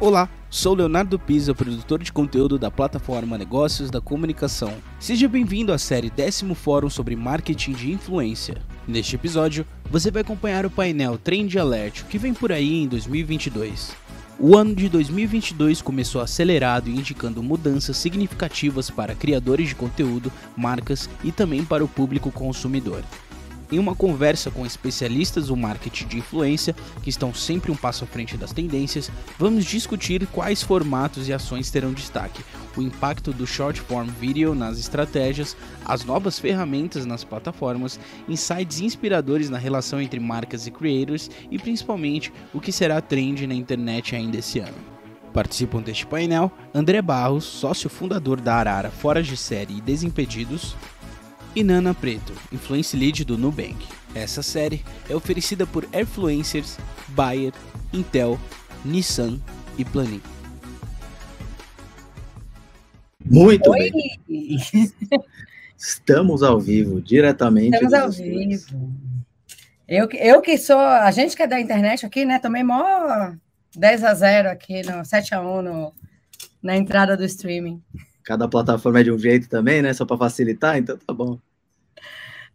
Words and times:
Olá, 0.00 0.28
sou 0.50 0.74
Leonardo 0.74 1.18
Pisa, 1.18 1.54
produtor 1.54 2.02
de 2.02 2.12
conteúdo 2.12 2.58
da 2.58 2.70
plataforma 2.70 3.38
Negócios 3.38 3.90
da 3.90 4.00
Comunicação. 4.00 4.74
Seja 4.98 5.28
bem-vindo 5.28 5.72
à 5.72 5.78
série 5.78 6.10
Décimo 6.10 6.54
Fórum 6.54 6.90
sobre 6.90 7.14
Marketing 7.14 7.72
de 7.72 7.92
Influência. 7.92 8.60
Neste 8.86 9.14
episódio, 9.14 9.64
você 9.88 10.10
vai 10.10 10.22
acompanhar 10.22 10.66
o 10.66 10.70
painel 10.70 11.16
Trend 11.16 11.56
Alert, 11.56 12.04
que 12.06 12.18
vem 12.18 12.34
por 12.34 12.50
aí 12.50 12.82
em 12.82 12.88
2022. 12.88 14.01
O 14.38 14.56
ano 14.56 14.74
de 14.74 14.88
2022 14.88 15.82
começou 15.82 16.20
acelerado 16.20 16.88
indicando 16.88 17.42
mudanças 17.42 17.96
significativas 17.96 18.90
para 18.90 19.14
criadores 19.14 19.68
de 19.68 19.74
conteúdo, 19.74 20.32
marcas 20.56 21.08
e 21.22 21.30
também 21.30 21.64
para 21.64 21.84
o 21.84 21.88
público 21.88 22.30
consumidor. 22.32 23.04
Em 23.72 23.78
uma 23.78 23.96
conversa 23.96 24.50
com 24.50 24.66
especialistas 24.66 25.46
do 25.46 25.56
marketing 25.56 26.06
de 26.06 26.18
influência, 26.18 26.76
que 27.02 27.08
estão 27.08 27.32
sempre 27.32 27.72
um 27.72 27.74
passo 27.74 28.04
à 28.04 28.06
frente 28.06 28.36
das 28.36 28.52
tendências, 28.52 29.10
vamos 29.38 29.64
discutir 29.64 30.26
quais 30.26 30.62
formatos 30.62 31.26
e 31.26 31.32
ações 31.32 31.70
terão 31.70 31.94
destaque, 31.94 32.44
o 32.76 32.82
impacto 32.82 33.32
do 33.32 33.46
short 33.46 33.80
form 33.80 34.08
video 34.10 34.54
nas 34.54 34.78
estratégias, 34.78 35.56
as 35.86 36.04
novas 36.04 36.38
ferramentas 36.38 37.06
nas 37.06 37.24
plataformas, 37.24 37.98
insights 38.28 38.80
inspiradores 38.80 39.48
na 39.48 39.56
relação 39.56 40.02
entre 40.02 40.20
marcas 40.20 40.66
e 40.66 40.70
creators 40.70 41.30
e 41.50 41.58
principalmente 41.58 42.30
o 42.52 42.60
que 42.60 42.72
será 42.72 43.00
trend 43.00 43.46
na 43.46 43.54
internet 43.54 44.14
ainda 44.14 44.36
esse 44.36 44.58
ano. 44.58 44.92
Participam 45.32 45.80
deste 45.80 46.06
painel 46.06 46.52
André 46.74 47.00
Barros, 47.00 47.44
sócio 47.44 47.88
fundador 47.88 48.38
da 48.38 48.54
Arara 48.56 48.90
Fora 48.90 49.22
de 49.22 49.34
Série 49.34 49.78
e 49.78 49.80
Desimpedidos, 49.80 50.76
e 51.54 51.62
Nana 51.62 51.94
Preto, 51.94 52.32
Influence 52.52 52.96
Lead 52.96 53.24
do 53.24 53.36
Nubank. 53.36 53.86
Essa 54.14 54.42
série 54.42 54.82
é 55.08 55.14
oferecida 55.14 55.66
por 55.66 55.86
Airfluencers, 55.92 56.78
Bayer, 57.08 57.52
Intel, 57.92 58.38
Nissan 58.84 59.38
e 59.78 59.84
Planin. 59.84 60.20
Muito 63.24 63.70
Oi. 63.70 63.90
bem. 63.90 64.58
Estamos 65.78 66.42
ao 66.42 66.60
vivo, 66.60 67.00
diretamente. 67.00 67.74
Estamos 67.74 67.94
ao 67.94 68.10
vivo. 68.10 68.92
Eu, 69.88 70.08
eu 70.12 70.40
que 70.40 70.56
sou, 70.56 70.78
a 70.78 71.10
gente 71.10 71.36
que 71.36 71.42
é 71.42 71.46
da 71.46 71.60
internet 71.60 72.06
aqui, 72.06 72.24
né? 72.24 72.38
Tomei 72.38 72.62
mó 72.62 73.32
10 73.76 74.04
a 74.04 74.14
0 74.14 74.50
aqui, 74.50 74.82
no 74.82 75.04
7 75.04 75.34
a 75.34 75.40
1 75.40 75.62
no, 75.62 75.92
na 76.62 76.76
entrada 76.76 77.16
do 77.16 77.24
streaming. 77.24 77.82
Cada 78.24 78.48
plataforma 78.48 79.00
é 79.00 79.02
de 79.02 79.10
um 79.10 79.18
jeito 79.18 79.48
também, 79.48 79.82
né? 79.82 79.92
Só 79.92 80.04
para 80.04 80.16
facilitar, 80.16 80.76
então 80.76 80.96
tá 80.96 81.12
bom. 81.12 81.38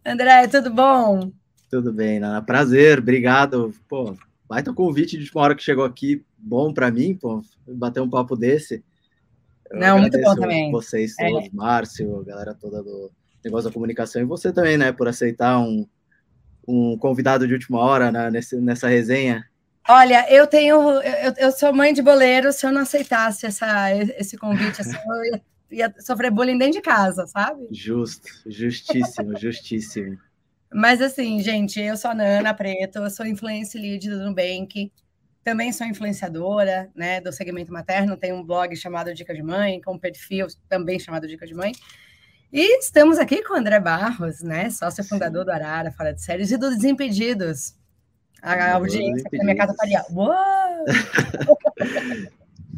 André, 0.05 0.47
tudo 0.47 0.71
bom? 0.71 1.31
Tudo 1.69 1.91
bem, 1.91 2.19
Nana. 2.19 2.41
Prazer, 2.41 2.99
obrigado. 2.99 3.73
Pô, 3.89 4.15
baita 4.47 4.73
convite 4.73 5.17
de 5.17 5.23
última 5.23 5.41
hora 5.41 5.55
que 5.55 5.63
chegou 5.63 5.83
aqui, 5.83 6.23
bom 6.37 6.73
para 6.73 6.89
mim, 6.89 7.13
pô, 7.13 7.41
bater 7.67 8.01
um 8.01 8.09
papo 8.09 8.35
desse. 8.35 8.83
Eu 9.69 9.79
Não, 9.79 9.99
muito 9.99 10.19
bom 10.21 10.35
também. 10.35 10.71
Vocês 10.71 11.13
é. 11.19 11.27
todos, 11.27 11.47
é. 11.47 11.49
Márcio, 11.51 12.21
a 12.21 12.23
galera 12.23 12.53
toda 12.53 12.81
do 12.81 13.11
negócio 13.43 13.69
da 13.69 13.73
comunicação, 13.73 14.21
e 14.21 14.25
você 14.25 14.51
também, 14.51 14.77
né, 14.77 14.91
por 14.93 15.07
aceitar 15.07 15.59
um, 15.59 15.85
um 16.67 16.97
convidado 16.97 17.45
de 17.45 17.53
última 17.53 17.79
hora 17.79 18.11
né, 18.11 18.31
nesse, 18.31 18.55
nessa 18.57 18.87
resenha. 18.87 19.45
Olha, 19.89 20.25
eu 20.33 20.47
tenho, 20.47 20.75
eu, 21.01 21.33
eu 21.37 21.51
sou 21.51 21.73
mãe 21.73 21.93
de 21.93 22.01
boleiro, 22.01 22.51
se 22.51 22.65
eu 22.65 22.71
não 22.71 22.81
aceitasse 22.81 23.45
essa, 23.45 23.91
esse 24.17 24.37
convite, 24.37 24.81
assim, 24.81 24.95
eu 24.95 25.33
ia 25.33 25.41
ia 25.71 25.93
sofrer 25.99 26.31
bullying 26.31 26.57
dentro 26.57 26.73
de 26.73 26.81
casa, 26.81 27.27
sabe? 27.27 27.67
Justo, 27.71 28.27
justíssimo, 28.45 29.35
justíssimo. 29.39 30.17
Mas 30.73 31.01
assim, 31.01 31.41
gente, 31.41 31.79
eu 31.79 31.95
sou 31.95 32.11
a 32.11 32.13
Nana 32.13 32.53
Preto, 32.53 32.99
eu 32.99 33.09
sou 33.09 33.25
influencer 33.25 33.81
lead 33.81 34.09
do 34.09 34.25
Nubank, 34.25 34.91
também 35.43 35.71
sou 35.71 35.87
influenciadora, 35.87 36.89
né, 36.93 37.21
do 37.21 37.31
segmento 37.31 37.71
materno, 37.71 38.17
tenho 38.17 38.35
um 38.35 38.43
blog 38.43 38.75
chamado 38.75 39.13
Dica 39.13 39.33
de 39.33 39.41
Mãe, 39.41 39.79
com 39.81 39.93
um 39.93 39.99
perfil 39.99 40.47
também 40.67 40.99
chamado 40.99 41.25
Dica 41.25 41.47
de 41.47 41.53
Mãe. 41.53 41.71
E 42.51 42.79
estamos 42.79 43.17
aqui 43.17 43.41
com 43.43 43.53
o 43.53 43.57
André 43.57 43.79
Barros, 43.79 44.41
né, 44.41 44.69
sócio 44.69 45.03
fundador 45.05 45.45
do 45.45 45.51
Arara, 45.51 45.91
Fora 45.91 46.13
de 46.13 46.21
Séries, 46.21 46.51
e 46.51 46.57
do 46.57 46.69
Desimpedidos. 46.69 47.75
A 48.41 48.73
audiência 48.73 49.25
aqui 49.25 49.37
na 49.37 49.45
minha 49.45 49.55
casa 49.55 49.73
faria, 49.73 50.03
uou! 50.11 50.85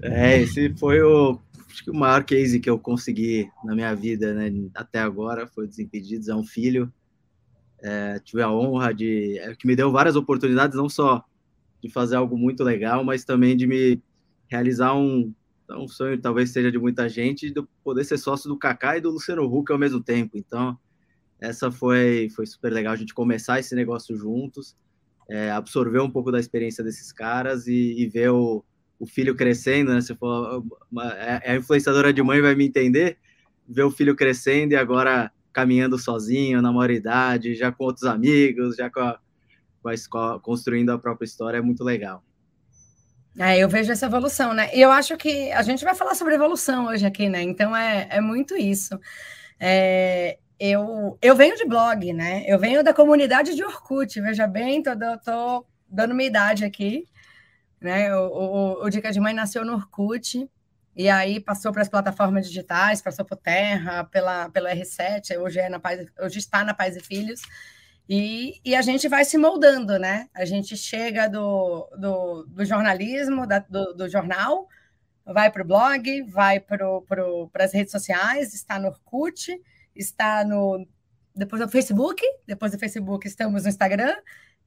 é, 0.04 0.42
esse 0.42 0.74
foi 0.76 1.02
o 1.02 1.40
acho 1.80 1.84
que 1.86 1.92
o 1.92 1.96
maior 1.96 2.24
case 2.26 2.60
que 2.60 2.70
eu 2.70 2.78
consegui 2.78 3.50
na 3.64 3.74
minha 3.74 3.96
vida, 3.96 4.34
né, 4.34 4.52
até 4.76 5.00
agora, 5.00 5.48
foi 5.48 5.66
Desimpedidos, 5.66 6.28
é 6.28 6.36
um 6.36 6.44
filho. 6.44 6.92
É, 7.82 8.20
tive 8.20 8.42
a 8.42 8.52
honra 8.52 8.94
de. 8.94 9.40
É, 9.40 9.56
que 9.56 9.66
me 9.66 9.76
deu 9.76 9.90
várias 9.90 10.18
oportunidades, 10.18 10.78
não 10.78 10.90
só 10.90 11.24
de 11.82 11.90
fazer 11.90 12.18
algo 12.18 12.38
muito 12.38 12.64
legal, 12.64 13.06
mas 13.06 13.24
também 13.24 13.56
de 13.56 13.66
me 13.66 14.04
realizar 14.50 14.94
um, 14.94 15.34
um 15.72 15.88
sonho, 15.88 16.20
talvez 16.20 16.50
seja 16.50 16.70
de 16.70 16.78
muita 16.78 17.08
gente, 17.08 17.50
de 17.50 17.64
poder 17.82 18.04
ser 18.04 18.18
sócio 18.18 18.50
do 18.50 18.58
Kaká 18.58 18.98
e 18.98 19.02
do 19.02 19.12
Luciano 19.12 19.46
Huck 19.46 19.72
ao 19.72 19.80
mesmo 19.80 20.04
tempo. 20.04 20.38
Então, 20.38 20.78
essa 21.40 21.72
foi, 21.72 22.28
foi 22.36 22.46
super 22.46 22.74
legal 22.74 22.92
a 22.92 22.98
gente 22.98 23.14
começar 23.14 23.60
esse 23.60 23.74
negócio 23.74 24.18
juntos, 24.18 24.76
é, 25.30 25.50
absorver 25.52 26.02
um 26.02 26.12
pouco 26.12 26.30
da 26.30 26.40
experiência 26.40 26.84
desses 26.84 27.14
caras 27.14 27.66
e, 27.68 27.96
e 27.98 28.10
ver 28.10 28.32
o, 28.32 28.66
o 29.00 29.06
filho 29.06 29.36
crescendo, 29.36 29.94
né? 29.94 30.02
Você 30.02 30.14
falou, 30.14 30.64
é, 31.18 31.42
é 31.44 31.52
a 31.54 31.56
influenciadora 31.56 32.12
de 32.12 32.22
mãe 32.22 32.42
vai 32.42 32.54
me 32.54 32.68
entender, 32.68 33.18
ver 33.68 33.84
o 33.84 33.92
filho 33.92 34.16
crescendo 34.16 34.74
e 34.74 34.76
agora 34.76 35.32
caminhando 35.54 35.98
sozinho, 35.98 36.62
na 36.62 36.72
maioridade, 36.72 37.56
já 37.56 37.72
com 37.72 37.86
outros 37.86 38.06
amigos, 38.06 38.76
já 38.76 38.90
com 38.90 39.00
a, 39.00 39.20
com 39.82 39.90
a 39.90 39.94
escola, 39.94 40.40
construindo 40.40 40.92
a 40.92 41.00
própria 41.00 41.26
história, 41.26 41.58
é 41.58 41.62
muito 41.62 41.84
legal. 41.84 42.24
É, 43.38 43.58
eu 43.58 43.70
vejo 43.70 43.92
essa 43.92 44.06
evolução, 44.06 44.54
né? 44.54 44.70
E 44.76 44.82
eu 44.82 44.92
acho 44.92 45.16
que 45.16 45.52
a 45.52 45.62
gente 45.62 45.84
vai 45.84 45.96
falar 45.96 46.14
sobre 46.14 46.36
evolução 46.36 46.88
hoje 46.88 47.06
aqui, 47.06 47.30
né? 47.30 47.42
Então 47.42 47.76
é, 47.76 48.08
é 48.12 48.20
muito 48.20 48.58
isso. 48.58 49.00
É, 49.60 50.38
eu, 50.60 51.18
eu 51.22 51.36
venho 51.36 51.56
de 51.56 51.66
blog, 51.66 52.12
né? 52.12 52.44
Eu 52.48 52.60
venho 52.60 52.84
da 52.84 52.94
comunidade 52.94 53.56
de 53.56 53.64
Orkut, 53.64 54.20
veja 54.20 54.46
bem, 54.46 54.84
tô, 54.84 54.92
tô 55.24 55.66
dando 55.88 56.14
minha 56.14 56.28
idade 56.28 56.66
aqui. 56.66 57.06
Né? 57.82 58.14
O, 58.16 58.28
o, 58.28 58.86
o 58.86 58.90
Dica 58.90 59.12
de 59.12 59.20
Mãe 59.20 59.34
nasceu 59.34 59.64
no 59.66 59.74
Orkut, 59.74 60.50
e 60.96 61.10
aí 61.10 61.40
passou 61.40 61.72
para 61.72 61.82
as 61.82 61.90
plataformas 61.90 62.48
digitais, 62.48 63.02
passou 63.02 63.24
por 63.24 63.38
Terra, 63.38 64.04
pela, 64.04 64.50
pela 64.50 64.74
R7, 64.74 65.38
hoje, 65.40 65.60
é 65.60 65.70
na 65.70 65.80
Paz, 65.80 66.06
hoje 66.20 66.40
está 66.40 66.64
na 66.64 66.74
Paz 66.74 66.96
e 66.96 67.00
Filhos, 67.00 67.42
e, 68.08 68.60
e 68.66 68.76
a 68.76 68.82
gente 68.82 69.08
vai 69.08 69.24
se 69.24 69.38
moldando, 69.38 69.98
né? 70.00 70.28
A 70.34 70.44
gente 70.44 70.76
chega 70.76 71.28
do, 71.30 71.88
do, 71.98 72.44
do 72.48 72.66
jornalismo, 72.66 73.46
da, 73.46 73.60
do, 73.60 73.94
do 73.94 74.10
jornal, 74.10 74.68
vai 75.24 75.52
para 75.52 75.62
o 75.62 75.66
blog, 75.66 76.24
vai 76.24 76.60
para 76.60 76.86
as 77.54 77.72
redes 77.72 77.92
sociais, 77.92 78.54
está 78.54 78.80
no 78.80 78.88
Orkut, 78.88 79.62
está 79.96 80.44
no 80.44 80.88
depois 81.36 81.62
no 81.62 81.70
Facebook, 81.70 82.22
depois 82.46 82.72
do 82.72 82.80
Facebook 82.80 83.26
estamos 83.26 83.64
no 83.64 83.70
Instagram, 83.70 84.16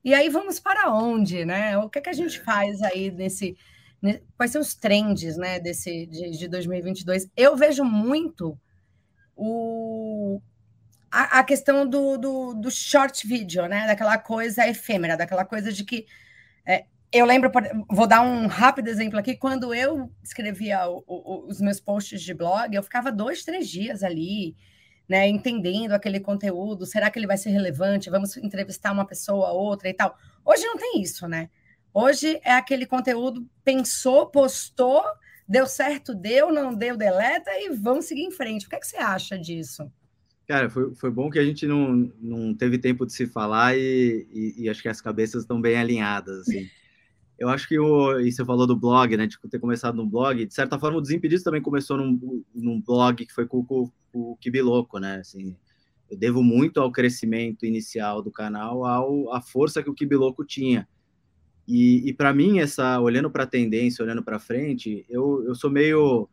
e 0.05 0.15
aí 0.15 0.29
vamos 0.29 0.59
para 0.59 0.93
onde, 0.93 1.45
né? 1.45 1.77
O 1.79 1.89
que, 1.89 1.99
é 1.99 2.03
que 2.03 2.11
a 2.11 2.15
gente 2.15 2.39
é. 2.39 2.43
faz 2.43 2.83
aí 2.83 3.11
nesse, 3.11 3.57
quais 4.37 4.51
são 4.51 4.61
os 4.61 4.75
trends, 4.75 5.37
né, 5.37 5.61
desse 5.61 6.07
de, 6.07 6.31
de 6.31 6.49
2022? 6.49 7.29
Eu 7.37 7.57
vejo 7.57 7.85
muito 7.85 8.59
o 9.37 10.41
a, 11.11 11.41
a 11.41 11.45
questão 11.45 11.87
do, 11.87 12.17
do, 12.17 12.55
do, 12.55 12.71
short 12.71 13.27
video, 13.27 13.67
né, 13.67 13.87
daquela 13.87 14.17
coisa 14.17 14.67
efêmera, 14.67 15.17
daquela 15.17 15.45
coisa 15.45 15.71
de 15.71 15.85
que 15.85 16.07
é, 16.67 16.87
eu 17.13 17.27
lembro, 17.27 17.51
vou 17.91 18.07
dar 18.07 18.23
um 18.23 18.47
rápido 18.47 18.89
exemplo 18.89 19.19
aqui, 19.19 19.37
quando 19.37 19.75
eu 19.75 20.11
escrevia 20.23 20.89
o, 20.89 21.05
o, 21.07 21.47
os 21.47 21.61
meus 21.61 21.79
posts 21.79 22.23
de 22.23 22.33
blog, 22.33 22.75
eu 22.75 22.83
ficava 22.83 23.13
dois, 23.13 23.45
três 23.45 23.69
dias 23.69 24.03
ali, 24.03 24.57
né, 25.13 25.29
entendendo 25.29 25.93
aquele 25.93 26.19
conteúdo, 26.19 26.87
será 26.87 27.11
que 27.11 27.19
ele 27.19 27.27
vai 27.27 27.37
ser 27.37 27.51
relevante? 27.51 28.09
Vamos 28.09 28.35
entrevistar 28.39 28.91
uma 28.93 29.05
pessoa, 29.05 29.53
outra 29.53 29.91
e 29.91 29.93
tal. 29.93 30.17
Hoje 30.43 30.65
não 30.65 30.79
tem 30.79 31.03
isso, 31.03 31.29
né? 31.29 31.51
Hoje 31.93 32.41
é 32.43 32.53
aquele 32.53 32.87
conteúdo, 32.87 33.47
pensou, 33.63 34.29
postou, 34.29 35.03
deu 35.47 35.67
certo, 35.67 36.15
deu, 36.15 36.51
não 36.51 36.75
deu, 36.75 36.97
deleta 36.97 37.51
e 37.51 37.69
vamos 37.69 38.07
seguir 38.07 38.23
em 38.23 38.31
frente. 38.31 38.65
O 38.65 38.71
que, 38.71 38.77
é 38.77 38.81
que 38.81 38.87
você 38.87 38.97
acha 38.97 39.39
disso? 39.39 39.93
Cara, 40.49 40.71
foi, 40.71 40.95
foi 40.95 41.11
bom 41.11 41.29
que 41.29 41.39
a 41.39 41.45
gente 41.45 41.67
não, 41.67 42.11
não 42.19 42.55
teve 42.55 42.79
tempo 42.79 43.05
de 43.05 43.13
se 43.13 43.27
falar 43.27 43.77
e, 43.77 44.27
e, 44.33 44.63
e 44.63 44.71
acho 44.71 44.81
que 44.81 44.89
as 44.89 45.03
cabeças 45.03 45.43
estão 45.43 45.61
bem 45.61 45.77
alinhadas, 45.77 46.49
assim. 46.49 46.71
Eu 47.43 47.49
acho 47.49 47.67
que 47.67 47.77
o, 47.77 48.21
e 48.21 48.31
você 48.31 48.45
falou 48.45 48.69
do 48.69 48.77
blog, 48.77 49.17
né, 49.17 49.27
de 49.27 49.37
ter 49.51 49.59
começado 49.59 49.97
no 49.97 50.07
blog, 50.07 50.47
de 50.47 50.55
certa 50.55 50.79
forma 50.79 50.99
o 50.99 51.01
Desimpedidos 51.01 51.43
também 51.43 51.61
começou 51.61 51.97
num, 51.97 52.45
num 52.55 52.81
blog 52.81 53.27
que 53.27 53.33
foi 53.33 53.47
com, 53.49 53.65
com, 53.65 53.91
com 54.13 54.31
o 54.31 54.37
Kibiloco, 54.37 55.01
né, 55.01 55.17
assim, 55.17 55.57
eu 56.09 56.17
devo 56.17 56.41
muito 56.41 56.81
ao 56.81 56.93
crescimento 56.93 57.67
inicial 57.67 58.23
do 58.23 58.31
canal, 58.31 58.87
ao, 58.87 59.35
à 59.35 59.41
força 59.41 59.83
que 59.83 59.91
o 59.91 59.95
Kibiloco 59.95 60.45
tinha. 60.45 60.87
E, 61.67 62.09
e 62.09 62.13
para 62.13 62.33
mim, 62.33 62.61
essa 62.61 63.01
olhando 63.01 63.29
para 63.29 63.43
a 63.43 63.47
tendência, 63.47 64.05
olhando 64.05 64.23
para 64.23 64.39
frente, 64.39 65.05
eu, 65.11 65.43
eu 65.45 65.57
sou 65.57 65.69
meio 65.69 66.29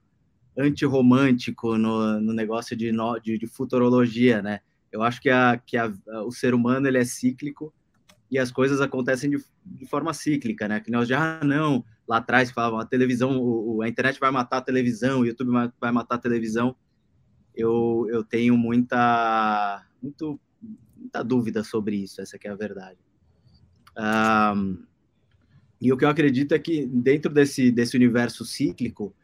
antirromântico 0.56 1.76
no, 1.76 2.22
no 2.22 2.34
negócio 2.34 2.76
de, 2.76 2.92
de, 3.24 3.38
de, 3.40 3.48
futurologia, 3.48 4.44
né? 4.44 4.60
Eu 4.92 5.02
acho 5.02 5.20
que, 5.20 5.30
a, 5.30 5.58
que 5.58 5.76
a, 5.76 5.92
o 6.24 6.32
ser 6.32 6.54
humano 6.54 6.88
ele 6.88 7.00
é 7.00 7.06
cíclico 7.06 7.74
e 8.32 8.38
as 8.38 8.52
coisas 8.52 8.80
acontecem 8.80 9.30
de, 9.30 9.44
de 9.66 9.86
forma 9.86 10.14
cíclica, 10.14 10.68
né? 10.68 10.80
Que 10.80 10.92
nós 10.92 11.08
já, 11.08 11.40
ah, 11.40 11.44
não, 11.44 11.84
lá 12.08 12.18
atrás 12.18 12.52
falavam, 12.52 12.80
a 12.80 12.86
televisão, 12.86 13.40
o, 13.40 13.82
a 13.82 13.90
internet 13.90 14.20
vai 14.20 14.32
matar 14.32 14.58
a 14.58 14.62
televisão, 14.62 15.22
o 15.22 15.26
YouTube 15.26 15.52
vai 15.80 15.92
matar 15.92 16.16
a 16.16 16.20
televisão. 16.20 16.76
Eu, 17.56 18.08
eu 18.10 18.24
tenho 18.24 18.56
muita, 18.58 19.84
muito, 20.02 20.40
muita 20.96 21.24
dúvida 21.24 21.64
sobre 21.64 21.96
isso, 21.98 22.22
essa 22.22 22.38
é 22.42 22.50
a 22.50 22.56
verdade. 22.56 23.00
Um, 23.98 24.84
e 25.82 25.92
o 25.92 25.98
que 25.98 26.06
eu 26.06 26.10
acredito 26.10 26.54
é 26.54 26.60
que 26.60 26.86
dentro 26.86 27.34
desse, 27.34 27.72
desse 27.72 27.98
universo 27.98 28.46
cíclico, 28.46 29.16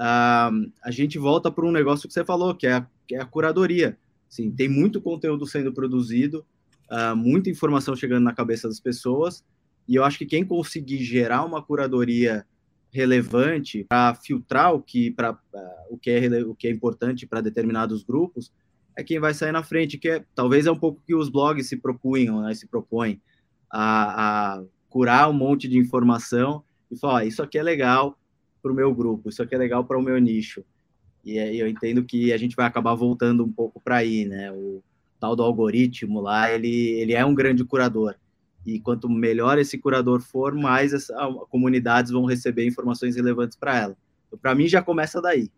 um, 0.00 0.72
a 0.82 0.90
gente 0.90 1.18
volta 1.18 1.50
para 1.50 1.66
um 1.66 1.72
negócio 1.72 2.08
que 2.08 2.14
você 2.14 2.24
falou, 2.24 2.54
que 2.54 2.66
é 2.66 2.74
a, 2.74 2.86
que 3.06 3.14
é 3.14 3.20
a 3.20 3.26
curadoria. 3.26 3.98
Sim, 4.28 4.50
tem 4.50 4.68
muito 4.68 5.00
conteúdo 5.00 5.46
sendo 5.46 5.72
produzido, 5.72 6.44
uh, 6.90 7.16
muita 7.16 7.50
informação 7.50 7.94
chegando 7.96 8.24
na 8.24 8.34
cabeça 8.34 8.68
das 8.68 8.80
pessoas, 8.80 9.44
e 9.88 9.94
eu 9.94 10.04
acho 10.04 10.18
que 10.18 10.26
quem 10.26 10.44
conseguir 10.44 11.02
gerar 11.02 11.44
uma 11.44 11.62
curadoria 11.62 12.46
relevante 12.90 13.84
para 13.84 14.14
filtrar 14.14 14.74
o 14.74 14.80
que, 14.80 15.10
pra, 15.10 15.32
uh, 15.32 15.94
o, 15.94 15.98
que 15.98 16.10
é, 16.10 16.42
o 16.44 16.54
que 16.54 16.68
é 16.68 16.70
importante 16.70 17.26
para 17.26 17.40
determinados 17.40 18.02
grupos, 18.02 18.52
é 18.96 19.04
quem 19.04 19.20
vai 19.20 19.34
sair 19.34 19.52
na 19.52 19.62
frente, 19.62 19.98
que 19.98 20.08
é, 20.08 20.24
talvez 20.34 20.66
é 20.66 20.70
um 20.70 20.78
pouco 20.78 21.02
que 21.06 21.14
os 21.14 21.28
blogs 21.28 21.68
se 21.68 21.76
propunham, 21.76 22.40
né, 22.40 22.54
se 22.54 22.66
propõem 22.66 23.20
a, 23.70 24.54
a 24.56 24.62
curar 24.88 25.28
um 25.28 25.34
monte 25.34 25.68
de 25.68 25.76
informação 25.76 26.64
e 26.90 26.98
falar, 26.98 27.26
isso 27.26 27.42
aqui 27.42 27.58
é 27.58 27.62
legal 27.62 28.18
para 28.62 28.72
o 28.72 28.74
meu 28.74 28.94
grupo, 28.94 29.28
isso 29.28 29.42
aqui 29.42 29.54
é 29.54 29.58
legal 29.58 29.84
para 29.84 29.98
o 29.98 30.02
meu 30.02 30.18
nicho. 30.18 30.64
E 31.24 31.36
eu 31.38 31.66
entendo 31.66 32.04
que 32.04 32.32
a 32.32 32.36
gente 32.36 32.54
vai 32.54 32.66
acabar 32.66 32.94
voltando 32.94 33.44
um 33.44 33.52
pouco 33.52 33.80
para 33.80 33.96
aí, 33.96 34.24
né? 34.24 34.52
O 34.52 34.80
tal 35.18 35.34
do 35.34 35.42
algoritmo 35.42 36.20
lá, 36.20 36.50
ele, 36.50 36.68
ele 37.00 37.14
é 37.14 37.24
um 37.24 37.34
grande 37.34 37.64
curador. 37.64 38.14
E 38.64 38.80
quanto 38.80 39.08
melhor 39.08 39.58
esse 39.58 39.78
curador 39.78 40.20
for, 40.20 40.54
mais 40.54 40.92
as 40.92 41.06
comunidades 41.50 42.10
vão 42.10 42.24
receber 42.24 42.66
informações 42.66 43.14
relevantes 43.14 43.56
para 43.56 43.76
ela. 43.76 43.96
Então, 44.26 44.38
para 44.38 44.54
mim, 44.54 44.66
já 44.66 44.82
começa 44.82 45.22
daí. 45.22 45.50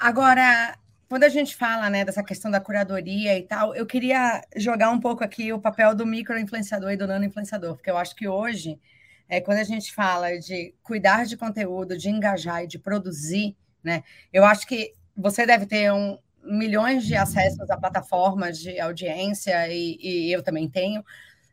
Agora, 0.00 0.76
quando 1.08 1.24
a 1.24 1.28
gente 1.28 1.54
fala 1.54 1.88
né, 1.88 2.04
dessa 2.04 2.22
questão 2.22 2.50
da 2.50 2.58
curadoria 2.58 3.38
e 3.38 3.42
tal, 3.42 3.74
eu 3.74 3.86
queria 3.86 4.42
jogar 4.56 4.90
um 4.90 4.98
pouco 4.98 5.22
aqui 5.22 5.52
o 5.52 5.60
papel 5.60 5.94
do 5.94 6.06
micro-influenciador 6.06 6.90
e 6.90 6.96
do 6.96 7.06
nano-influenciador, 7.06 7.74
porque 7.74 7.90
eu 7.90 7.98
acho 7.98 8.16
que 8.16 8.26
hoje, 8.26 8.80
é, 9.28 9.40
quando 9.40 9.58
a 9.58 9.64
gente 9.64 9.94
fala 9.94 10.38
de 10.38 10.74
cuidar 10.82 11.26
de 11.26 11.36
conteúdo, 11.36 11.96
de 11.96 12.08
engajar 12.08 12.64
e 12.64 12.66
de 12.66 12.78
produzir, 12.78 13.54
né, 13.84 14.02
eu 14.32 14.44
acho 14.44 14.66
que 14.66 14.94
você 15.14 15.44
deve 15.46 15.66
ter 15.66 15.92
um, 15.92 16.18
milhões 16.42 17.04
de 17.04 17.14
acessos 17.14 17.70
a 17.70 17.76
plataformas 17.76 18.58
de 18.58 18.78
audiência, 18.80 19.68
e, 19.68 19.98
e 20.00 20.32
eu 20.32 20.42
também 20.42 20.68
tenho. 20.68 21.04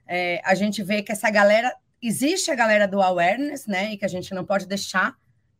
É, 0.08 0.42
a 0.44 0.56
gente 0.56 0.82
vê 0.82 1.04
que 1.04 1.12
essa 1.12 1.30
galera, 1.30 1.74
existe 2.02 2.50
a 2.50 2.56
galera 2.56 2.88
do 2.88 3.02
awareness, 3.02 3.68
né, 3.68 3.94
e 3.94 3.98
que 3.98 4.06
a 4.06 4.10
gente 4.10 4.34
não 4.34 4.44
pode 4.44 4.66
deixar 4.68 5.16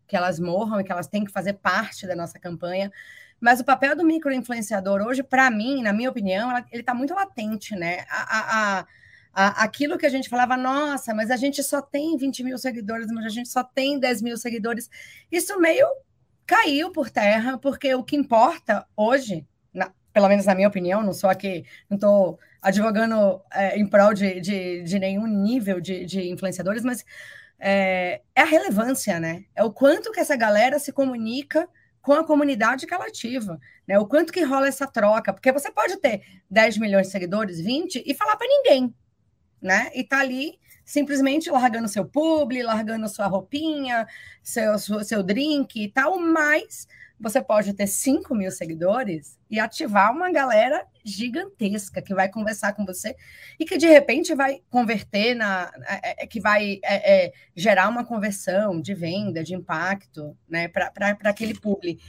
que 0.08 0.16
elas 0.16 0.40
morram 0.40 0.82
e 0.82 0.84
que 0.84 0.92
elas 0.92 1.08
têm 1.08 1.24
que 1.24 1.32
fazer 1.32 1.54
parte 1.54 2.08
da 2.08 2.16
nossa 2.16 2.40
campanha. 2.40 2.92
Mas 3.40 3.60
o 3.60 3.64
papel 3.64 3.96
do 3.96 4.04
microinfluenciador 4.04 5.02
hoje, 5.02 5.24
para 5.24 5.50
mim, 5.52 5.84
na 5.84 5.94
minha 5.94 6.10
opinião, 6.10 6.52
ele 6.72 6.82
está 6.82 6.94
muito 6.94 7.14
latente, 7.14 7.76
né? 7.76 8.06
A, 8.10 8.80
a, 8.80 8.86
a, 9.32 9.64
aquilo 9.64 9.98
que 9.98 10.06
a 10.06 10.10
gente 10.10 10.28
falava, 10.28 10.58
nossa, 10.58 11.14
mas 11.14 11.32
a 11.32 11.38
gente 11.38 11.64
só 11.64 11.82
tem 11.82 12.18
20 12.18 12.44
mil 12.44 12.58
seguidores, 12.58 13.08
mas 13.12 13.26
a 13.26 13.30
gente 13.30 13.48
só 13.48 13.64
tem 13.64 14.00
10 14.00 14.22
mil 14.24 14.36
seguidores. 14.36 14.90
Isso 15.32 15.58
meio 15.60 15.88
caiu 16.50 16.92
por 16.92 17.12
terra, 17.12 17.60
porque 17.60 17.94
o 17.94 18.04
que 18.04 18.16
importa 18.16 18.84
hoje, 18.98 19.46
na, 19.72 19.94
pelo 20.12 20.28
menos 20.28 20.48
na 20.48 20.56
minha 20.56 20.68
opinião, 20.68 21.04
não 21.04 21.14
sou 21.14 21.30
aqui, 21.30 21.64
não 21.88 21.94
estou 21.94 22.40
advogando 22.60 23.40
é, 23.54 23.78
em 23.78 23.86
prol 23.86 24.16
de, 24.16 24.42
de, 24.42 24.82
de 24.82 24.98
nenhum 24.98 25.28
nível 25.28 25.80
de, 25.80 26.04
de 26.06 26.28
influenciadores, 26.28 26.84
mas 26.84 27.06
é, 27.60 28.22
é, 28.34 28.42
a 28.42 28.46
relevância, 28.46 29.20
né? 29.20 29.44
É 29.56 29.64
o 29.64 29.72
quanto 29.72 30.12
que 30.12 30.20
essa 30.20 30.36
galera 30.36 30.80
se 30.80 30.92
comunica 30.92 31.70
com 32.02 32.14
a 32.14 32.26
comunidade 32.26 32.88
que 32.88 32.96
ela 32.96 33.06
ativa, 33.06 33.60
né? 33.88 34.00
O 34.00 34.08
quanto 34.08 34.34
que 34.34 34.42
rola 34.44 34.68
essa 34.68 34.88
troca, 34.88 35.32
porque 35.32 35.52
você 35.52 35.72
pode 35.72 35.98
ter 35.98 36.24
10 36.50 36.80
milhões 36.80 37.06
de 37.06 37.12
seguidores, 37.12 37.62
20 37.62 38.04
e 38.08 38.16
falar 38.16 38.36
para 38.38 38.48
ninguém, 38.48 38.92
né? 39.62 39.92
E 39.94 40.04
tá 40.04 40.20
ali 40.20 40.58
simplesmente 40.90 41.52
largando 41.52 41.88
seu 41.88 42.04
publi, 42.04 42.64
largando 42.64 43.08
sua 43.08 43.28
roupinha, 43.28 44.08
seu, 44.42 44.76
seu 44.80 45.22
drink 45.22 45.80
e 45.80 45.88
tal, 45.88 46.20
mas 46.20 46.88
você 47.20 47.40
pode 47.40 47.74
ter 47.74 47.86
5 47.86 48.34
mil 48.34 48.50
seguidores 48.50 49.38
e 49.52 49.60
ativar 49.60 50.12
uma 50.12 50.32
galera 50.32 50.84
gigantesca 51.06 52.02
que 52.02 52.12
vai 52.12 52.28
conversar 52.28 52.74
com 52.74 52.88
você 52.88 53.16
e 53.60 53.66
que 53.66 53.78
de 53.78 53.86
repente 53.86 54.34
vai 54.34 54.64
converter 54.68 55.36
na. 55.36 55.72
É, 55.88 56.24
é, 56.24 56.28
que 56.28 56.40
vai 56.40 56.80
é, 56.84 57.28
é, 57.28 57.34
gerar 57.56 57.88
uma 57.88 58.04
conversão 58.04 58.82
de 58.82 58.96
venda, 58.96 59.44
de 59.44 59.54
impacto, 59.54 60.36
né, 60.50 60.68
para 60.68 61.14
aquele 61.26 61.54
publi. 61.54 62.00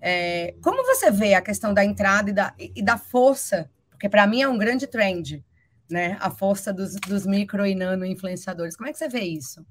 É, 0.00 0.54
como 0.62 0.84
você 0.84 1.10
vê 1.10 1.34
a 1.34 1.42
questão 1.42 1.74
da 1.74 1.84
entrada 1.84 2.30
e 2.30 2.32
da, 2.32 2.54
e 2.56 2.80
da 2.80 2.96
força? 2.96 3.68
Porque 3.90 4.08
para 4.08 4.24
mim 4.24 4.40
é 4.40 4.48
um 4.48 4.56
grande 4.56 4.86
trend, 4.86 5.44
né? 5.90 6.16
A 6.20 6.30
força 6.30 6.72
dos, 6.72 6.94
dos 6.96 7.26
micro 7.26 7.66
e 7.66 7.74
nano 7.74 8.04
influenciadores. 8.04 8.76
Como 8.76 8.88
é 8.88 8.92
que 8.92 8.98
você 8.98 9.08
vê 9.08 9.20
isso? 9.20 9.64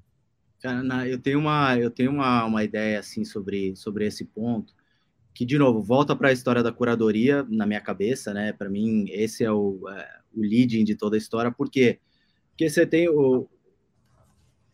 Cara, 0.60 1.08
eu 1.08 1.18
tenho 1.18 1.38
uma, 1.38 1.78
eu 1.78 1.90
tenho 1.90 2.10
uma, 2.10 2.44
uma 2.44 2.62
ideia 2.62 3.00
assim 3.00 3.24
sobre, 3.24 3.74
sobre 3.74 4.06
esse 4.06 4.24
ponto 4.26 4.74
que, 5.32 5.46
de 5.46 5.56
novo, 5.56 5.82
volta 5.82 6.14
para 6.14 6.28
a 6.28 6.32
história 6.32 6.62
da 6.62 6.70
curadoria 6.72 7.46
na 7.48 7.64
minha 7.64 7.80
cabeça, 7.80 8.34
né? 8.34 8.52
Para 8.52 8.68
mim, 8.68 9.06
esse 9.08 9.42
é 9.42 9.50
o, 9.50 9.88
é, 9.88 10.20
o 10.34 10.40
leading 10.42 10.84
de 10.84 10.94
toda 10.94 11.16
a 11.16 11.18
história, 11.18 11.50
por 11.50 11.70
quê? 11.70 11.98
Porque 12.50 12.68
você 12.68 12.84
tem 12.84 13.08
o 13.08 13.48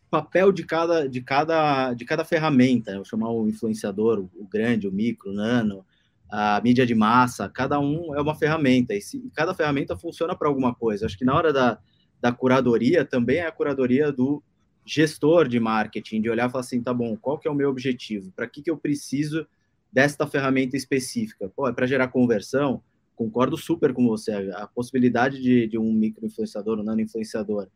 papel 0.09 0.51
de 0.51 0.65
cada, 0.65 1.07
de 1.07 1.21
cada, 1.21 1.93
de 1.93 2.03
cada 2.03 2.25
ferramenta, 2.25 2.91
eu 2.91 2.97
vou 2.97 3.05
chamar 3.05 3.29
o 3.29 3.47
influenciador, 3.47 4.19
o, 4.19 4.29
o 4.35 4.45
grande, 4.45 4.87
o 4.87 4.91
micro, 4.91 5.31
o 5.31 5.33
nano, 5.33 5.85
a 6.29 6.61
mídia 6.61 6.85
de 6.85 6.93
massa, 6.93 7.49
cada 7.49 7.79
um 7.79 8.15
é 8.15 8.21
uma 8.21 8.35
ferramenta, 8.35 8.93
e 8.93 9.01
se, 9.01 9.23
cada 9.33 9.53
ferramenta 9.53 9.97
funciona 9.97 10.35
para 10.35 10.47
alguma 10.47 10.73
coisa. 10.73 11.05
Acho 11.05 11.17
que 11.17 11.25
na 11.25 11.35
hora 11.35 11.53
da, 11.53 11.79
da 12.19 12.31
curadoria, 12.31 13.05
também 13.05 13.37
é 13.37 13.47
a 13.47 13.51
curadoria 13.51 14.11
do 14.11 14.43
gestor 14.85 15.47
de 15.47 15.59
marketing, 15.59 16.21
de 16.21 16.29
olhar 16.29 16.47
e 16.47 16.51
falar 16.51 16.61
assim, 16.61 16.81
tá 16.81 16.93
bom, 16.93 17.15
qual 17.17 17.37
que 17.37 17.47
é 17.47 17.51
o 17.51 17.55
meu 17.55 17.69
objetivo? 17.69 18.31
Para 18.35 18.47
que, 18.47 18.61
que 18.61 18.71
eu 18.71 18.77
preciso 18.77 19.45
desta 19.91 20.27
ferramenta 20.27 20.77
específica. 20.77 21.49
Pô, 21.55 21.67
é 21.67 21.73
para 21.73 21.85
gerar 21.85 22.07
conversão, 22.09 22.81
concordo 23.15 23.57
super 23.57 23.93
com 23.93 24.07
você. 24.07 24.31
A 24.55 24.67
possibilidade 24.67 25.41
de, 25.41 25.67
de 25.67 25.77
um 25.77 25.91
micro-influenciador, 25.91 26.79
um 26.79 26.83
nano-influenciador, 26.83 27.67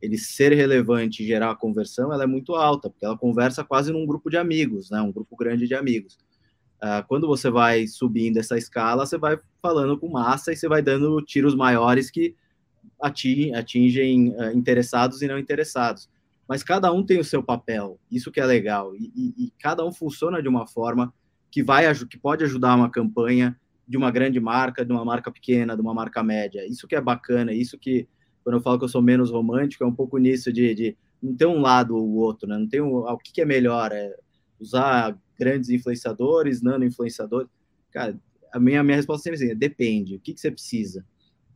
ele 0.00 0.16
ser 0.16 0.52
relevante 0.52 1.22
e 1.22 1.26
gerar 1.26 1.54
conversão, 1.56 2.12
ela 2.12 2.24
é 2.24 2.26
muito 2.26 2.54
alta, 2.54 2.88
porque 2.88 3.04
ela 3.04 3.18
conversa 3.18 3.62
quase 3.62 3.92
num 3.92 4.06
grupo 4.06 4.30
de 4.30 4.36
amigos, 4.36 4.90
né? 4.90 5.00
um 5.00 5.12
grupo 5.12 5.36
grande 5.36 5.66
de 5.66 5.74
amigos. 5.74 6.18
Uh, 6.82 7.06
quando 7.06 7.26
você 7.26 7.50
vai 7.50 7.86
subindo 7.86 8.38
essa 8.38 8.56
escala, 8.56 9.04
você 9.04 9.18
vai 9.18 9.38
falando 9.60 9.98
com 9.98 10.08
massa 10.08 10.52
e 10.52 10.56
você 10.56 10.66
vai 10.66 10.80
dando 10.80 11.20
tiros 11.22 11.54
maiores 11.54 12.10
que 12.10 12.34
atingem, 13.00 13.54
atingem 13.54 14.30
uh, 14.30 14.56
interessados 14.56 15.20
e 15.20 15.28
não 15.28 15.38
interessados. 15.38 16.08
Mas 16.48 16.62
cada 16.62 16.90
um 16.92 17.04
tem 17.04 17.20
o 17.20 17.24
seu 17.24 17.42
papel, 17.42 17.98
isso 18.10 18.32
que 18.32 18.40
é 18.40 18.46
legal, 18.46 18.96
e, 18.96 19.12
e, 19.14 19.44
e 19.46 19.52
cada 19.60 19.84
um 19.84 19.92
funciona 19.92 20.42
de 20.42 20.48
uma 20.48 20.66
forma 20.66 21.12
que 21.50 21.62
vai 21.62 21.84
que 22.06 22.18
pode 22.18 22.44
ajudar 22.44 22.76
uma 22.76 22.90
campanha 22.90 23.58
de 23.86 23.96
uma 23.96 24.10
grande 24.10 24.40
marca, 24.40 24.84
de 24.84 24.92
uma 24.92 25.04
marca 25.04 25.30
pequena, 25.30 25.74
de 25.74 25.82
uma 25.82 25.92
marca 25.92 26.22
média. 26.22 26.64
Isso 26.66 26.86
que 26.86 26.94
é 26.94 27.00
bacana, 27.00 27.52
isso 27.52 27.76
que 27.76 28.08
quando 28.42 28.56
eu 28.56 28.62
falo 28.62 28.78
que 28.78 28.84
eu 28.84 28.88
sou 28.88 29.02
menos 29.02 29.30
romântico 29.30 29.84
é 29.84 29.86
um 29.86 29.94
pouco 29.94 30.16
nisso 30.16 30.52
de, 30.52 30.74
de 30.74 30.96
não 31.22 31.34
ter 31.34 31.46
um 31.46 31.60
lado 31.60 31.96
ou 31.96 32.08
o 32.08 32.14
outro, 32.16 32.48
né? 32.48 32.56
Não 32.56 32.68
tem 32.68 32.80
um, 32.80 32.98
o 32.98 33.18
que, 33.18 33.32
que 33.32 33.42
é 33.42 33.44
melhor, 33.44 33.92
é 33.92 34.16
usar 34.58 35.16
grandes 35.40 35.70
influenciadores, 35.70 36.60
nano 36.60 36.84
influenciadores. 36.84 37.48
Cara, 37.90 38.14
a 38.52 38.60
minha 38.60 38.82
minha 38.84 38.96
resposta 38.96 39.24
sempre 39.24 39.40
é 39.40 39.46
assim, 39.46 39.58
depende. 39.58 40.16
O 40.16 40.20
que, 40.20 40.34
que 40.34 40.40
você 40.40 40.50
precisa? 40.50 41.02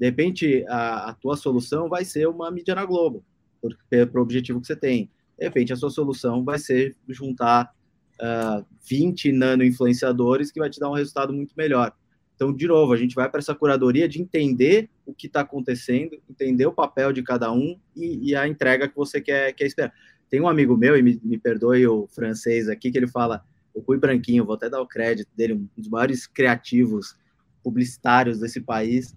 De 0.01 0.07
repente, 0.07 0.65
a, 0.67 1.11
a 1.11 1.15
tua 1.15 1.37
solução 1.37 1.89
vai 1.89 2.05
ser 2.05 2.27
uma 2.27 2.51
mídia 2.51 2.75
na 2.75 2.85
Globo, 2.87 3.23
para 3.61 4.19
o 4.19 4.23
objetivo 4.23 4.61
que 4.61 4.67
você 4.67 4.75
tem. 4.75 5.11
De 5.39 5.45
repente, 5.45 5.73
a 5.73 5.77
sua 5.77 5.91
solução 5.91 6.43
vai 6.43 6.59
ser 6.59 6.97
juntar 7.09 7.75
uh, 8.21 8.25
ah, 8.25 8.65
20 8.89 9.33
nano 9.33 9.65
influenciadores 9.65 10.51
que 10.51 10.59
vai 10.59 10.71
te 10.71 10.81
dar 10.81 10.91
um 10.91 10.95
resultado 10.95 11.33
muito 11.33 11.55
melhor. 11.57 11.93
Então, 12.35 12.53
de 12.53 12.67
novo, 12.67 12.93
a 12.93 12.97
gente 12.97 13.15
vai 13.15 13.29
para 13.29 13.39
essa 13.39 13.55
curadoria 13.55 14.09
de 14.09 14.21
entender 14.21 14.91
o 15.07 15.15
que 15.15 15.29
está 15.29 15.41
acontecendo, 15.41 16.21
entender 16.29 16.67
o 16.67 16.73
papel 16.73 17.13
de 17.13 17.23
cada 17.23 17.53
um 17.53 17.79
e, 17.95 18.31
e, 18.31 18.37
a 18.37 18.49
entrega 18.49 18.89
que 18.89 18.97
você 18.97 19.21
quer, 19.21 19.53
quer 19.53 19.67
esperar. 19.67 19.93
Tem 20.29 20.41
um 20.41 20.49
amigo 20.49 20.77
meu, 20.77 20.97
e 20.97 21.03
me, 21.03 21.21
me 21.23 21.39
perdoe 21.39 21.87
o 21.87 22.09
francês 22.09 22.69
aqui, 22.69 22.91
que 22.91 22.99
ele 22.99 23.07
fala, 23.07 23.45
o 23.75 23.83
Cui 23.83 23.99
Branquinho, 23.99 24.45
vou 24.45 24.55
até 24.55 24.71
dar 24.71 24.81
o 24.81 24.87
crédito 24.87 25.29
dele, 25.37 25.55
um 25.55 25.69
dos 25.77 25.89
maiores 25.89 26.27
criativos 26.27 27.17
publicitários 27.63 28.39
desse 28.39 28.61
país, 28.61 29.17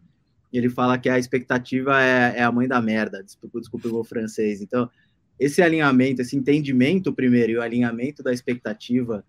ele 0.52 0.70
fala 0.70 0.98
que 0.98 1.10
a 1.10 1.20
expectativa 1.20 2.02
é, 2.02 2.40
é 2.40 2.44
a 2.44 2.52
mãe 2.52 2.68
da 2.68 2.82
merda, 2.82 3.24
desculpa, 3.24 3.60
desculpa 3.60 3.88
o 3.88 3.92
meu 3.92 4.04
francês. 4.04 4.62
Então, 4.62 4.90
esse 5.40 5.62
alinhamento, 5.62 6.22
esse 6.22 6.36
entendimento 6.36 7.14
primeiro 7.14 7.52
e 7.52 7.58
o 7.58 7.62
alinhamento 7.62 8.24
da 8.24 8.34
expectativa 8.34 9.24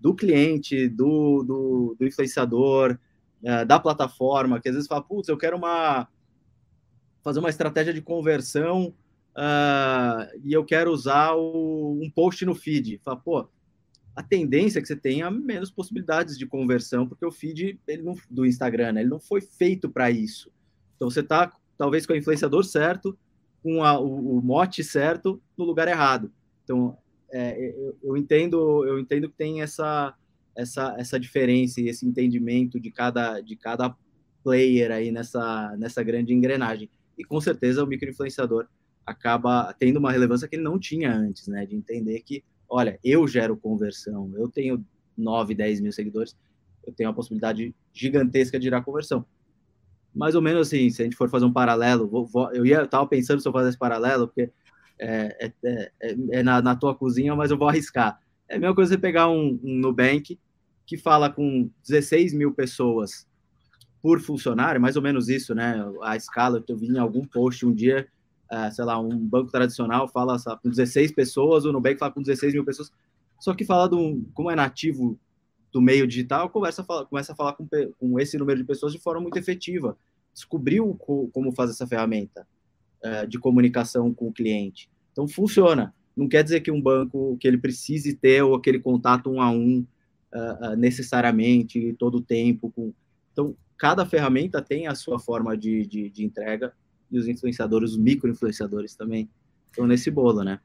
do 0.00 0.14
cliente, 0.14 0.88
do, 0.88 1.42
do, 1.42 1.96
do 1.98 2.06
influenciador, 2.06 2.98
da 3.66 3.78
plataforma, 3.78 4.60
que 4.60 4.68
às 4.68 4.74
vezes 4.74 4.88
fala, 4.88 5.02
putz, 5.02 5.28
eu 5.28 5.36
quero 5.36 5.56
uma 5.56 6.08
fazer 7.22 7.38
uma 7.38 7.50
estratégia 7.50 7.92
de 7.92 8.00
conversão 8.00 8.94
uh, 9.36 10.38
e 10.42 10.52
eu 10.52 10.64
quero 10.64 10.90
usar 10.90 11.34
o, 11.34 11.98
um 12.02 12.10
post 12.10 12.44
no 12.44 12.54
feed. 12.54 13.00
Fala, 13.04 13.16
pô, 13.16 13.48
a 14.14 14.22
tendência 14.22 14.78
é 14.78 14.82
que 14.82 14.88
você 14.88 14.96
tenha 14.96 15.30
menos 15.30 15.70
possibilidades 15.70 16.36
de 16.36 16.46
conversão, 16.46 17.06
porque 17.06 17.24
o 17.24 17.30
feed 17.30 17.80
ele 17.86 18.02
não, 18.02 18.14
do 18.30 18.44
Instagram, 18.44 18.92
né, 18.92 19.00
ele 19.02 19.10
não 19.10 19.20
foi 19.20 19.40
feito 19.40 19.88
para 19.88 20.10
isso. 20.10 20.50
Então 20.96 21.10
você 21.10 21.20
está 21.20 21.52
talvez 21.78 22.04
com 22.06 22.12
o 22.12 22.16
influenciador 22.16 22.64
certo, 22.64 23.16
com 23.62 23.82
a, 23.84 23.98
o, 23.98 24.38
o, 24.38 24.42
mote 24.42 24.82
certo, 24.82 25.40
no 25.56 25.64
lugar 25.64 25.88
errado. 25.88 26.32
Então 26.64 26.96
é, 27.32 27.72
eu, 27.78 27.96
eu, 28.02 28.16
entendo, 28.16 28.84
eu 28.84 28.98
entendo 28.98 29.28
que 29.28 29.36
tem 29.36 29.62
essa 29.62 30.14
essa 30.56 30.96
essa 30.98 31.18
diferença 31.18 31.80
e 31.80 31.88
esse 31.88 32.04
entendimento 32.04 32.78
de 32.80 32.90
cada 32.90 33.40
de 33.40 33.54
cada 33.56 33.94
player 34.42 34.90
aí 34.90 35.10
nessa 35.12 35.76
nessa 35.78 36.02
grande 36.02 36.34
engrenagem. 36.34 36.90
E 37.16 37.24
com 37.24 37.40
certeza 37.40 37.84
o 37.84 37.86
microinfluenciador 37.86 38.66
acaba 39.10 39.74
tendo 39.78 39.98
uma 39.98 40.12
relevância 40.12 40.48
que 40.48 40.56
ele 40.56 40.62
não 40.62 40.78
tinha 40.78 41.12
antes, 41.12 41.46
né? 41.48 41.66
De 41.66 41.74
entender 41.74 42.20
que, 42.20 42.44
olha, 42.70 42.98
eu 43.02 43.26
gero 43.26 43.56
conversão, 43.56 44.32
eu 44.36 44.48
tenho 44.48 44.84
9, 45.18 45.54
10 45.54 45.80
mil 45.80 45.92
seguidores, 45.92 46.36
eu 46.86 46.92
tenho 46.92 47.10
a 47.10 47.12
possibilidade 47.12 47.74
gigantesca 47.92 48.58
de 48.58 48.64
gerar 48.64 48.82
conversão. 48.82 49.26
Mais 50.14 50.34
ou 50.34 50.42
menos 50.42 50.68
assim, 50.68 50.88
se 50.88 51.02
a 51.02 51.04
gente 51.04 51.16
for 51.16 51.28
fazer 51.28 51.44
um 51.44 51.52
paralelo, 51.52 52.08
vou, 52.08 52.26
vou, 52.26 52.52
eu 52.52 52.64
ia, 52.64 52.88
eu 52.90 53.06
pensando 53.06 53.40
se 53.40 53.46
eu 53.46 53.52
fazer 53.52 53.68
esse 53.68 53.78
paralelo, 53.78 54.28
porque 54.28 54.50
é, 54.98 55.36
é, 55.46 55.52
é, 55.64 55.92
é, 56.02 56.16
é 56.32 56.42
na, 56.42 56.62
na, 56.62 56.76
tua 56.76 56.94
cozinha, 56.94 57.34
mas 57.34 57.50
eu 57.50 57.58
vou 57.58 57.68
arriscar. 57.68 58.20
É 58.48 58.56
a 58.56 58.58
mesma 58.58 58.74
coisa 58.74 58.94
você 58.94 58.98
pegar 58.98 59.28
um, 59.28 59.58
um 59.62 59.78
Nubank 59.78 60.38
que 60.86 60.96
fala 60.96 61.30
com 61.30 61.70
16 61.86 62.34
mil 62.34 62.52
pessoas 62.52 63.26
por 64.02 64.20
funcionário, 64.20 64.80
mais 64.80 64.96
ou 64.96 65.02
menos 65.02 65.28
isso, 65.28 65.54
né? 65.54 65.76
A 66.02 66.16
escala, 66.16 66.64
eu 66.66 66.76
vi 66.76 66.88
em 66.88 66.98
algum 66.98 67.24
post 67.24 67.64
um 67.64 67.72
dia, 67.72 68.08
uh, 68.52 68.72
sei 68.72 68.84
lá, 68.84 68.98
um 68.98 69.16
banco 69.16 69.50
tradicional 69.50 70.08
fala 70.08 70.38
sabe, 70.38 70.62
com 70.62 70.70
16 70.70 71.12
pessoas, 71.12 71.64
o 71.64 71.72
Nubank 71.72 71.98
fala 71.98 72.12
com 72.12 72.22
16 72.22 72.54
mil 72.54 72.64
pessoas, 72.64 72.92
só 73.38 73.54
que 73.54 73.64
fala 73.64 73.88
do, 73.88 74.22
como 74.34 74.50
é 74.50 74.54
nativo 74.54 75.18
do 75.72 75.80
meio 75.80 76.06
digital, 76.06 76.50
começa 76.50 76.82
a 76.82 76.84
falar, 76.84 77.06
começa 77.06 77.32
a 77.32 77.36
falar 77.36 77.52
com, 77.54 77.66
com 77.98 78.18
esse 78.18 78.36
número 78.36 78.58
de 78.58 78.64
pessoas 78.64 78.92
de 78.92 78.98
forma 78.98 79.20
muito 79.20 79.38
efetiva. 79.38 79.96
Descobriu 80.34 80.94
co, 80.94 81.28
como 81.32 81.52
fazer 81.52 81.72
essa 81.72 81.86
ferramenta 81.86 82.46
uh, 83.04 83.26
de 83.26 83.38
comunicação 83.38 84.12
com 84.12 84.28
o 84.28 84.32
cliente. 84.32 84.90
Então, 85.12 85.28
funciona. 85.28 85.94
Não 86.16 86.28
quer 86.28 86.42
dizer 86.42 86.60
que 86.60 86.70
um 86.70 86.80
banco, 86.80 87.36
que 87.38 87.46
ele 87.46 87.58
precise 87.58 88.14
ter 88.14 88.42
ou 88.42 88.54
aquele 88.54 88.80
contato 88.80 89.30
um 89.30 89.40
a 89.40 89.50
um, 89.50 89.86
uh, 90.34 90.76
necessariamente, 90.76 91.94
todo 91.98 92.16
o 92.16 92.22
tempo. 92.22 92.70
Com... 92.74 92.92
Então, 93.32 93.56
cada 93.78 94.04
ferramenta 94.04 94.60
tem 94.60 94.86
a 94.86 94.94
sua 94.94 95.18
forma 95.18 95.56
de, 95.56 95.86
de, 95.86 96.10
de 96.10 96.24
entrega 96.24 96.72
e 97.10 97.18
os 97.18 97.28
influenciadores, 97.28 97.92
os 97.92 97.98
micro-influenciadores 97.98 98.94
também 98.94 99.28
estão 99.70 99.86
nesse 99.86 100.10
bolo, 100.10 100.42
né? 100.42 100.60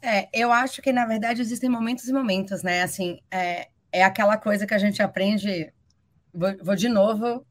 É, 0.00 0.28
eu 0.32 0.50
acho 0.50 0.82
que, 0.82 0.92
na 0.92 1.06
verdade, 1.06 1.40
existem 1.40 1.70
momentos 1.70 2.08
e 2.08 2.12
momentos, 2.12 2.62
né? 2.62 2.82
Assim, 2.82 3.20
é, 3.30 3.68
é 3.92 4.02
aquela 4.02 4.36
coisa 4.36 4.66
que 4.66 4.74
a 4.74 4.78
gente 4.78 5.02
aprende. 5.02 5.72
Vou, 6.34 6.56
vou 6.62 6.74
de 6.74 6.88
novo 6.88 7.46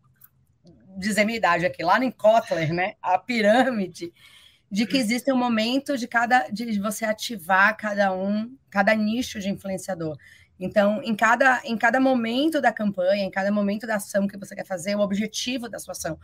dizer 0.97 1.23
minha 1.23 1.37
idade 1.37 1.65
aqui, 1.65 1.83
lá 1.83 2.03
em 2.03 2.11
Kotler, 2.11 2.73
né? 2.73 2.95
A 3.01 3.17
pirâmide, 3.17 4.11
de 4.69 4.85
que 4.85 4.97
existe 4.97 5.31
um 5.31 5.37
momento 5.37 5.97
de 5.97 6.07
cada 6.07 6.47
de 6.49 6.79
você 6.79 7.05
ativar 7.05 7.75
cada 7.77 8.13
um, 8.13 8.55
cada 8.69 8.93
nicho 8.95 9.39
de 9.39 9.49
influenciador. 9.49 10.17
Então, 10.61 11.01
em 11.01 11.15
cada, 11.15 11.59
em 11.65 11.75
cada 11.75 11.99
momento 11.99 12.61
da 12.61 12.71
campanha, 12.71 13.23
em 13.23 13.31
cada 13.31 13.51
momento 13.51 13.87
da 13.87 13.95
ação 13.95 14.27
que 14.27 14.37
você 14.37 14.55
quer 14.55 14.65
fazer, 14.65 14.95
o 14.95 14.99
objetivo 14.99 15.67
da 15.67 15.79
sua 15.79 15.93
ação. 15.93 16.19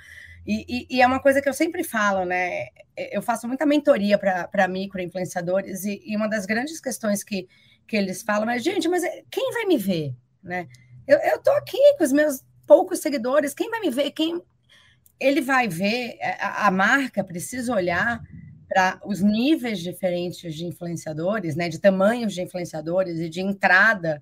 E, 0.46 0.64
e, 0.70 0.98
e 0.98 1.02
é 1.02 1.08
uma 1.08 1.20
coisa 1.20 1.42
que 1.42 1.50
eu 1.50 1.54
sempre 1.54 1.84
falo, 1.84 2.24
né? 2.24 2.68
Eu 2.96 3.24
faço 3.24 3.48
muita 3.48 3.66
mentoria 3.66 4.16
para 4.16 4.68
micro-influenciadores, 4.68 5.86
e, 5.86 6.04
e, 6.06 6.16
uma 6.16 6.30
das 6.30 6.46
grandes 6.46 6.80
questões 6.80 7.24
que, 7.24 7.48
que 7.88 7.98
eles 7.98 8.22
falam 8.22 8.48
é, 8.48 8.60
gente, 8.60 8.88
mas 8.88 9.02
quem 9.32 9.52
vai 9.54 9.66
me 9.66 9.78
ver? 9.78 10.16
Né? 10.44 10.68
Eu 11.08 11.38
estou 11.38 11.54
aqui 11.56 11.80
com 11.98 12.04
os 12.04 12.12
meus 12.12 12.46
poucos 12.68 13.00
seguidores, 13.00 13.56
quem 13.56 13.72
vai 13.72 13.80
me 13.80 13.90
ver? 13.90 14.12
Quem 14.12 14.40
Ele 15.20 15.42
vai 15.42 15.68
ver, 15.68 16.16
é, 16.20 16.38
a, 16.40 16.68
a 16.68 16.72
marca 16.72 17.24
precisa 17.24 17.74
olhar 17.74 18.22
para 18.68 19.00
os 19.06 19.22
níveis 19.22 19.80
diferentes 19.80 20.54
de 20.54 20.66
influenciadores, 20.66 21.56
né, 21.56 21.70
de 21.70 21.80
tamanhos 21.80 22.34
de 22.34 22.42
influenciadores 22.42 23.20
e 23.20 23.30
de 23.30 23.42
entrada 23.42 24.22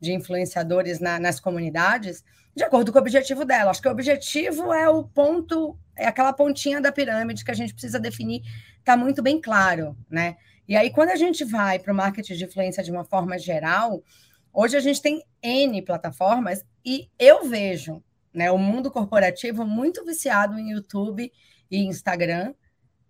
de 0.00 0.12
influenciadores 0.12 1.00
na, 1.00 1.18
nas 1.18 1.38
comunidades, 1.40 2.24
de 2.54 2.64
acordo 2.64 2.92
com 2.92 2.98
o 2.98 3.00
objetivo 3.00 3.44
dela. 3.44 3.70
Acho 3.70 3.82
que 3.82 3.88
o 3.88 3.92
objetivo 3.92 4.72
é 4.72 4.88
o 4.88 5.04
ponto, 5.04 5.78
é 5.96 6.06
aquela 6.06 6.32
pontinha 6.32 6.80
da 6.80 6.92
pirâmide 6.92 7.44
que 7.44 7.50
a 7.50 7.54
gente 7.54 7.72
precisa 7.72 7.98
definir, 7.98 8.42
está 8.78 8.96
muito 8.96 9.22
bem 9.22 9.40
claro, 9.40 9.96
né? 10.10 10.36
E 10.68 10.76
aí, 10.76 10.90
quando 10.90 11.10
a 11.10 11.16
gente 11.16 11.44
vai 11.44 11.78
para 11.78 11.92
o 11.92 11.96
marketing 11.96 12.34
de 12.34 12.44
influência 12.44 12.82
de 12.82 12.90
uma 12.90 13.04
forma 13.04 13.38
geral, 13.38 14.02
hoje 14.52 14.76
a 14.76 14.80
gente 14.80 15.02
tem 15.02 15.22
N 15.42 15.82
plataformas 15.82 16.64
e 16.84 17.08
eu 17.18 17.48
vejo 17.48 18.02
né, 18.32 18.50
o 18.50 18.58
mundo 18.58 18.90
corporativo 18.90 19.66
muito 19.66 20.04
viciado 20.04 20.58
em 20.58 20.70
YouTube 20.70 21.30
e 21.70 21.78
Instagram, 21.78 22.54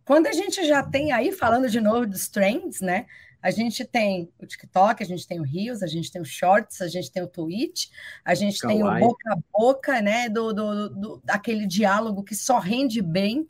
quando 0.05 0.27
a 0.27 0.33
gente 0.33 0.65
já 0.67 0.83
tem 0.83 1.13
aí, 1.13 1.33
falando 1.33 1.69
de 1.69 1.81
novo 1.81 2.07
dos 2.07 2.29
trends, 2.29 2.81
né? 2.81 3.07
A 3.43 3.51
gente 3.51 3.85
tem 3.85 4.31
o 4.39 4.47
TikTok, 4.47 5.03
a 5.03 5.07
gente 5.07 5.27
tem 5.27 5.41
o 5.41 5.43
Reels, 5.43 5.83
a 5.83 5.87
gente 5.89 6.13
tem 6.13 6.23
o 6.23 6.25
Shorts, 6.25 6.81
a 6.81 6.87
gente 6.87 7.11
tem 7.11 7.23
o 7.23 7.27
Twitch, 7.27 7.89
a 8.25 8.35
gente 8.35 8.59
Kawaii. 8.59 8.79
tem 8.79 8.87
o 8.87 9.01
boca 9.01 9.33
a 9.33 9.39
boca, 9.53 10.01
né? 10.01 10.29
Do, 10.29 10.53
do, 10.53 10.89
do, 10.89 11.23
daquele 11.25 11.67
diálogo 11.67 12.23
que 12.23 12.37
só 12.37 12.61
rende 12.61 13.03
bem 13.03 13.49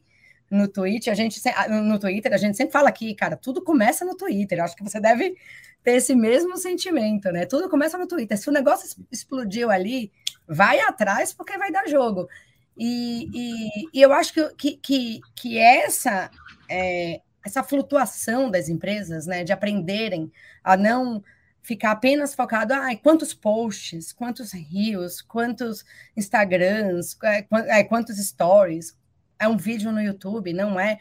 no 0.50 0.66
Twitch. 0.66 1.09
A 1.09 1.14
gente 1.14 1.38
no 1.68 1.99
Twitter, 1.99 2.32
a 2.32 2.38
gente 2.38 2.56
sempre 2.56 2.73
fala 2.73 2.88
aqui, 2.88 3.14
cara, 3.14 3.37
tudo 3.37 3.62
começa 3.62 4.02
no 4.02 4.16
Twitter. 4.16 4.59
Eu 4.59 4.64
acho 4.64 4.76
que 4.76 4.82
você 4.82 4.99
deve 4.99 5.37
ter 5.85 5.92
esse 5.92 6.14
mesmo 6.14 6.56
sentimento, 6.56 7.30
né? 7.30 7.44
Tudo 7.44 7.68
começa 7.68 7.99
no 7.99 8.06
Twitter. 8.06 8.38
Se 8.38 8.49
o 8.49 8.52
negócio 8.52 9.04
explodiu 9.11 9.71
ali, 9.71 10.11
vai 10.49 10.80
atrás 10.80 11.35
porque 11.35 11.59
vai 11.59 11.71
dar 11.71 11.87
jogo. 11.87 12.28
E, 12.76 13.28
e, 13.35 13.88
e 13.92 14.00
eu 14.00 14.12
acho 14.12 14.32
que, 14.56 14.76
que, 14.76 15.21
que 15.37 15.59
essa, 15.59 16.30
é, 16.73 17.21
essa 17.45 17.62
flutuação 17.62 18.50
das 18.50 18.69
empresas, 18.69 19.26
né, 19.26 19.45
de 19.45 19.52
aprenderem 19.52 20.33
a 20.64 20.76
não 20.76 21.23
ficar 21.62 21.93
apenas 21.93 22.35
focado, 22.35 22.75
ah, 22.75 22.95
quantos 22.97 23.35
posts, 23.35 24.12
quantos 24.12 24.52
rios, 24.52 25.21
quantos 25.21 25.85
Instagrams, 26.17 27.17
é, 27.23 27.47
é, 27.69 27.85
quantos 27.85 28.17
stories, 28.19 28.99
é 29.38 29.47
um 29.47 29.57
vídeo 29.57 29.93
no 29.93 30.00
YouTube, 30.00 30.52
não 30.52 30.79
é? 30.79 30.99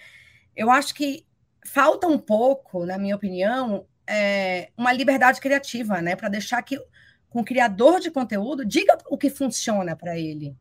Eu 0.56 0.70
acho 0.70 0.94
que 0.94 1.26
falta 1.66 2.08
um 2.08 2.18
pouco, 2.18 2.86
na 2.86 2.98
minha 2.98 3.16
opinião, 3.16 3.86
é, 4.06 4.70
uma 4.78 4.92
liberdade 4.92 5.40
criativa, 5.40 6.02
né, 6.02 6.16
para 6.16 6.30
deixar 6.30 6.62
que 6.62 6.80
com 7.30 7.42
o 7.42 7.46
criador 7.46 8.00
de 8.00 8.12
conteúdo 8.12 8.66
diga 8.66 8.98
o 9.10 9.18
que 9.18 9.30
funciona 9.30 9.96
para 9.96 10.20
ele, 10.20 10.56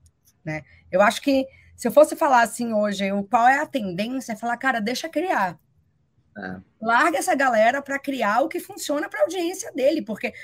né? 0.44 0.62
Eu 0.90 1.02
acho 1.02 1.20
que 1.20 1.46
se 1.80 1.88
eu 1.88 1.92
fosse 1.92 2.14
falar 2.14 2.42
assim 2.42 2.74
hoje, 2.74 3.10
o 3.10 3.24
qual 3.24 3.48
é 3.48 3.58
a 3.58 3.64
tendência, 3.64 4.34
é 4.34 4.36
falar, 4.36 4.58
cara, 4.58 4.80
deixa 4.80 5.08
criar. 5.08 5.58
É. 6.36 6.60
Larga 6.78 7.16
essa 7.16 7.34
galera 7.34 7.80
para 7.80 7.98
criar 7.98 8.42
o 8.42 8.48
que 8.50 8.60
funciona 8.60 9.08
para 9.08 9.20
a 9.20 9.22
audiência 9.22 9.72
dele, 9.72 10.02
porque 10.02 10.34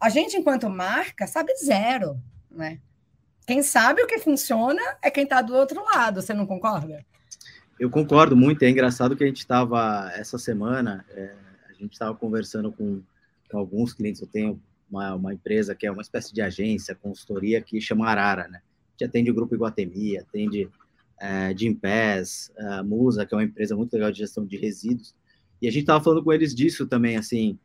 a 0.00 0.08
gente, 0.08 0.38
enquanto 0.38 0.70
marca, 0.70 1.26
sabe 1.26 1.54
zero, 1.62 2.18
né? 2.50 2.80
Quem 3.46 3.62
sabe 3.62 4.02
o 4.02 4.06
que 4.06 4.16
funciona 4.16 4.80
é 5.02 5.10
quem 5.10 5.24
está 5.24 5.42
do 5.42 5.54
outro 5.54 5.84
lado, 5.84 6.22
você 6.22 6.32
não 6.32 6.46
concorda? 6.46 7.04
Eu 7.78 7.90
concordo 7.90 8.34
muito, 8.34 8.62
é 8.62 8.70
engraçado 8.70 9.14
que 9.14 9.22
a 9.22 9.26
gente 9.26 9.40
estava, 9.40 10.10
essa 10.14 10.38
semana, 10.38 11.04
é, 11.10 11.34
a 11.68 11.74
gente 11.74 11.92
estava 11.92 12.14
conversando 12.14 12.72
com, 12.72 13.02
com, 13.50 13.58
alguns 13.58 13.92
clientes, 13.92 14.22
eu 14.22 14.28
tenho 14.28 14.58
uma, 14.90 15.14
uma 15.14 15.34
empresa 15.34 15.74
que 15.74 15.86
é 15.86 15.90
uma 15.90 16.00
espécie 16.00 16.32
de 16.32 16.40
agência, 16.40 16.94
consultoria, 16.94 17.60
que 17.60 17.78
chama 17.82 18.08
Arara, 18.08 18.48
né? 18.48 18.62
gente 18.96 19.04
atende 19.04 19.30
o 19.30 19.34
Grupo 19.34 19.54
Iguatemi, 19.54 20.16
atende 20.16 20.68
é, 21.20 21.56
Gimpass, 21.56 22.52
a 22.58 22.82
Musa, 22.82 23.24
que 23.24 23.34
é 23.34 23.38
uma 23.38 23.44
empresa 23.44 23.76
muito 23.76 23.92
legal 23.92 24.12
de 24.12 24.18
gestão 24.18 24.44
de 24.44 24.56
resíduos. 24.56 25.14
E 25.60 25.66
a 25.66 25.70
gente 25.70 25.82
estava 25.82 26.02
falando 26.02 26.22
com 26.22 26.32
eles 26.32 26.54
disso 26.54 26.86
também, 26.86 27.16
assim, 27.16 27.58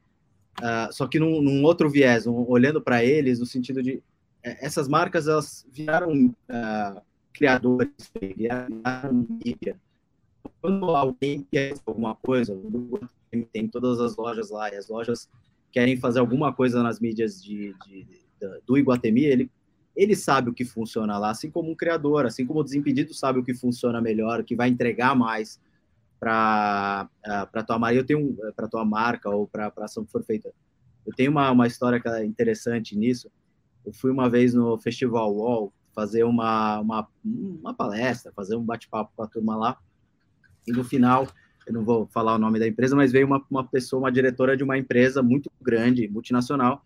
uh, 0.59 0.91
só 0.91 1.07
que 1.07 1.19
num, 1.19 1.41
num, 1.41 1.63
outro 1.63 1.89
viés, 1.89 2.25
um, 2.25 2.45
olhando 2.47 2.81
para 2.81 3.03
eles 3.03 3.39
no 3.39 3.45
sentido 3.45 3.83
de 3.83 4.01
é, 4.43 4.65
essas 4.65 4.87
marcas 4.87 5.27
elas 5.27 5.65
viraram 5.71 6.27
uh, 6.27 7.01
criadores, 7.33 7.91
viraram 8.37 9.27
mídia. 9.43 9.75
Quando 10.61 10.85
alguém 10.95 11.45
quer 11.51 11.73
alguma 11.85 12.15
coisa, 12.15 12.57
tem 13.51 13.67
todas 13.67 13.99
as 13.99 14.15
lojas 14.15 14.49
lá 14.49 14.71
e 14.71 14.77
as 14.77 14.87
lojas 14.87 15.29
querem 15.71 15.97
fazer 15.97 16.19
alguma 16.19 16.53
coisa 16.53 16.81
nas 16.81 16.99
mídias 16.99 17.41
de, 17.43 17.75
de, 17.85 18.03
de 18.05 18.21
do 18.65 18.77
Iguatemi, 18.77 19.25
ele 19.25 19.51
ele 19.95 20.15
sabe 20.15 20.49
o 20.49 20.53
que 20.53 20.63
funciona 20.63 21.17
lá, 21.17 21.31
assim 21.31 21.49
como 21.49 21.71
um 21.71 21.75
criador, 21.75 22.25
assim 22.25 22.45
como 22.45 22.59
o 22.59 22.63
Desimpedido 22.63 23.13
sabe 23.13 23.39
o 23.39 23.43
que 23.43 23.53
funciona 23.53 24.01
melhor, 24.01 24.39
o 24.39 24.43
que 24.43 24.55
vai 24.55 24.69
entregar 24.69 25.15
mais 25.15 25.59
para 26.19 27.09
uh, 27.25 27.51
para 27.51 27.63
tua 27.63 27.79
marca, 27.79 27.97
eu 27.97 28.05
tenho 28.05 28.37
para 28.55 28.67
tua 28.67 28.85
marca 28.85 29.29
ou 29.29 29.47
para 29.47 29.71
a 29.75 29.85
ação 29.85 30.05
que 30.05 30.11
for 30.11 30.23
feita. 30.23 30.53
Eu 31.05 31.13
tenho 31.13 31.31
uma, 31.31 31.49
uma 31.51 31.67
história 31.67 32.01
é 32.05 32.23
interessante 32.23 32.95
nisso. 32.95 33.29
Eu 33.85 33.91
fui 33.91 34.11
uma 34.11 34.29
vez 34.29 34.53
no 34.53 34.77
Festival 34.77 35.33
Wall 35.33 35.73
fazer 35.93 36.23
uma, 36.23 36.79
uma, 36.79 37.07
uma 37.23 37.73
palestra, 37.73 38.31
fazer 38.33 38.55
um 38.55 38.63
bate-papo 38.63 39.11
com 39.15 39.23
a 39.23 39.27
turma 39.27 39.55
lá, 39.57 39.77
e 40.67 40.71
no 40.71 40.83
final, 40.83 41.27
eu 41.65 41.73
não 41.73 41.83
vou 41.83 42.07
falar 42.07 42.35
o 42.35 42.37
nome 42.37 42.59
da 42.59 42.67
empresa, 42.67 42.95
mas 42.95 43.11
veio 43.11 43.25
uma, 43.25 43.43
uma 43.49 43.67
pessoa, 43.67 43.99
uma 43.99 44.11
diretora 44.11 44.55
de 44.55 44.63
uma 44.63 44.77
empresa 44.77 45.21
muito 45.23 45.51
grande, 45.61 46.07
multinacional, 46.07 46.83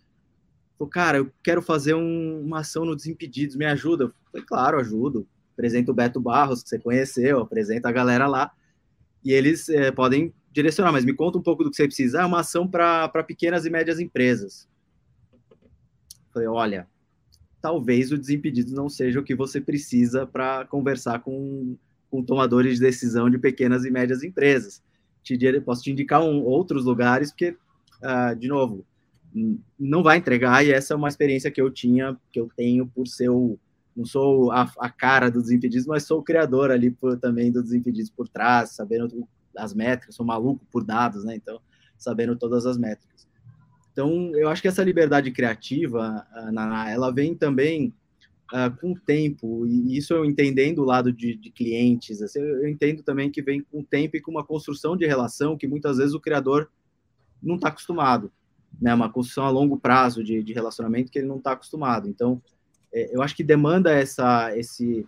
falou, 0.77 0.89
cara, 0.89 1.17
eu 1.17 1.31
quero 1.43 1.61
fazer 1.61 1.93
um, 1.93 2.41
uma 2.41 2.59
ação 2.59 2.85
no 2.85 2.95
Desimpedidos, 2.95 3.55
me 3.55 3.65
ajuda? 3.65 4.05
Eu 4.05 4.13
falei, 4.31 4.45
claro, 4.45 4.79
ajudo. 4.79 5.27
Apresenta 5.53 5.91
o 5.91 5.95
Beto 5.95 6.19
Barros, 6.19 6.61
que 6.61 6.69
você 6.69 6.79
conheceu, 6.79 7.39
apresenta 7.39 7.87
a 7.87 7.91
galera 7.91 8.27
lá, 8.27 8.51
e 9.23 9.31
eles 9.31 9.69
é, 9.69 9.89
podem 9.91 10.33
direcionar, 10.51 10.91
mas 10.91 11.05
me 11.05 11.13
conta 11.13 11.37
um 11.37 11.41
pouco 11.41 11.63
do 11.63 11.69
que 11.69 11.75
você 11.75 11.85
precisa. 11.85 12.21
É 12.21 12.25
uma 12.25 12.41
ação 12.41 12.67
para 12.67 13.23
pequenas 13.23 13.65
e 13.65 13.69
médias 13.69 13.99
empresas. 13.99 14.67
Falei, 16.33 16.47
olha, 16.47 16.87
talvez 17.61 18.11
o 18.11 18.17
Desimpedidos 18.17 18.73
não 18.73 18.89
seja 18.89 19.19
o 19.19 19.23
que 19.23 19.33
você 19.33 19.59
precisa 19.61 20.27
para 20.27 20.65
conversar 20.65 21.19
com, 21.19 21.77
com 22.11 22.23
tomadores 22.23 22.75
de 22.75 22.81
decisão 22.81 23.29
de 23.29 23.37
pequenas 23.37 23.85
e 23.85 23.91
médias 23.91 24.23
empresas. 24.23 24.83
Te, 25.23 25.37
posso 25.61 25.81
te 25.81 25.91
indicar 25.91 26.21
um, 26.21 26.43
outros 26.43 26.85
lugares, 26.85 27.31
porque, 27.31 27.57
uh, 28.03 28.35
de 28.37 28.47
novo, 28.47 28.85
não 29.77 30.01
vai 30.01 30.17
entregar, 30.17 30.65
e 30.65 30.71
essa 30.71 30.93
é 30.93 30.97
uma 30.97 31.09
experiência 31.09 31.51
que 31.51 31.61
eu 31.61 31.69
tinha, 31.69 32.17
que 32.31 32.39
eu 32.39 32.49
tenho 32.55 32.87
por 32.87 33.05
ser 33.07 33.29
o, 33.29 33.59
não 33.95 34.05
sou 34.05 34.51
a, 34.51 34.71
a 34.79 34.89
cara 34.89 35.29
do 35.29 35.41
Desimpedidos, 35.41 35.87
mas 35.87 36.03
sou 36.03 36.19
o 36.19 36.23
criador 36.23 36.71
ali 36.71 36.91
por, 36.91 37.17
também 37.17 37.51
do 37.51 37.61
Desimpedidos 37.61 38.09
por 38.09 38.27
trás, 38.27 38.71
sabendo 38.71 39.27
as 39.57 39.73
métricas, 39.73 40.15
sou 40.15 40.25
maluco 40.25 40.65
por 40.71 40.83
dados, 40.83 41.23
né? 41.23 41.35
Então, 41.35 41.61
sabendo 41.97 42.35
todas 42.35 42.65
as 42.65 42.77
métricas. 42.77 43.27
Então, 43.91 44.35
eu 44.35 44.49
acho 44.49 44.61
que 44.61 44.67
essa 44.67 44.83
liberdade 44.83 45.31
criativa, 45.31 46.27
ela 46.89 47.11
vem 47.11 47.33
também 47.33 47.93
uh, 48.53 48.75
com 48.81 48.91
o 48.91 48.99
tempo, 48.99 49.65
e 49.65 49.97
isso 49.97 50.13
eu 50.13 50.25
entendendo 50.25 50.79
o 50.79 50.85
lado 50.85 51.13
de, 51.13 51.37
de 51.37 51.49
clientes, 51.49 52.21
assim, 52.21 52.39
eu 52.39 52.67
entendo 52.67 53.01
também 53.01 53.31
que 53.31 53.41
vem 53.41 53.61
com 53.61 53.79
o 53.79 53.85
tempo 53.85 54.17
e 54.17 54.21
com 54.21 54.31
uma 54.31 54.45
construção 54.45 54.97
de 54.97 55.05
relação 55.05 55.57
que 55.57 55.67
muitas 55.67 55.97
vezes 55.97 56.13
o 56.13 56.19
criador 56.19 56.69
não 57.41 57.55
está 57.55 57.69
acostumado, 57.69 58.29
né? 58.81 58.93
Uma 58.93 59.11
construção 59.11 59.45
a 59.45 59.49
longo 59.49 59.77
prazo 59.77 60.23
de, 60.23 60.43
de 60.43 60.53
relacionamento 60.53 61.11
que 61.11 61.19
ele 61.19 61.27
não 61.27 61.37
está 61.37 61.51
acostumado. 61.51 62.07
Então, 62.07 62.41
é, 62.93 63.15
eu 63.15 63.21
acho 63.21 63.35
que 63.35 63.43
demanda 63.43 63.91
essa, 63.91 64.55
esse, 64.57 65.05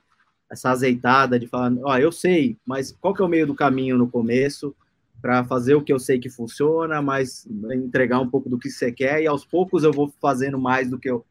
essa 0.52 0.72
azeitada 0.72 1.40
de 1.40 1.48
falar, 1.48 1.74
ó, 1.84 1.98
eu 1.98 2.12
sei, 2.12 2.58
mas 2.66 2.92
qual 2.92 3.14
que 3.14 3.22
é 3.22 3.26
o 3.26 3.30
meio 3.30 3.48
do 3.48 3.56
caminho 3.56 3.98
no 3.98 4.10
começo 4.10 4.76
para 5.22 5.44
fazer 5.44 5.76
o 5.76 5.82
que 5.82 5.92
eu 5.92 6.00
sei 6.00 6.20
que 6.20 6.30
funciona, 6.30 7.02
mas 7.02 7.48
entregar 7.74 8.20
um 8.20 8.30
pouco 8.30 8.50
do 8.50 8.58
que 8.60 8.70
você 8.70 8.92
quer 8.92 9.22
e 9.22 9.28
aos 9.28 9.44
poucos 9.44 9.84
eu 9.84 9.92
vou 9.92 10.14
fazendo 10.22 10.60
mais 10.60 10.90
do 10.90 11.00
que 11.00 11.10
eu 11.10 11.26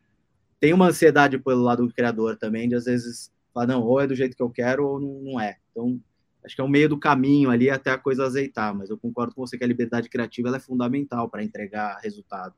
tem 0.59 0.73
uma 0.73 0.89
ansiedade 0.89 1.39
pelo 1.39 1.63
lado 1.63 1.87
do 1.87 1.93
criador 1.93 2.37
também, 2.37 2.69
de 2.69 2.75
às 2.75 2.87
vezes 2.87 3.31
falar, 3.53 3.67
não, 3.67 3.83
ou 3.83 4.01
é 4.01 4.07
do 4.07 4.15
jeito 4.15 4.37
que 4.37 4.43
eu 4.43 4.51
quero 4.51 4.87
ou 4.87 4.99
não 4.99 5.39
é. 5.41 5.59
Então, 5.71 6.01
acho 6.47 6.55
que 6.55 6.61
é 6.61 6.65
o 6.65 6.69
meio 6.69 6.89
do 6.89 6.99
caminho 6.99 7.51
ali 7.51 7.69
até 7.69 7.91
a 7.91 7.99
coisa 7.99 8.25
azeitar, 8.25 8.73
mas 8.75 8.89
eu 8.89 8.97
concordo 8.97 9.35
com 9.35 9.45
você 9.45 9.59
que 9.59 9.65
a 9.65 9.67
liberdade 9.67 10.09
criativa 10.09 10.57
é 10.57 10.61
fundamental 10.61 11.29
para 11.29 11.43
entregar 11.43 11.99
resultado. 12.03 12.55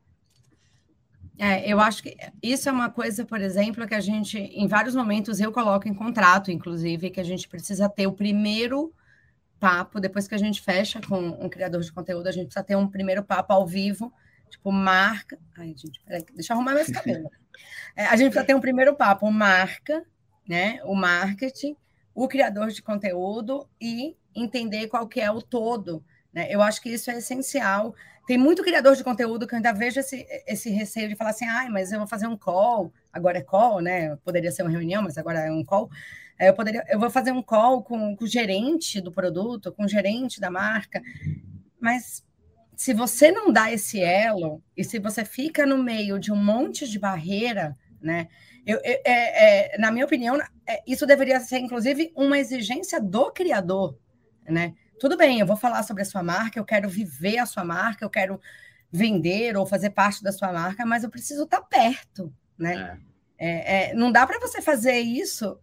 É, 1.38 1.72
eu 1.72 1.80
acho 1.80 2.02
que 2.02 2.16
isso 2.42 2.68
é 2.68 2.72
uma 2.72 2.90
coisa, 2.90 3.24
por 3.24 3.40
exemplo, 3.40 3.86
que 3.86 3.94
a 3.94 4.00
gente, 4.00 4.36
em 4.36 4.66
vários 4.66 4.94
momentos, 4.94 5.40
eu 5.40 5.50
coloco 5.52 5.88
em 5.88 5.94
contrato, 5.94 6.50
inclusive, 6.50 7.10
que 7.10 7.20
a 7.20 7.24
gente 7.24 7.48
precisa 7.48 7.88
ter 7.88 8.06
o 8.06 8.12
primeiro 8.12 8.92
papo, 9.58 10.00
depois 10.00 10.28
que 10.28 10.34
a 10.34 10.38
gente 10.38 10.60
fecha 10.60 11.00
com 11.00 11.18
um 11.18 11.48
criador 11.48 11.80
de 11.80 11.92
conteúdo, 11.92 12.26
a 12.26 12.32
gente 12.32 12.46
precisa 12.46 12.64
ter 12.64 12.76
um 12.76 12.88
primeiro 12.88 13.22
papo 13.22 13.52
ao 13.52 13.66
vivo, 13.66 14.12
tipo, 14.50 14.70
marca. 14.70 15.38
Ai, 15.56 15.74
gente, 15.76 16.00
peraí, 16.04 16.24
deixa 16.34 16.52
eu 16.52 16.56
arrumar 16.56 16.74
meus 16.74 16.88
cabelos. 16.88 17.30
É, 17.96 18.06
a 18.06 18.14
gente 18.14 18.26
precisa 18.26 18.46
ter 18.46 18.54
um 18.54 18.60
primeiro 18.60 18.94
papo, 18.94 19.28
marca, 19.32 20.04
né? 20.48 20.80
O 20.84 20.94
marketing, 20.94 21.76
o 22.24 22.28
criador 22.28 22.68
de 22.70 22.82
conteúdo 22.82 23.68
e 23.80 24.16
entender 24.34 24.88
qual 24.88 25.06
que 25.06 25.20
é 25.20 25.30
o 25.30 25.40
todo. 25.40 26.04
Né? 26.32 26.48
Eu 26.50 26.60
acho 26.60 26.82
que 26.82 26.90
isso 26.90 27.10
é 27.10 27.18
essencial 27.18 27.94
tem 28.28 28.36
muito 28.36 28.62
criador 28.62 28.94
de 28.94 29.02
conteúdo 29.02 29.46
que 29.46 29.54
eu 29.54 29.56
ainda 29.56 29.72
vejo 29.72 30.00
esse, 30.00 30.26
esse 30.46 30.68
receio 30.68 31.08
de 31.08 31.16
falar 31.16 31.30
assim, 31.30 31.46
ai, 31.46 31.70
mas 31.70 31.90
eu 31.90 31.98
vou 31.98 32.06
fazer 32.06 32.26
um 32.26 32.36
call, 32.36 32.92
agora 33.10 33.38
é 33.38 33.42
call, 33.42 33.80
né? 33.80 34.16
Poderia 34.16 34.52
ser 34.52 34.60
uma 34.60 34.70
reunião, 34.70 35.02
mas 35.02 35.16
agora 35.16 35.46
é 35.46 35.50
um 35.50 35.64
call. 35.64 35.88
É, 36.38 36.50
eu, 36.50 36.54
poderia, 36.54 36.84
eu 36.90 37.00
vou 37.00 37.08
fazer 37.08 37.32
um 37.32 37.40
call 37.40 37.82
com, 37.82 38.14
com 38.14 38.24
o 38.24 38.28
gerente 38.28 39.00
do 39.00 39.10
produto, 39.10 39.72
com 39.72 39.84
o 39.84 39.88
gerente 39.88 40.42
da 40.42 40.50
marca, 40.50 41.02
mas 41.80 42.22
se 42.76 42.92
você 42.92 43.32
não 43.32 43.50
dá 43.50 43.72
esse 43.72 43.98
elo 43.98 44.62
e 44.76 44.84
se 44.84 44.98
você 44.98 45.24
fica 45.24 45.64
no 45.64 45.82
meio 45.82 46.18
de 46.18 46.30
um 46.30 46.36
monte 46.36 46.86
de 46.86 46.98
barreira, 46.98 47.74
né? 47.98 48.28
Eu, 48.66 48.76
eu 48.84 49.00
é, 49.06 49.72
é, 49.74 49.78
na 49.78 49.90
minha 49.90 50.04
opinião, 50.04 50.38
é, 50.68 50.82
isso 50.86 51.06
deveria 51.06 51.40
ser, 51.40 51.58
inclusive, 51.58 52.12
uma 52.14 52.38
exigência 52.38 53.00
do 53.00 53.32
criador, 53.32 53.98
né? 54.46 54.74
Tudo 55.00 55.16
bem, 55.16 55.40
eu 55.40 55.46
vou 55.46 55.56
falar 55.56 55.82
sobre 55.82 56.02
a 56.02 56.06
sua 56.06 56.22
marca, 56.22 56.58
eu 56.58 56.64
quero 56.64 56.88
viver 56.88 57.38
a 57.38 57.46
sua 57.46 57.64
marca, 57.64 58.04
eu 58.04 58.10
quero 58.10 58.40
vender 58.90 59.56
ou 59.56 59.64
fazer 59.64 59.90
parte 59.90 60.22
da 60.22 60.32
sua 60.32 60.52
marca, 60.52 60.84
mas 60.84 61.04
eu 61.04 61.10
preciso 61.10 61.44
estar 61.44 61.62
perto, 61.62 62.32
né? 62.58 63.00
É. 63.04 63.08
É, 63.40 63.90
é, 63.90 63.94
não 63.94 64.10
dá 64.10 64.26
para 64.26 64.40
você 64.40 64.60
fazer 64.60 64.98
isso 64.98 65.58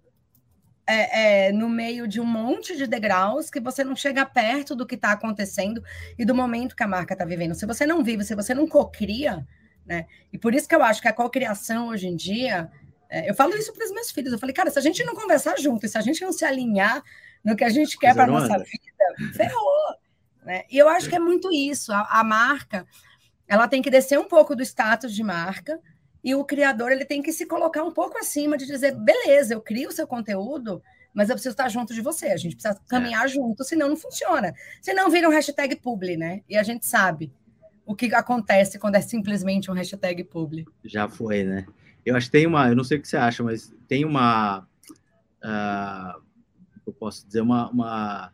é, 0.87 1.47
é, 1.47 1.51
no 1.51 1.67
meio 1.67 2.07
de 2.07 2.21
um 2.21 2.25
monte 2.25 2.77
de 2.77 2.87
degraus 2.87 3.49
que 3.49 3.59
você 3.59 3.83
não 3.83 3.95
chega 3.95 4.25
perto 4.25 4.75
do 4.75 4.85
que 4.85 4.95
está 4.95 5.11
acontecendo 5.11 5.83
e 6.17 6.23
do 6.23 6.33
momento 6.33 6.75
que 6.75 6.83
a 6.83 6.87
marca 6.87 7.13
está 7.13 7.25
vivendo. 7.25 7.53
Se 7.53 7.65
você 7.65 7.85
não 7.85 8.03
vive, 8.03 8.23
se 8.23 8.33
você 8.33 8.53
não 8.53 8.67
cocria, 8.67 9.45
né? 9.85 10.05
E 10.31 10.37
por 10.37 10.55
isso 10.55 10.67
que 10.67 10.75
eu 10.75 10.83
acho 10.83 11.01
que 11.01 11.07
a 11.07 11.13
cocriação 11.13 11.89
hoje 11.89 12.07
em 12.07 12.15
dia, 12.15 12.71
é, 13.15 13.30
eu 13.30 13.34
falo 13.34 13.56
isso 13.56 13.71
para 13.71 13.86
os 13.86 13.91
meus 13.93 14.12
filhos. 14.12 14.34
Eu 14.34 14.39
falei, 14.39 14.54
cara, 14.54 14.69
se 14.69 14.78
a 14.78 14.82
gente 14.82 15.01
não 15.06 15.15
conversar 15.15 15.58
junto, 15.58 15.88
se 15.88 15.97
a 15.97 16.01
gente 16.01 16.21
não 16.21 16.34
se 16.34 16.43
alinhar 16.43 17.01
no 17.41 17.56
que 17.56 17.63
a 17.63 17.69
gente 17.69 17.97
quer 17.97 18.13
para 18.13 18.25
a 18.25 18.28
nossa 18.28 18.58
vida, 18.58 19.34
ferrou. 19.34 19.95
Né? 20.43 20.63
E 20.69 20.78
eu 20.78 20.89
acho 20.89 21.08
que 21.08 21.15
é 21.15 21.19
muito 21.19 21.49
isso. 21.49 21.93
A, 21.93 22.19
a, 22.19 22.23
marca 22.25 22.86
ela 23.47 23.69
tem 23.69 23.82
que 23.82 23.89
descer 23.89 24.19
um 24.19 24.28
pouco 24.28 24.54
do 24.54 24.62
status 24.62 25.13
de 25.13 25.23
marca 25.23 25.80
e 26.21 26.36
o 26.36 26.43
criador 26.43 26.91
ele 26.91 27.06
tem 27.06 27.21
que 27.21 27.32
se 27.32 27.45
colocar 27.45 27.84
um 27.84 27.91
pouco 27.91 28.17
acima 28.17 28.58
de 28.58 28.65
dizer, 28.65 28.93
beleza, 28.93 29.54
eu 29.54 29.62
crio 29.62 29.88
o 29.88 29.93
seu 29.93 30.06
conteúdo, 30.06 30.84
mas 31.13 31.30
eu 31.30 31.36
preciso 31.36 31.54
estar 31.54 31.69
junto 31.69 31.93
de 31.93 32.01
você. 32.01 32.28
A 32.28 32.38
gente 32.38 32.58
precisa 32.58 32.78
caminhar 32.89 33.23
é. 33.23 33.30
junto, 33.30 33.63
senão 33.63 33.88
não 33.88 33.95
funciona. 33.95 34.54
Senão 34.82 35.10
vira 35.10 35.30
um 35.30 35.32
hashtag 35.32 35.78
publi, 35.78 36.17
né? 36.17 36.41
E 36.49 36.58
a 36.58 36.63
gente 36.63 36.86
sabe 36.86 37.32
o 37.86 37.95
que 37.95 38.13
acontece 38.13 38.78
quando 38.78 38.95
é 38.95 39.01
simplesmente 39.01 39.71
um 39.71 39.73
hashtag 39.73 40.21
publi. 40.25 40.65
Já 40.84 41.08
foi, 41.08 41.45
né? 41.45 41.65
Eu 42.05 42.15
acho 42.15 42.27
que 42.27 42.33
tem 42.33 42.45
uma, 42.45 42.69
eu 42.69 42.75
não 42.75 42.83
sei 42.83 42.97
o 42.97 43.01
que 43.01 43.07
você 43.07 43.17
acha, 43.17 43.43
mas 43.43 43.73
tem 43.87 44.05
uma. 44.05 44.67
Uh, 45.43 46.21
eu 46.85 46.93
posso 46.93 47.25
dizer, 47.25 47.41
uma, 47.41 47.69
uma, 47.71 48.33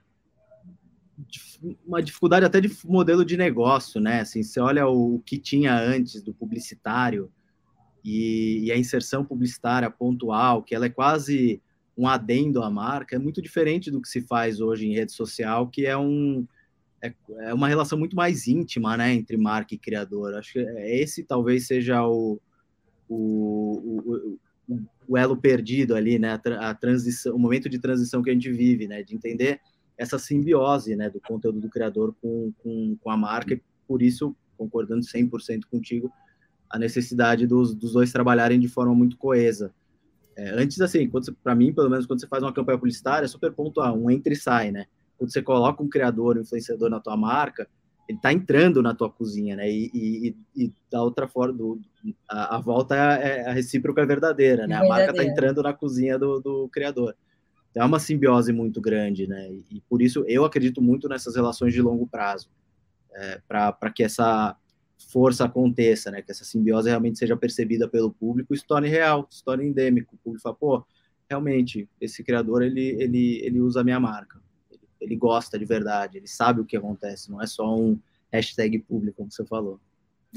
uma 1.86 2.04
dificuldade 2.04 2.46
até 2.46 2.60
de 2.60 2.70
modelo 2.84 3.24
de 3.24 3.38
negócio, 3.38 4.02
né? 4.02 4.22
Assim, 4.22 4.44
você 4.44 4.60
olha 4.60 4.88
o, 4.88 5.20
que 5.26 5.38
tinha 5.38 5.74
antes 5.80 6.22
do 6.22 6.34
publicitário 6.34 7.32
e, 8.04 8.66
e, 8.66 8.72
a 8.72 8.78
inserção 8.78 9.24
publicitária 9.24 9.90
pontual, 9.90 10.64
que 10.64 10.76
ela 10.76 10.88
é 10.88 10.90
quase 10.90 11.62
um 11.98 12.08
adendo 12.08 12.64
à 12.64 12.70
marca, 12.70 13.16
é 13.16 13.20
muito 13.20 13.42
diferente 13.42 13.92
do 13.92 14.02
que 14.02 14.10
se 14.10 14.22
faz 14.22 14.60
hoje 14.60 14.88
em 14.88 14.94
rede 14.94 15.12
social, 15.12 15.68
que 15.68 15.86
é 15.86 15.98
um 15.98 16.46
é, 17.02 17.14
é 17.40 17.54
uma 17.54 17.68
relação 17.68 17.98
muito 17.98 18.16
mais 18.16 18.48
íntima, 18.48 18.96
né, 18.96 19.14
entre 19.14 19.38
marca 19.38 19.74
e 19.74 19.78
criador. 19.78 20.36
Acho 20.36 20.54
que 20.54 20.60
esse 20.60 21.24
talvez 21.24 21.68
seja 21.68 22.06
o, 22.06 22.40
o, 23.14 24.38
o, 24.68 24.80
o 25.08 25.18
elo 25.18 25.36
perdido 25.36 25.96
ali, 25.96 26.18
né? 26.18 26.40
A, 26.60 26.74
transição, 26.74 27.36
o 27.36 27.40
momento 27.40 27.68
de 27.70 27.80
transição 27.80 28.22
que 28.24 28.30
a 28.30 28.34
gente 28.34 28.52
vive, 28.52 28.88
né? 28.88 29.04
De 29.04 29.16
entender 29.16 29.60
essa 29.98 30.18
simbiose, 30.18 30.96
né? 30.96 31.10
Do 31.10 31.20
conteúdo 31.20 31.60
do 31.60 31.70
criador 31.70 32.16
com, 32.22 32.54
com, 32.64 32.98
com 33.02 33.10
a 33.10 33.18
marca. 33.18 33.54
E 33.54 33.62
por 33.88 34.02
isso, 34.02 34.36
concordando 34.58 35.06
100% 35.06 35.64
contigo, 35.70 36.12
a 36.70 36.80
necessidade 36.80 37.46
dos, 37.46 37.76
dos 37.76 37.94
dois 37.94 38.12
trabalharem 38.12 38.60
de 38.60 38.70
forma 38.70 38.96
muito 38.96 39.18
coesa. 39.18 39.74
É, 40.38 40.52
antes, 40.52 40.80
assim, 40.80 41.12
para 41.44 41.54
mim, 41.54 41.74
pelo 41.74 41.90
menos, 41.90 42.06
quando 42.06 42.22
você 42.22 42.28
faz 42.28 42.42
uma 42.42 42.54
campanha 42.54 42.78
publicitária, 42.78 43.26
é 43.26 43.28
super 43.28 43.52
pontual, 43.52 43.98
um 43.98 44.10
entra 44.10 44.32
e 44.32 44.38
sai, 44.38 44.72
né? 44.72 44.86
Quando 45.18 45.32
você 45.32 45.42
coloca 45.42 45.84
um 45.84 45.90
criador, 45.90 46.38
um 46.38 46.42
influenciador 46.42 46.90
na 46.90 47.00
tua 47.00 47.18
marca, 47.18 47.68
ele 48.08 48.18
está 48.18 48.34
entrando 48.34 48.82
na 48.82 48.94
tua 48.94 49.10
cozinha, 49.10 49.56
né? 49.56 49.70
E, 49.70 49.90
e, 49.94 50.36
e 50.56 50.74
da 50.90 51.02
outra 51.02 51.28
forma, 51.28 51.54
do, 51.54 51.80
a, 52.28 52.58
a, 52.58 52.60
volta 52.60 52.96
é, 52.96 53.40
é 53.40 53.50
a 53.50 53.54
recíproca 53.54 54.06
verdadeira, 54.06 54.68
né? 54.68 54.76
A 54.76 54.88
marca 54.88 55.12
está 55.12 55.24
entrando 55.24 55.62
na 55.64 55.74
cozinha 55.74 56.18
do, 56.18 56.40
do 56.40 56.70
criador. 56.70 57.16
Então, 57.70 57.84
é 57.84 57.86
uma 57.86 58.00
simbiose 58.00 58.52
muito 58.52 58.82
grande, 58.82 59.28
né? 59.28 59.50
E, 59.50 59.78
e, 59.78 59.82
por 59.82 60.02
isso 60.02 60.26
eu 60.28 60.44
acredito 60.44 60.82
muito 60.82 61.08
nessas 61.08 61.36
relações 61.36 61.74
de 61.74 61.82
longo 61.82 62.06
prazo, 62.08 62.50
é, 63.14 63.42
para 63.48 63.92
que 63.94 64.04
essa 64.04 64.56
força 65.10 65.46
aconteça, 65.46 66.12
né? 66.12 66.22
Que 66.22 66.32
essa 66.32 66.44
simbiose 66.44 66.90
realmente 66.90 67.18
seja 67.18 67.38
percebida 67.38 67.88
pelo 67.88 68.12
público 68.12 68.54
e 68.54 68.58
se 68.58 68.66
torne 68.66 68.90
real, 68.90 69.28
se 69.30 69.44
torne 69.44 69.66
endêmico. 69.66 70.16
O 70.16 70.18
público 70.18 70.44
fala, 70.44 70.56
pô, 70.56 70.86
realmente, 71.30 71.88
esse 72.00 72.24
criador, 72.24 72.62
ele, 72.62 73.02
ele, 73.02 73.40
ele 73.44 73.62
usa 73.62 73.82
a 73.82 73.84
minha 73.84 74.00
marca 74.00 74.41
ele 75.02 75.16
gosta 75.16 75.58
de 75.58 75.66
verdade, 75.66 76.18
ele 76.18 76.28
sabe 76.28 76.62
o 76.62 76.66
que 76.66 76.78
acontece, 76.78 77.32
não 77.32 77.42
é 77.42 77.48
só 77.48 77.76
um 77.76 78.00
hashtag 78.32 78.80
público, 78.80 79.18
como 79.18 79.32
você 79.32 79.44
falou. 79.44 79.80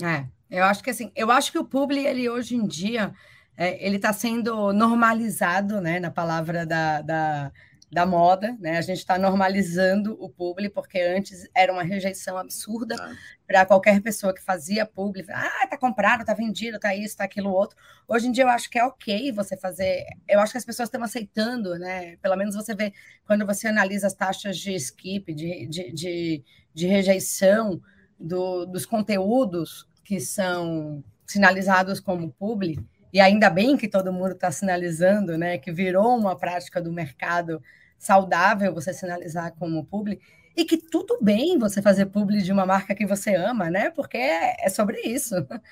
É, 0.02 0.26
eu 0.50 0.64
acho 0.64 0.82
que 0.82 0.90
assim, 0.90 1.12
eu 1.14 1.30
acho 1.30 1.52
que 1.52 1.58
o 1.58 1.64
publi, 1.64 2.06
ele 2.06 2.28
hoje 2.28 2.56
em 2.56 2.66
dia, 2.66 3.14
é, 3.56 3.86
ele 3.86 3.96
está 3.96 4.12
sendo 4.12 4.72
normalizado, 4.72 5.80
né, 5.80 6.00
na 6.00 6.10
palavra 6.10 6.66
da, 6.66 7.02
da, 7.02 7.52
da 7.94 8.04
moda, 8.04 8.56
né? 8.58 8.76
A 8.76 8.80
gente 8.82 8.98
está 8.98 9.16
normalizando 9.16 10.16
o 10.20 10.28
publi, 10.28 10.68
porque 10.68 11.00
antes 11.00 11.48
era 11.54 11.72
uma 11.72 11.84
rejeição 11.84 12.36
absurda 12.36 12.96
ah. 12.98 13.14
para 13.46 13.64
qualquer 13.64 14.02
pessoa 14.02 14.34
que 14.34 14.42
fazia 14.42 14.84
publi. 14.84 15.24
Ah, 15.30 15.66
tá 15.70 15.78
comprado, 15.78 16.24
tá 16.24 16.34
vendido, 16.34 16.80
tá 16.80 16.92
isso, 16.92 17.16
tá 17.16 17.22
aquilo 17.22 17.52
outro. 17.52 17.78
Hoje 18.08 18.26
em 18.26 18.32
dia 18.32 18.42
eu 18.42 18.48
acho 18.48 18.68
que 18.68 18.80
é 18.80 18.84
ok 18.84 19.30
você 19.30 19.56
fazer. 19.56 20.04
Eu 20.28 20.40
acho 20.40 20.50
que 20.50 20.58
as 20.58 20.64
pessoas 20.64 20.88
estão 20.88 21.04
aceitando, 21.04 21.78
né? 21.78 22.16
Pelo 22.16 22.34
menos 22.34 22.56
você 22.56 22.74
vê 22.74 22.92
quando 23.24 23.46
você 23.46 23.68
analisa 23.68 24.08
as 24.08 24.14
taxas 24.14 24.58
de 24.58 24.74
skip, 24.74 25.32
de, 25.32 25.66
de, 25.68 25.92
de, 25.92 26.44
de 26.74 26.86
rejeição 26.88 27.80
do, 28.18 28.66
dos 28.66 28.84
conteúdos 28.84 29.88
que 30.02 30.18
são 30.18 31.02
sinalizados 31.24 32.00
como 32.00 32.32
publi 32.32 32.84
e 33.12 33.20
ainda 33.20 33.48
bem 33.48 33.76
que 33.76 33.86
todo 33.86 34.12
mundo 34.12 34.32
está 34.32 34.50
sinalizando, 34.50 35.38
né, 35.38 35.56
que 35.58 35.70
virou 35.70 36.18
uma 36.18 36.34
prática 36.34 36.82
do 36.82 36.92
mercado 36.92 37.62
saudável 37.98 38.74
você 38.74 38.92
sinalizar 38.92 39.52
como 39.54 39.84
publi, 39.84 40.20
e 40.56 40.64
que 40.64 40.76
tudo 40.76 41.18
bem 41.20 41.58
você 41.58 41.82
fazer 41.82 42.06
publi 42.06 42.42
de 42.42 42.52
uma 42.52 42.64
marca 42.66 42.94
que 42.94 43.06
você 43.06 43.34
ama, 43.34 43.70
né, 43.70 43.90
porque 43.90 44.18
é, 44.18 44.68
sobre 44.68 45.00
isso. 45.00 45.34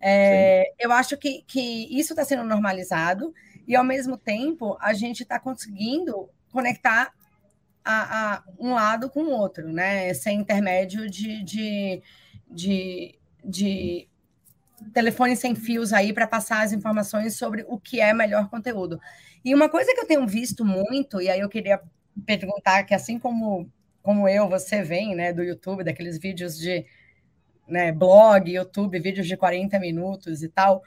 É, 0.00 0.72
eu 0.78 0.92
acho 0.92 1.16
que, 1.16 1.42
que 1.42 1.60
isso 1.90 2.12
está 2.12 2.24
sendo 2.24 2.44
normalizado, 2.44 3.34
e 3.66 3.74
ao 3.74 3.82
mesmo 3.82 4.16
tempo 4.16 4.78
a 4.80 4.94
gente 4.94 5.24
está 5.24 5.40
conseguindo 5.40 6.30
conectar 6.52 7.12
a, 7.84 8.34
a, 8.34 8.44
um 8.60 8.74
lado 8.74 9.10
com 9.10 9.24
o 9.24 9.30
outro, 9.30 9.72
né, 9.72 10.14
sem 10.14 10.38
intermédio 10.38 11.10
de, 11.10 11.42
de, 11.42 12.02
de, 12.48 13.18
de 13.44 14.07
telefone 14.92 15.36
sem 15.36 15.54
fios 15.54 15.92
aí 15.92 16.12
para 16.12 16.26
passar 16.26 16.62
as 16.62 16.72
informações 16.72 17.36
sobre 17.36 17.64
o 17.68 17.78
que 17.78 18.00
é 18.00 18.12
melhor 18.12 18.48
conteúdo. 18.48 19.00
E 19.44 19.54
uma 19.54 19.68
coisa 19.68 19.92
que 19.94 20.00
eu 20.00 20.06
tenho 20.06 20.26
visto 20.26 20.64
muito, 20.64 21.20
e 21.20 21.28
aí 21.28 21.40
eu 21.40 21.48
queria 21.48 21.80
perguntar 22.26 22.84
que 22.84 22.94
assim 22.94 23.18
como 23.18 23.70
como 24.02 24.26
eu, 24.26 24.48
você 24.48 24.82
vem, 24.82 25.14
né, 25.14 25.34
do 25.34 25.42
YouTube, 25.42 25.84
daqueles 25.84 26.18
vídeos 26.18 26.56
de 26.56 26.86
né, 27.68 27.92
blog, 27.92 28.50
YouTube, 28.50 28.98
vídeos 28.98 29.26
de 29.26 29.36
40 29.36 29.78
minutos 29.78 30.42
e 30.42 30.48
tal, 30.48 30.82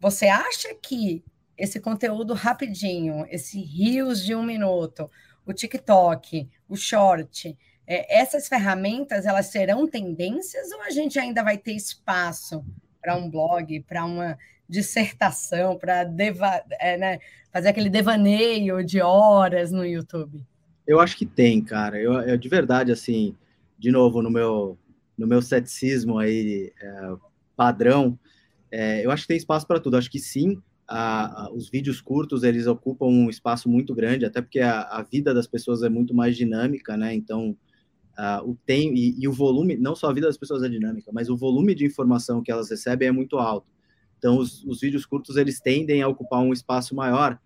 você 0.00 0.26
acha 0.26 0.74
que 0.82 1.22
esse 1.56 1.78
conteúdo 1.78 2.34
rapidinho, 2.34 3.24
esse 3.30 3.60
rios 3.60 4.24
de 4.24 4.34
um 4.34 4.42
minuto, 4.42 5.08
o 5.46 5.52
TikTok, 5.52 6.50
o 6.68 6.74
short, 6.74 7.56
é, 7.86 8.20
essas 8.20 8.48
ferramentas, 8.48 9.24
elas 9.24 9.46
serão 9.46 9.86
tendências 9.86 10.72
ou 10.72 10.82
a 10.82 10.90
gente 10.90 11.16
ainda 11.18 11.44
vai 11.44 11.56
ter 11.56 11.74
espaço 11.74 12.64
para 13.04 13.16
um 13.16 13.28
blog, 13.28 13.80
para 13.80 14.06
uma 14.06 14.38
dissertação, 14.66 15.76
para 15.76 16.10
é, 16.80 16.96
né, 16.96 17.18
fazer 17.52 17.68
aquele 17.68 17.90
devaneio 17.90 18.82
de 18.82 19.02
horas 19.02 19.70
no 19.70 19.84
YouTube? 19.84 20.42
Eu 20.86 20.98
acho 21.00 21.14
que 21.14 21.26
tem, 21.26 21.62
cara. 21.62 22.00
Eu, 22.00 22.14
eu 22.14 22.38
de 22.38 22.48
verdade, 22.48 22.90
assim, 22.90 23.36
de 23.78 23.90
novo, 23.90 24.22
no 24.22 24.30
meu, 24.30 24.78
no 25.18 25.26
meu 25.26 25.42
ceticismo 25.42 26.18
aí, 26.18 26.72
é, 26.80 27.12
padrão, 27.54 28.18
é, 28.70 29.04
eu 29.04 29.10
acho 29.10 29.22
que 29.22 29.28
tem 29.28 29.36
espaço 29.36 29.66
para 29.66 29.78
tudo. 29.78 29.98
acho 29.98 30.10
que 30.10 30.18
sim, 30.18 30.60
a, 30.88 31.44
a, 31.44 31.52
os 31.52 31.68
vídeos 31.68 32.00
curtos 32.00 32.42
eles 32.42 32.66
ocupam 32.66 33.06
um 33.06 33.28
espaço 33.28 33.68
muito 33.68 33.94
grande, 33.94 34.24
até 34.24 34.40
porque 34.40 34.60
a, 34.60 34.80
a 34.80 35.02
vida 35.02 35.34
das 35.34 35.46
pessoas 35.46 35.82
é 35.82 35.90
muito 35.90 36.14
mais 36.14 36.36
dinâmica, 36.36 36.96
né? 36.96 37.14
Então, 37.14 37.54
Uh, 38.16 38.50
o 38.50 38.58
tem 38.64 38.94
e, 38.94 39.16
e, 39.18 39.26
o 39.26 39.32
volume, 39.32 39.76
não 39.76 39.96
só 39.96 40.08
a 40.08 40.12
vida 40.12 40.28
das 40.28 40.38
pessoas 40.38 40.62
é 40.62 40.68
dinâmica, 40.68 41.10
mas 41.12 41.28
o 41.28 41.36
volume 41.36 41.74
de 41.74 41.84
informação 41.84 42.42
que 42.42 42.50
elas 42.52 42.70
recebem 42.70 43.08
é 43.08 43.12
muito 43.12 43.38
alto. 43.38 43.66
Então, 44.18 44.38
os, 44.38 44.64
os 44.64 44.80
vídeos 44.80 45.04
curtos 45.04 45.36
eles 45.36 45.60
tendem 45.60 46.00
a 46.00 46.08
ocupar 46.08 46.40
um 46.40 46.52
espaço 46.52 46.94
maior, 46.94 47.38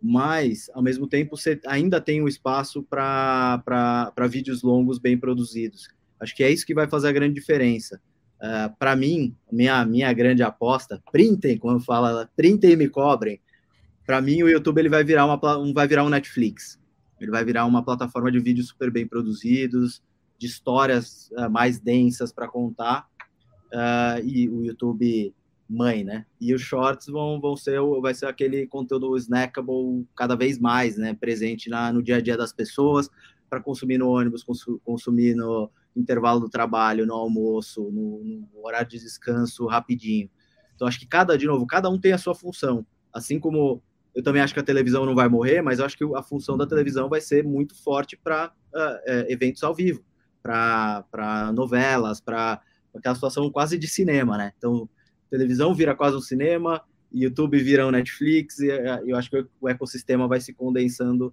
mas 0.00 0.70
ao 0.74 0.82
mesmo 0.82 1.08
tempo 1.08 1.36
você 1.36 1.60
ainda 1.66 2.00
tem 2.00 2.22
um 2.22 2.28
espaço 2.28 2.84
para 2.84 4.12
vídeos 4.30 4.62
longos 4.62 4.98
bem 4.98 5.18
produzidos. 5.18 5.88
Acho 6.20 6.36
que 6.36 6.44
é 6.44 6.50
isso 6.50 6.64
que 6.64 6.74
vai 6.74 6.88
fazer 6.88 7.08
a 7.08 7.12
grande 7.12 7.34
diferença. 7.34 7.96
Uh, 8.40 8.44
ah, 8.44 8.74
para 8.78 8.94
mim, 8.94 9.36
minha, 9.50 9.84
minha 9.84 10.12
grande 10.12 10.42
aposta, 10.42 11.02
printem, 11.10 11.58
quando 11.58 11.84
fala, 11.84 12.30
printem 12.36 12.72
e 12.72 12.76
me 12.76 12.88
cobrem. 12.88 13.40
Para 14.06 14.20
mim, 14.20 14.42
o 14.42 14.48
YouTube 14.48 14.78
ele 14.78 14.88
vai 14.88 15.02
virar 15.02 15.26
uma 15.26 15.58
um, 15.58 15.72
vai 15.72 15.86
virar 15.86 16.04
um 16.04 16.08
Netflix. 16.08 16.80
Ele 17.20 17.30
vai 17.30 17.44
virar 17.44 17.66
uma 17.66 17.84
plataforma 17.84 18.30
de 18.32 18.40
vídeos 18.40 18.68
super 18.68 18.90
bem 18.90 19.06
produzidos, 19.06 20.02
de 20.42 20.48
histórias 20.48 21.30
uh, 21.38 21.48
mais 21.48 21.78
densas 21.78 22.32
para 22.32 22.48
contar, 22.48 23.08
uh, 23.72 24.26
e 24.26 24.48
o 24.48 24.64
YouTube 24.64 25.32
mãe, 25.68 26.02
né? 26.02 26.26
E 26.40 26.52
os 26.52 26.60
shorts 26.60 27.06
vão, 27.06 27.40
vão 27.40 27.56
ser, 27.56 27.80
vai 28.00 28.12
ser 28.12 28.26
aquele 28.26 28.66
conteúdo 28.66 29.16
snackable 29.16 30.04
cada 30.16 30.34
vez 30.34 30.58
mais, 30.58 30.98
né? 30.98 31.14
Presente 31.14 31.70
na, 31.70 31.92
no 31.92 32.02
dia 32.02 32.16
a 32.16 32.20
dia 32.20 32.36
das 32.36 32.52
pessoas, 32.52 33.08
para 33.48 33.60
consumir 33.60 33.98
no 33.98 34.10
ônibus, 34.10 34.44
consumir 34.84 35.36
no 35.36 35.70
intervalo 35.94 36.40
do 36.40 36.48
trabalho, 36.48 37.06
no 37.06 37.14
almoço, 37.14 37.84
no, 37.90 38.24
no, 38.24 38.66
horário 38.66 38.88
de 38.88 38.98
descanso, 38.98 39.66
rapidinho. 39.66 40.28
Então, 40.74 40.88
acho 40.88 40.98
que 40.98 41.06
cada, 41.06 41.38
de 41.38 41.46
novo, 41.46 41.66
cada 41.66 41.88
um 41.88 42.00
tem 42.00 42.12
a 42.12 42.18
sua 42.18 42.34
função. 42.34 42.84
Assim 43.12 43.38
como 43.38 43.80
eu 44.14 44.22
também 44.22 44.42
acho 44.42 44.52
que 44.52 44.60
a 44.60 44.64
televisão 44.64 45.06
não 45.06 45.14
vai 45.14 45.28
morrer, 45.28 45.62
mas 45.62 45.78
eu 45.78 45.84
acho 45.84 45.96
que 45.96 46.04
a 46.16 46.22
função 46.22 46.58
da 46.58 46.66
televisão 46.66 47.08
vai 47.08 47.20
ser 47.20 47.44
muito 47.44 47.74
forte 47.80 48.16
para 48.16 48.52
uh, 48.74 48.98
é, 49.06 49.32
eventos 49.32 49.62
ao 49.62 49.74
vivo 49.74 50.04
para 50.42 51.52
novelas, 51.54 52.20
para 52.20 52.60
aquela 52.94 53.14
situação 53.14 53.50
quase 53.50 53.78
de 53.78 53.88
cinema, 53.88 54.36
né? 54.36 54.52
Então, 54.58 54.88
televisão 55.30 55.74
vira 55.74 55.94
quase 55.94 56.16
um 56.16 56.20
cinema, 56.20 56.82
YouTube 57.12 57.58
vira 57.62 57.86
um 57.86 57.90
Netflix, 57.90 58.58
e 58.58 58.68
eu 59.06 59.16
acho 59.16 59.30
que 59.30 59.46
o 59.60 59.68
ecossistema 59.68 60.26
vai 60.26 60.40
se 60.40 60.52
condensando 60.52 61.32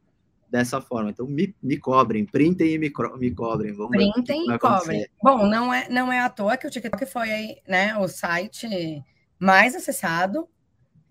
dessa 0.50 0.82
forma. 0.82 1.10
Então, 1.12 1.28
me, 1.28 1.56
me 1.62 1.78
cobrem, 1.78 2.26
printem 2.26 2.74
e 2.74 2.78
me, 2.78 2.92
me 3.18 3.32
cobrem. 3.32 3.74
Vamos 3.74 3.92
printem 3.92 4.46
e 4.50 4.58
cobrem. 4.58 5.08
Bom, 5.22 5.46
não 5.46 5.74
é, 5.74 5.88
não 5.90 6.12
é 6.12 6.20
à 6.20 6.30
toa 6.30 6.58
que 6.58 6.68
o 6.68 6.70
TikTok 6.70 7.06
foi 7.06 7.58
né, 7.68 7.98
o 7.98 8.08
site 8.08 8.68
mais 9.40 9.76
acessado 9.76 10.48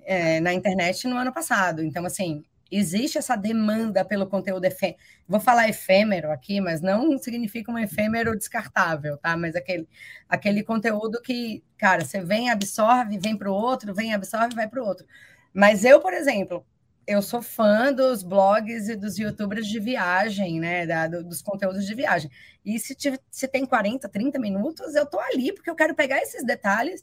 é, 0.04 0.40
na 0.40 0.52
internet 0.52 1.06
no 1.06 1.16
ano 1.16 1.32
passado. 1.32 1.82
Então, 1.82 2.04
assim, 2.04 2.42
existe 2.70 3.18
essa 3.18 3.36
demanda 3.36 4.04
pelo 4.04 4.26
conteúdo 4.26 4.64
efêmero. 4.64 4.98
Vou 5.26 5.40
falar 5.40 5.68
efêmero 5.68 6.30
aqui, 6.30 6.60
mas 6.60 6.80
não 6.80 7.18
significa 7.18 7.70
um 7.70 7.78
efêmero 7.78 8.36
descartável, 8.36 9.16
tá? 9.16 9.36
Mas 9.36 9.56
aquele, 9.56 9.88
aquele 10.28 10.62
conteúdo 10.62 11.20
que, 11.22 11.62
cara, 11.76 12.04
você 12.04 12.22
vem, 12.22 12.50
absorve, 12.50 13.18
vem 13.18 13.36
para 13.36 13.50
o 13.50 13.54
outro, 13.54 13.94
vem, 13.94 14.14
absorve, 14.14 14.54
vai 14.54 14.68
para 14.68 14.82
o 14.82 14.86
outro. 14.86 15.06
Mas 15.52 15.84
eu, 15.84 16.00
por 16.00 16.12
exemplo, 16.12 16.64
eu 17.06 17.22
sou 17.22 17.40
fã 17.40 17.90
dos 17.92 18.22
blogs 18.22 18.88
e 18.88 18.94
dos 18.96 19.18
youtubers 19.18 19.66
de 19.66 19.80
viagem, 19.80 20.60
né? 20.60 20.86
Da, 20.86 21.08
dos 21.08 21.40
conteúdos 21.40 21.86
de 21.86 21.94
viagem. 21.94 22.30
E 22.64 22.78
se, 22.78 22.94
se 23.30 23.48
tem 23.48 23.64
40, 23.64 24.08
30 24.08 24.38
minutos, 24.38 24.94
eu 24.94 25.06
tô 25.06 25.18
ali, 25.18 25.52
porque 25.54 25.70
eu 25.70 25.74
quero 25.74 25.94
pegar 25.94 26.20
esses 26.20 26.44
detalhes 26.44 27.02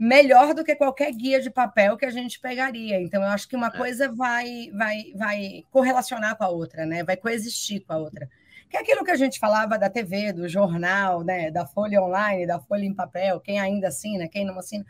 melhor 0.00 0.54
do 0.54 0.64
que 0.64 0.74
qualquer 0.74 1.12
guia 1.12 1.42
de 1.42 1.50
papel 1.50 1.94
que 1.94 2.06
a 2.06 2.10
gente 2.10 2.40
pegaria. 2.40 2.98
Então, 2.98 3.22
eu 3.22 3.28
acho 3.28 3.46
que 3.46 3.54
uma 3.54 3.66
é. 3.66 3.76
coisa 3.76 4.10
vai, 4.10 4.70
vai, 4.72 5.12
vai 5.14 5.64
correlacionar 5.70 6.38
com 6.38 6.44
a 6.44 6.48
outra, 6.48 6.86
né? 6.86 7.04
Vai 7.04 7.18
coexistir 7.18 7.84
com 7.84 7.92
a 7.92 7.98
outra. 7.98 8.26
Que 8.70 8.78
é 8.78 8.80
aquilo 8.80 9.04
que 9.04 9.10
a 9.10 9.16
gente 9.16 9.38
falava 9.38 9.78
da 9.78 9.90
TV, 9.90 10.32
do 10.32 10.48
jornal, 10.48 11.22
né? 11.22 11.50
Da 11.50 11.66
folha 11.66 12.00
online, 12.02 12.46
da 12.46 12.58
folha 12.58 12.84
em 12.86 12.94
papel, 12.94 13.40
quem 13.40 13.60
ainda 13.60 13.88
assina, 13.88 14.26
quem 14.26 14.42
não 14.42 14.58
assina. 14.58 14.86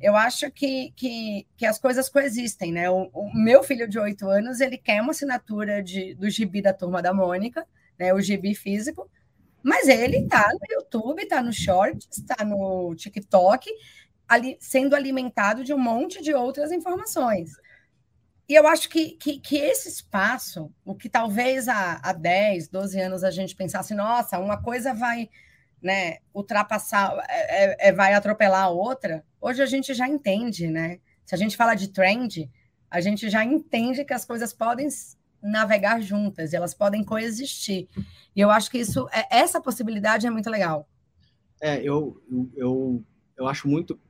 Eu 0.00 0.16
acho 0.16 0.50
que, 0.50 0.92
que, 0.96 1.46
que 1.56 1.64
as 1.64 1.78
coisas 1.78 2.08
coexistem, 2.08 2.72
né? 2.72 2.90
O, 2.90 3.08
o 3.14 3.32
meu 3.32 3.62
filho 3.62 3.88
de 3.88 3.96
oito 4.00 4.28
anos, 4.28 4.60
ele 4.60 4.76
quer 4.76 5.00
uma 5.00 5.12
assinatura 5.12 5.80
de, 5.80 6.14
do 6.14 6.28
gibi 6.28 6.60
da 6.60 6.72
Turma 6.72 7.00
da 7.00 7.14
Mônica, 7.14 7.64
né? 7.96 8.12
O 8.12 8.20
gibi 8.20 8.56
físico, 8.56 9.08
mas 9.62 9.86
ele 9.86 10.18
está 10.18 10.48
no 10.52 10.74
YouTube, 10.74 11.22
está 11.22 11.40
no 11.40 11.52
Shorts, 11.52 12.08
está 12.10 12.44
no 12.44 12.92
TikTok, 12.96 13.70
ali, 14.28 14.56
sendo 14.60 14.94
alimentado 14.94 15.64
de 15.64 15.72
um 15.72 15.78
monte 15.78 16.22
de 16.22 16.34
outras 16.34 16.70
informações. 16.70 17.52
E 18.48 18.54
eu 18.54 18.66
acho 18.66 18.88
que, 18.88 19.10
que, 19.12 19.38
que, 19.38 19.56
esse 19.56 19.88
espaço, 19.88 20.72
o 20.84 20.94
que 20.94 21.08
talvez 21.08 21.68
há, 21.68 22.00
há 22.02 22.12
10, 22.12 22.68
12 22.68 23.00
anos 23.00 23.24
a 23.24 23.30
gente 23.30 23.54
pensasse, 23.54 23.94
nossa, 23.94 24.38
uma 24.38 24.62
coisa 24.62 24.94
vai 24.94 25.28
né, 25.82 26.18
ultrapassar, 26.34 27.14
é, 27.28 27.64
é, 27.64 27.88
é, 27.88 27.92
vai 27.92 28.14
atropelar 28.14 28.64
a 28.64 28.70
outra, 28.70 29.24
hoje 29.40 29.62
a 29.62 29.66
gente 29.66 29.92
já 29.94 30.08
entende, 30.08 30.66
né? 30.68 30.98
Se 31.24 31.34
a 31.34 31.38
gente 31.38 31.56
fala 31.56 31.74
de 31.74 31.88
trend, 31.88 32.50
a 32.90 33.00
gente 33.00 33.28
já 33.28 33.44
entende 33.44 34.04
que 34.04 34.14
as 34.14 34.24
coisas 34.24 34.52
podem 34.52 34.88
navegar 35.42 36.00
juntas, 36.00 36.54
elas 36.54 36.72
podem 36.72 37.04
coexistir. 37.04 37.86
E 38.34 38.40
eu 38.40 38.50
acho 38.50 38.70
que 38.70 38.78
isso, 38.78 39.06
é, 39.12 39.38
essa 39.38 39.60
possibilidade 39.60 40.26
é 40.26 40.30
muito 40.30 40.48
legal. 40.48 40.88
É, 41.60 41.82
eu, 41.82 42.20
eu, 42.56 43.04
eu 43.36 43.46
acho 43.46 43.68
muito 43.68 44.00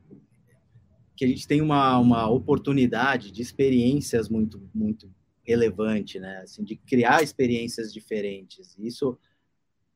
que 1.18 1.24
a 1.24 1.28
gente 1.28 1.48
tem 1.48 1.60
uma, 1.60 1.98
uma 1.98 2.30
oportunidade 2.30 3.32
de 3.32 3.42
experiências 3.42 4.28
muito, 4.28 4.62
muito 4.72 5.12
relevante, 5.42 6.20
né? 6.20 6.42
Assim, 6.44 6.62
de 6.62 6.76
criar 6.76 7.24
experiências 7.24 7.92
diferentes. 7.92 8.76
Isso 8.78 9.18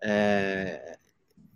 é, 0.03 0.99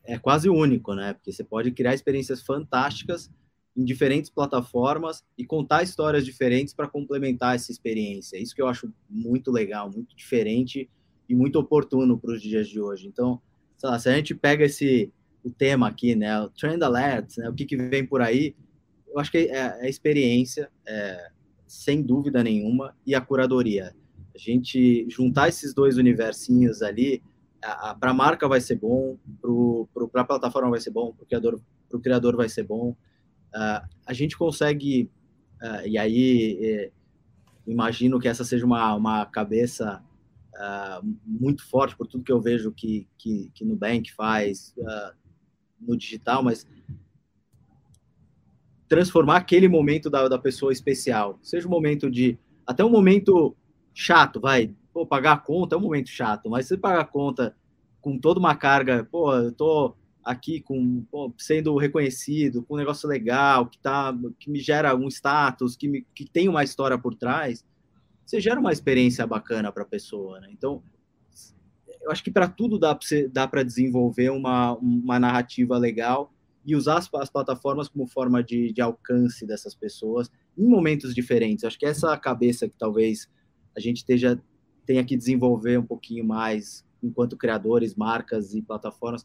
é 0.04 0.16
quase 0.20 0.48
único, 0.48 0.94
né? 0.94 1.14
Porque 1.14 1.32
você 1.32 1.42
pode 1.42 1.72
criar 1.72 1.94
experiências 1.94 2.42
fantásticas 2.42 3.28
em 3.76 3.84
diferentes 3.84 4.30
plataformas 4.30 5.24
e 5.36 5.44
contar 5.44 5.82
histórias 5.82 6.24
diferentes 6.24 6.72
para 6.72 6.86
complementar 6.86 7.56
essa 7.56 7.72
experiência. 7.72 8.38
Isso 8.38 8.54
que 8.54 8.62
eu 8.62 8.68
acho 8.68 8.94
muito 9.10 9.50
legal, 9.50 9.90
muito 9.90 10.14
diferente 10.14 10.88
e 11.28 11.34
muito 11.34 11.58
oportuno 11.58 12.16
para 12.16 12.30
os 12.30 12.40
dias 12.40 12.68
de 12.68 12.80
hoje. 12.80 13.08
Então, 13.08 13.42
lá, 13.82 13.98
se 13.98 14.08
a 14.08 14.14
gente 14.14 14.32
pega 14.32 14.64
esse 14.64 15.12
o 15.42 15.50
tema 15.50 15.88
aqui, 15.88 16.14
né, 16.14 16.40
o 16.40 16.48
trend 16.50 16.82
alert, 16.84 17.36
né, 17.38 17.48
o 17.48 17.54
que, 17.54 17.64
que 17.64 17.76
vem 17.76 18.06
por 18.06 18.22
aí, 18.22 18.54
eu 19.16 19.20
acho 19.20 19.30
que 19.30 19.38
é, 19.38 19.48
é 19.48 19.86
a 19.86 19.88
experiência, 19.88 20.70
é, 20.86 21.30
sem 21.66 22.02
dúvida 22.02 22.44
nenhuma, 22.44 22.94
e 23.06 23.14
a 23.14 23.20
curadoria. 23.20 23.96
A 24.34 24.38
gente 24.38 25.08
juntar 25.08 25.48
esses 25.48 25.72
dois 25.72 25.96
universinhos 25.96 26.82
ali, 26.82 27.22
para 27.98 28.10
a 28.10 28.14
marca 28.14 28.46
vai 28.46 28.60
ser 28.60 28.76
bom, 28.76 29.16
para 30.12 30.20
a 30.20 30.24
plataforma 30.24 30.68
vai 30.68 30.80
ser 30.80 30.90
bom, 30.90 31.14
para 31.14 31.24
o 31.24 31.26
criador, 31.26 31.60
criador 32.02 32.36
vai 32.36 32.46
ser 32.50 32.64
bom. 32.64 32.90
Uh, 33.54 33.88
a 34.04 34.12
gente 34.12 34.36
consegue, 34.36 35.10
uh, 35.62 35.86
e 35.86 35.96
aí 35.96 36.58
é, 36.60 36.90
imagino 37.66 38.20
que 38.20 38.28
essa 38.28 38.44
seja 38.44 38.66
uma, 38.66 38.94
uma 38.94 39.24
cabeça 39.24 40.04
uh, 40.54 41.16
muito 41.24 41.66
forte 41.66 41.96
por 41.96 42.06
tudo 42.06 42.22
que 42.22 42.32
eu 42.32 42.40
vejo 42.40 42.70
que, 42.70 43.08
que, 43.16 43.50
que 43.54 43.64
Nubank 43.64 44.12
faz 44.12 44.74
no 45.80 45.96
digital, 45.96 46.42
mas 46.42 46.66
transformar 48.88 49.36
aquele 49.36 49.68
momento 49.68 50.08
da, 50.08 50.28
da 50.28 50.38
pessoa 50.38 50.72
especial, 50.72 51.38
seja 51.42 51.66
um 51.66 51.70
momento 51.70 52.10
de, 52.10 52.38
até 52.66 52.84
um 52.84 52.90
momento 52.90 53.56
chato, 53.92 54.40
vai, 54.40 54.72
pô, 54.92 55.06
pagar 55.06 55.32
a 55.32 55.38
conta 55.38 55.74
é 55.74 55.78
um 55.78 55.82
momento 55.82 56.08
chato, 56.08 56.48
mas 56.48 56.66
você 56.66 56.76
pagar 56.76 57.00
a 57.00 57.04
conta 57.04 57.56
com 58.00 58.18
toda 58.18 58.38
uma 58.38 58.54
carga, 58.54 59.04
pô, 59.10 59.34
eu 59.34 59.52
tô 59.52 59.94
aqui 60.24 60.60
com 60.60 61.04
pô, 61.10 61.32
sendo 61.38 61.76
reconhecido, 61.76 62.62
com 62.62 62.74
um 62.74 62.78
negócio 62.78 63.08
legal, 63.08 63.66
que 63.66 63.78
tá 63.78 64.16
que 64.38 64.50
me 64.50 64.60
gera 64.60 64.94
um 64.94 65.08
status, 65.08 65.76
que, 65.76 65.88
me, 65.88 66.06
que 66.14 66.24
tem 66.24 66.48
uma 66.48 66.64
história 66.64 66.98
por 66.98 67.14
trás, 67.14 67.64
você 68.24 68.40
gera 68.40 68.58
uma 68.58 68.72
experiência 68.72 69.26
bacana 69.26 69.70
para 69.70 69.84
a 69.84 69.86
pessoa, 69.86 70.40
né? 70.40 70.48
Então, 70.50 70.82
eu 72.02 72.10
acho 72.10 72.22
que 72.22 72.30
para 72.30 72.48
tudo 72.48 72.78
dá 72.78 73.48
para 73.48 73.62
desenvolver 73.62 74.30
uma, 74.30 74.74
uma 74.74 75.18
narrativa 75.18 75.76
legal 75.78 76.32
e 76.66 76.74
usar 76.74 76.98
as, 76.98 77.08
as 77.14 77.30
plataformas 77.30 77.88
como 77.88 78.06
forma 78.06 78.42
de, 78.42 78.72
de 78.72 78.80
alcance 78.80 79.46
dessas 79.46 79.74
pessoas 79.74 80.30
em 80.58 80.66
momentos 80.66 81.14
diferentes. 81.14 81.64
Acho 81.64 81.78
que 81.78 81.86
essa 81.86 82.16
cabeça 82.18 82.68
que 82.68 82.74
talvez 82.76 83.30
a 83.76 83.80
gente 83.80 83.98
esteja 83.98 84.40
tenha 84.84 85.04
que 85.04 85.16
desenvolver 85.16 85.78
um 85.78 85.86
pouquinho 85.86 86.24
mais 86.24 86.84
enquanto 87.02 87.36
criadores, 87.36 87.94
marcas 87.94 88.54
e 88.54 88.62
plataformas 88.62 89.24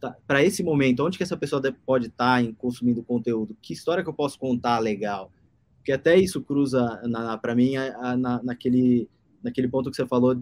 tá, 0.00 0.16
para 0.26 0.42
esse 0.42 0.62
momento, 0.62 1.04
onde 1.04 1.16
que 1.16 1.22
essa 1.22 1.36
pessoa 1.36 1.62
pode 1.84 2.06
estar 2.06 2.36
tá 2.36 2.42
em 2.42 2.52
consumindo 2.52 3.02
conteúdo? 3.02 3.56
Que 3.60 3.72
história 3.72 4.02
que 4.02 4.08
eu 4.08 4.14
posso 4.14 4.38
contar 4.38 4.78
legal? 4.78 5.32
Porque 5.76 5.92
até 5.92 6.16
isso 6.16 6.42
cruza 6.42 7.00
para 7.40 7.54
mim 7.54 7.76
a, 7.76 7.96
a, 8.10 8.16
na, 8.16 8.42
naquele 8.42 9.08
naquele 9.42 9.68
ponto 9.68 9.90
que 9.90 9.96
você 9.96 10.06
falou 10.06 10.40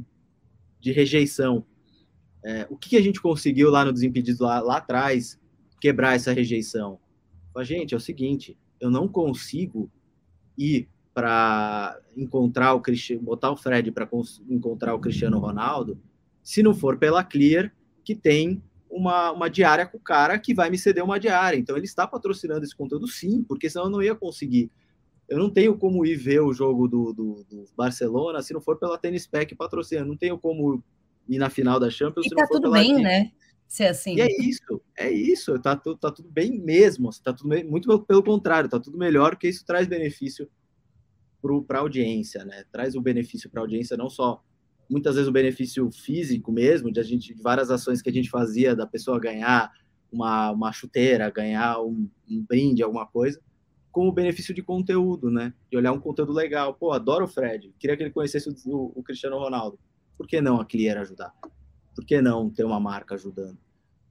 de 0.80 0.92
rejeição. 0.92 1.64
É, 2.44 2.66
o 2.70 2.76
que, 2.76 2.90
que, 2.90 2.96
a 2.96 3.02
gente 3.02 3.20
conseguiu 3.20 3.70
lá 3.70 3.84
no 3.84 3.92
Desimpedido 3.92 4.44
lá, 4.44 4.60
lá 4.60 4.76
atrás 4.78 5.38
quebrar 5.86 6.16
essa 6.16 6.32
rejeição? 6.32 6.98
A 7.56 7.62
gente 7.62 7.94
é 7.94 7.96
o 7.96 8.00
seguinte, 8.00 8.58
eu 8.80 8.90
não 8.90 9.06
consigo 9.06 9.88
ir 10.58 10.88
para 11.14 11.96
encontrar 12.16 12.74
o 12.74 12.80
Cristiano, 12.80 13.22
botar 13.22 13.52
o 13.52 13.56
Fred 13.56 13.92
para 13.92 14.08
encontrar 14.50 14.94
o 14.94 14.98
Cristiano 14.98 15.38
Ronaldo, 15.38 15.96
se 16.42 16.60
não 16.60 16.74
for 16.74 16.98
pela 16.98 17.22
Clear, 17.22 17.72
que 18.04 18.16
tem 18.16 18.60
uma, 18.90 19.30
uma 19.30 19.48
diária 19.48 19.86
com 19.86 19.96
o 19.96 20.00
cara 20.00 20.36
que 20.40 20.52
vai 20.52 20.70
me 20.70 20.76
ceder 20.76 21.04
uma 21.04 21.20
diária. 21.20 21.56
Então 21.56 21.76
ele 21.76 21.86
está 21.86 22.04
patrocinando 22.04 22.64
esse 22.64 22.74
conteúdo 22.74 23.06
sim, 23.06 23.44
porque 23.44 23.70
senão 23.70 23.86
eu 23.86 23.90
não 23.90 24.02
ia 24.02 24.14
conseguir. 24.14 24.68
Eu 25.28 25.38
não 25.38 25.50
tenho 25.50 25.78
como 25.78 26.04
ir 26.04 26.16
ver 26.16 26.40
o 26.40 26.52
jogo 26.52 26.88
do, 26.88 27.12
do, 27.12 27.46
do 27.48 27.64
Barcelona 27.76 28.42
se 28.42 28.52
não 28.52 28.60
for 28.60 28.76
pela 28.76 28.98
Tennis 28.98 29.26
Pack 29.26 29.54
patrocina. 29.54 30.04
Não 30.04 30.16
tenho 30.16 30.36
como 30.36 30.82
ir 31.28 31.38
na 31.38 31.48
final 31.48 31.78
da 31.78 31.90
Champions 31.90 32.26
e 32.26 32.28
se 32.28 32.34
tá 32.34 32.42
não 32.42 32.48
for 32.48 32.54
tudo 32.54 32.72
pela 32.72 32.78
bem, 32.78 32.94
né? 33.00 33.30
Ser 33.68 33.86
assim. 33.86 34.16
E 34.16 34.20
é 34.20 34.28
isso, 34.40 34.82
é 34.96 35.10
isso. 35.10 35.58
Tá, 35.60 35.76
tá 35.76 36.10
tudo 36.10 36.28
bem 36.30 36.58
mesmo. 36.58 37.10
Tá 37.22 37.32
tudo 37.32 37.48
muito 37.68 37.98
pelo 38.04 38.22
contrário, 38.22 38.70
tá 38.70 38.78
tudo 38.78 38.96
melhor, 38.96 39.30
porque 39.30 39.48
isso 39.48 39.64
traz 39.64 39.86
benefício 39.86 40.48
para 41.66 41.78
a 41.78 41.80
audiência, 41.80 42.44
né? 42.44 42.64
Traz 42.72 42.94
o 42.94 43.00
benefício 43.00 43.48
para 43.50 43.60
a 43.60 43.64
audiência, 43.64 43.96
não 43.96 44.10
só 44.10 44.42
muitas 44.88 45.14
vezes 45.14 45.28
o 45.28 45.32
benefício 45.32 45.90
físico 45.90 46.52
mesmo, 46.52 46.90
de 46.92 47.00
a 47.00 47.02
gente 47.02 47.34
de 47.34 47.42
várias 47.42 47.70
ações 47.70 48.00
que 48.00 48.08
a 48.08 48.12
gente 48.12 48.30
fazia 48.30 48.74
da 48.74 48.86
pessoa 48.86 49.20
ganhar 49.20 49.72
uma, 50.10 50.50
uma 50.50 50.72
chuteira, 50.72 51.30
ganhar 51.30 51.80
um, 51.80 52.08
um 52.28 52.44
brinde, 52.44 52.82
alguma 52.82 53.06
coisa, 53.06 53.40
como 53.90 54.10
o 54.10 54.12
benefício 54.12 54.54
de 54.54 54.62
conteúdo, 54.62 55.30
né? 55.30 55.52
De 55.70 55.76
olhar 55.76 55.92
um 55.92 56.00
conteúdo 56.00 56.32
legal. 56.32 56.74
Pô, 56.74 56.92
adoro 56.92 57.24
o 57.24 57.28
Fred, 57.28 57.74
queria 57.78 57.96
que 57.96 58.02
ele 58.02 58.10
conhecesse 58.10 58.48
o, 58.66 58.92
o 58.94 59.02
Cristiano 59.02 59.38
Ronaldo. 59.38 59.78
Por 60.16 60.26
que 60.26 60.40
não 60.40 60.60
a 60.60 60.64
Clear 60.64 60.98
ajudar? 60.98 61.34
Por 61.96 62.04
que 62.04 62.20
não 62.20 62.48
ter 62.50 62.64
uma 62.64 62.78
marca 62.78 63.16
ajudando? 63.16 63.58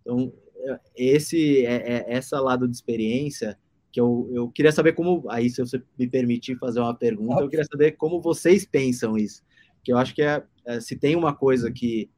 Então, 0.02 0.34
é, 0.58 0.80
esse 0.98 1.65
é, 1.65 1.76
é 1.76 2.06
essa 2.08 2.39
lado 2.41 2.67
de 2.67 2.76
experiência 2.76 3.58
que 3.91 4.02
eu, 4.02 4.30
eu 4.34 4.50
queria 4.50 4.74
saber 4.74 4.91
como, 4.91 5.24
aí 5.30 5.50
se 5.50 5.62
você 5.62 5.82
me 5.98 6.06
permitir 6.06 6.58
fazer 6.58 6.82
uma 6.82 6.93
pergunta, 6.93 7.41
eu 7.41 7.50
queria 7.50 7.63
saber 7.63 7.93
como 7.93 8.19
vocês 8.19 8.65
pensam 8.65 9.15
isso, 9.15 9.41
que 9.84 9.93
eu 9.93 9.98
acho 9.98 10.13
que 10.13 10.21
é, 10.21 10.43
é 10.65 10.82
se 10.82 10.98
tem 10.98 11.15
uma 11.15 11.34
coisa 11.34 11.71
que, 11.71 12.10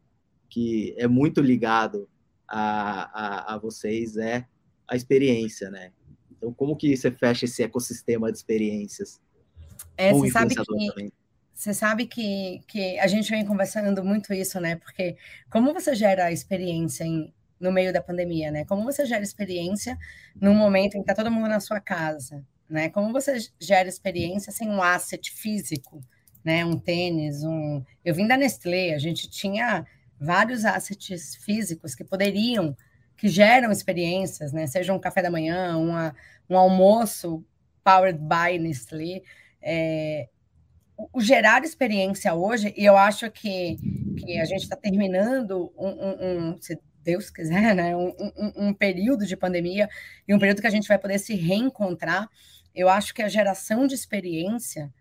que 0.49 0.95
é 0.97 1.07
muito 1.07 1.39
ligado 1.39 2.09
a, 2.47 3.51
a, 3.51 3.55
a 3.55 3.57
vocês 3.59 4.17
é 4.17 4.47
a 4.87 4.95
experiência, 4.95 5.69
né? 5.69 5.91
Então, 6.31 6.53
como 6.53 6.75
que 6.75 6.95
você 6.95 7.11
fecha 7.11 7.45
esse 7.45 7.61
ecossistema 7.61 8.31
de 8.31 8.37
experiências? 8.37 9.21
É, 9.97 10.13
você 10.13 10.31
sabe 10.31 10.55
que 10.55 10.63
também? 10.63 11.11
Você 11.57 11.73
sabe 11.73 12.05
que, 12.05 12.61
que 12.67 12.99
a 12.99 13.07
gente 13.07 13.31
vem 13.31 13.43
conversando 13.43 14.03
muito 14.05 14.31
isso, 14.31 14.59
né? 14.59 14.75
Porque 14.75 15.17
como 15.49 15.73
você 15.73 15.95
gera 15.95 16.31
experiência 16.31 17.03
em 17.03 17.33
no 17.59 17.71
meio 17.71 17.91
da 17.91 17.99
pandemia, 17.99 18.51
né? 18.51 18.63
Como 18.63 18.83
você 18.83 19.07
gera 19.07 19.23
experiência 19.23 19.97
num 20.39 20.53
momento 20.53 20.93
em 20.93 20.99
que 21.03 21.11
está 21.11 21.15
todo 21.15 21.31
mundo 21.33 21.49
na 21.49 21.59
sua 21.59 21.79
casa, 21.79 22.45
né? 22.69 22.89
Como 22.89 23.11
você 23.11 23.39
gera 23.59 23.89
experiência 23.89 24.51
sem 24.51 24.69
um 24.69 24.83
asset 24.83 25.31
físico, 25.31 25.99
né? 26.43 26.63
Um 26.63 26.77
tênis, 26.77 27.43
um. 27.43 27.83
Eu 28.05 28.13
vim 28.13 28.27
da 28.27 28.37
Nestlé, 28.37 28.93
a 28.93 28.99
gente 28.99 29.27
tinha 29.27 29.83
vários 30.19 30.63
assets 30.63 31.37
físicos 31.37 31.95
que 31.95 32.03
poderiam, 32.03 32.77
que 33.17 33.27
geram 33.27 33.71
experiências, 33.71 34.53
né? 34.53 34.67
Seja 34.67 34.93
um 34.93 34.99
café 34.99 35.23
da 35.23 35.31
manhã, 35.31 35.75
uma, 35.75 36.15
um 36.47 36.55
almoço 36.55 37.43
powered 37.83 38.19
by 38.19 38.59
Nestlé. 38.59 39.23
É, 39.59 40.29
o 40.97 41.21
gerar 41.21 41.63
experiência 41.63 42.33
hoje, 42.33 42.73
e 42.75 42.83
eu 42.83 42.97
acho 42.97 43.29
que, 43.29 43.77
que 44.17 44.39
a 44.39 44.45
gente 44.45 44.63
está 44.63 44.75
terminando 44.75 45.71
um, 45.77 45.89
um, 45.89 46.51
um, 46.51 46.59
Deus 47.03 47.29
quiser, 47.29 47.75
né, 47.75 47.95
um, 47.95 48.73
período 48.73 49.25
de 49.25 49.37
pandemia 49.37 49.87
e 50.27 50.33
um 50.33 50.39
período 50.39 50.59
que 50.59 50.67
a 50.67 50.71
gente 50.71 50.87
vai 50.87 50.97
poder 50.97 51.19
se 51.19 51.35
reencontrar, 51.35 52.27
eu 52.73 52.89
acho 52.89 53.13
que 53.13 53.21
a 53.21 53.29
geração 53.29 53.87
de 53.87 53.95
experiência 53.95 54.93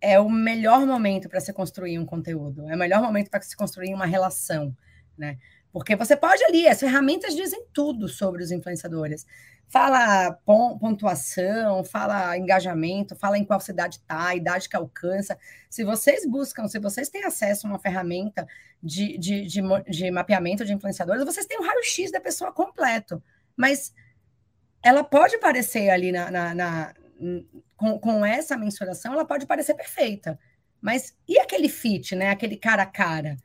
é 0.00 0.18
o 0.20 0.28
melhor 0.28 0.84
momento 0.84 1.28
para 1.28 1.40
se 1.40 1.52
construir 1.52 1.98
um 1.98 2.04
conteúdo, 2.04 2.68
é 2.68 2.74
o 2.74 2.78
melhor 2.78 3.00
momento 3.00 3.30
para 3.30 3.40
se 3.40 3.56
construir 3.56 3.94
uma 3.94 4.06
relação, 4.06 4.76
né? 5.16 5.38
Porque 5.78 5.94
você 5.94 6.16
pode 6.16 6.42
ali, 6.44 6.66
as 6.66 6.80
ferramentas 6.80 7.34
dizem 7.34 7.66
tudo 7.72 8.08
sobre 8.08 8.42
os 8.42 8.50
influenciadores 8.50 9.26
fala 9.68 10.32
pontuação, 10.78 11.84
fala 11.84 12.36
engajamento, 12.38 13.16
fala 13.16 13.36
em 13.36 13.44
qual 13.44 13.60
cidade 13.60 13.96
está, 13.96 14.34
idade 14.34 14.68
que 14.68 14.76
alcança. 14.76 15.38
Se 15.68 15.84
vocês 15.84 16.24
buscam, 16.26 16.68
se 16.68 16.78
vocês 16.78 17.08
têm 17.08 17.24
acesso 17.24 17.66
a 17.66 17.70
uma 17.70 17.78
ferramenta 17.78 18.46
de, 18.82 19.18
de, 19.18 19.46
de, 19.46 19.60
de 19.88 20.10
mapeamento 20.10 20.64
de 20.64 20.72
influenciadores, 20.72 21.24
vocês 21.24 21.46
têm 21.46 21.58
um 21.58 21.64
raio-x 21.64 22.12
da 22.12 22.20
pessoa 22.20 22.52
completo. 22.52 23.22
Mas 23.56 23.92
ela 24.82 25.02
pode 25.02 25.38
parecer 25.38 25.90
ali 25.90 26.12
na, 26.12 26.30
na, 26.30 26.54
na 26.54 26.94
com, 27.76 27.98
com 27.98 28.24
essa 28.24 28.56
mensuração, 28.56 29.14
ela 29.14 29.24
pode 29.24 29.46
parecer 29.46 29.74
perfeita. 29.74 30.38
Mas 30.80 31.16
e 31.26 31.38
aquele 31.40 31.68
fit, 31.68 32.14
né? 32.14 32.30
Aquele 32.30 32.56
cara 32.56 32.82
a 32.82 32.86
cara? 32.86 33.36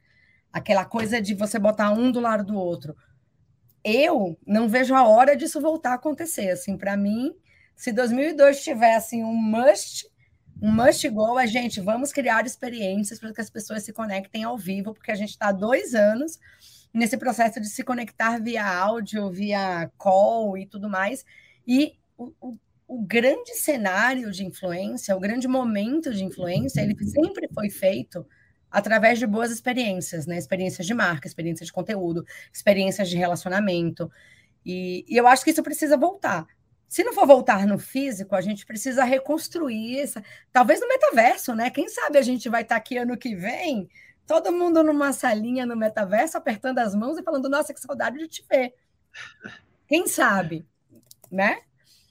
Aquela 0.51 0.85
coisa 0.85 1.21
de 1.21 1.33
você 1.33 1.57
botar 1.57 1.91
um 1.91 2.11
do 2.11 2.19
lado 2.19 2.43
do 2.43 2.55
outro 2.55 2.95
eu 3.83 4.37
não 4.45 4.69
vejo 4.69 4.93
a 4.93 5.07
hora 5.07 5.35
disso 5.35 5.61
voltar 5.61 5.91
a 5.91 5.95
acontecer. 5.95 6.49
Assim, 6.49 6.77
para 6.77 6.95
mim, 6.95 7.33
se 7.75 7.91
2002 7.91 8.63
tivesse 8.63 9.23
um 9.23 9.33
must, 9.33 10.07
um 10.61 10.71
must 10.71 11.07
go, 11.09 11.37
a 11.37 11.45
gente 11.45 11.81
vamos 11.81 12.11
criar 12.11 12.45
experiências 12.45 13.19
para 13.19 13.33
que 13.33 13.41
as 13.41 13.49
pessoas 13.49 13.83
se 13.83 13.93
conectem 13.93 14.43
ao 14.43 14.57
vivo, 14.57 14.93
porque 14.93 15.11
a 15.11 15.15
gente 15.15 15.31
está 15.31 15.51
dois 15.51 15.93
anos 15.93 16.37
nesse 16.93 17.17
processo 17.17 17.59
de 17.59 17.69
se 17.69 17.83
conectar 17.83 18.39
via 18.39 18.65
áudio, 18.65 19.31
via 19.31 19.89
call 19.97 20.57
e 20.57 20.67
tudo 20.67 20.89
mais. 20.89 21.25
E 21.65 21.93
o, 22.17 22.31
o, 22.39 22.57
o 22.87 23.01
grande 23.01 23.55
cenário 23.55 24.31
de 24.31 24.45
influência, 24.45 25.15
o 25.15 25.19
grande 25.19 25.47
momento 25.47 26.13
de 26.13 26.23
influência, 26.23 26.81
ele 26.81 26.95
sempre 27.05 27.47
foi 27.53 27.69
feito 27.69 28.25
através 28.71 29.19
de 29.19 29.27
boas 29.27 29.51
experiências, 29.51 30.25
né? 30.25 30.37
Experiências 30.37 30.87
de 30.87 30.93
marca, 30.93 31.27
experiências 31.27 31.67
de 31.67 31.73
conteúdo, 31.73 32.25
experiências 32.51 33.09
de 33.09 33.17
relacionamento. 33.17 34.09
E, 34.65 35.05
e, 35.07 35.17
eu 35.17 35.27
acho 35.27 35.43
que 35.43 35.51
isso 35.51 35.61
precisa 35.61 35.97
voltar, 35.97 36.47
se 36.91 37.05
não 37.05 37.13
for 37.13 37.25
voltar 37.25 37.65
no 37.65 37.79
físico, 37.79 38.35
a 38.35 38.41
gente 38.41 38.65
precisa 38.65 39.05
reconstruir 39.05 39.99
essa, 40.01 40.21
talvez 40.51 40.81
no 40.81 40.89
metaverso, 40.89 41.55
né? 41.55 41.69
Quem 41.69 41.87
sabe 41.87 42.17
a 42.17 42.21
gente 42.21 42.49
vai 42.49 42.63
estar 42.63 42.75
aqui 42.75 42.97
ano 42.97 43.17
que 43.17 43.33
vem, 43.33 43.89
todo 44.27 44.51
mundo 44.51 44.83
numa 44.83 45.13
salinha 45.13 45.65
no 45.65 45.75
metaverso, 45.75 46.37
apertando 46.37 46.79
as 46.79 46.93
mãos 46.93 47.17
e 47.17 47.23
falando: 47.23 47.47
"Nossa, 47.47 47.73
que 47.73 47.79
saudade 47.79 48.17
de 48.17 48.27
te 48.27 48.45
ver". 48.49 48.73
Quem 49.87 50.05
sabe, 50.05 50.65
né? 51.31 51.61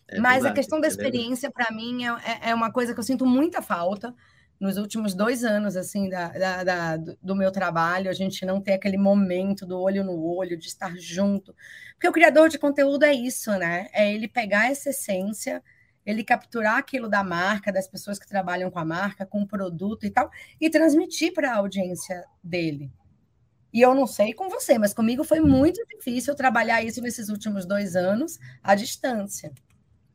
É 0.08 0.18
Mas 0.18 0.36
verdade, 0.36 0.52
a 0.52 0.54
questão 0.54 0.80
da 0.80 0.86
é 0.86 0.90
experiência, 0.90 1.50
para 1.50 1.70
mim, 1.74 2.06
é, 2.06 2.08
é, 2.08 2.50
é 2.50 2.54
uma 2.54 2.72
coisa 2.72 2.94
que 2.94 3.00
eu 3.00 3.04
sinto 3.04 3.26
muita 3.26 3.60
falta 3.60 4.14
nos 4.60 4.76
últimos 4.76 5.14
dois 5.14 5.42
anos 5.42 5.74
assim 5.74 6.10
da, 6.10 6.28
da, 6.28 6.64
da, 6.64 6.96
do 6.96 7.34
meu 7.34 7.50
trabalho, 7.50 8.10
a 8.10 8.12
gente 8.12 8.44
não 8.44 8.60
ter 8.60 8.74
aquele 8.74 8.98
momento 8.98 9.64
do 9.64 9.80
olho 9.80 10.04
no 10.04 10.22
olho, 10.22 10.58
de 10.58 10.66
estar 10.66 10.94
junto. 10.98 11.56
Porque 11.94 12.06
o 12.06 12.12
criador 12.12 12.50
de 12.50 12.58
conteúdo 12.58 13.04
é 13.04 13.12
isso, 13.14 13.50
né? 13.52 13.88
É 13.92 14.12
ele 14.12 14.28
pegar 14.28 14.70
essa 14.70 14.90
essência, 14.90 15.62
ele 16.04 16.22
capturar 16.22 16.76
aquilo 16.76 17.08
da 17.08 17.24
marca, 17.24 17.72
das 17.72 17.88
pessoas 17.88 18.18
que 18.18 18.28
trabalham 18.28 18.70
com 18.70 18.78
a 18.78 18.84
marca, 18.84 19.24
com 19.24 19.40
o 19.40 19.46
produto 19.46 20.04
e 20.04 20.10
tal, 20.10 20.30
e 20.60 20.68
transmitir 20.68 21.32
para 21.32 21.52
a 21.52 21.56
audiência 21.56 22.22
dele. 22.44 22.92
E 23.72 23.80
eu 23.80 23.94
não 23.94 24.06
sei 24.06 24.34
com 24.34 24.50
você, 24.50 24.78
mas 24.78 24.92
comigo 24.92 25.24
foi 25.24 25.40
muito 25.40 25.80
difícil 25.86 26.34
trabalhar 26.34 26.82
isso 26.82 27.00
nesses 27.00 27.28
últimos 27.28 27.64
dois 27.64 27.96
anos 27.96 28.38
à 28.62 28.74
distância. 28.74 29.52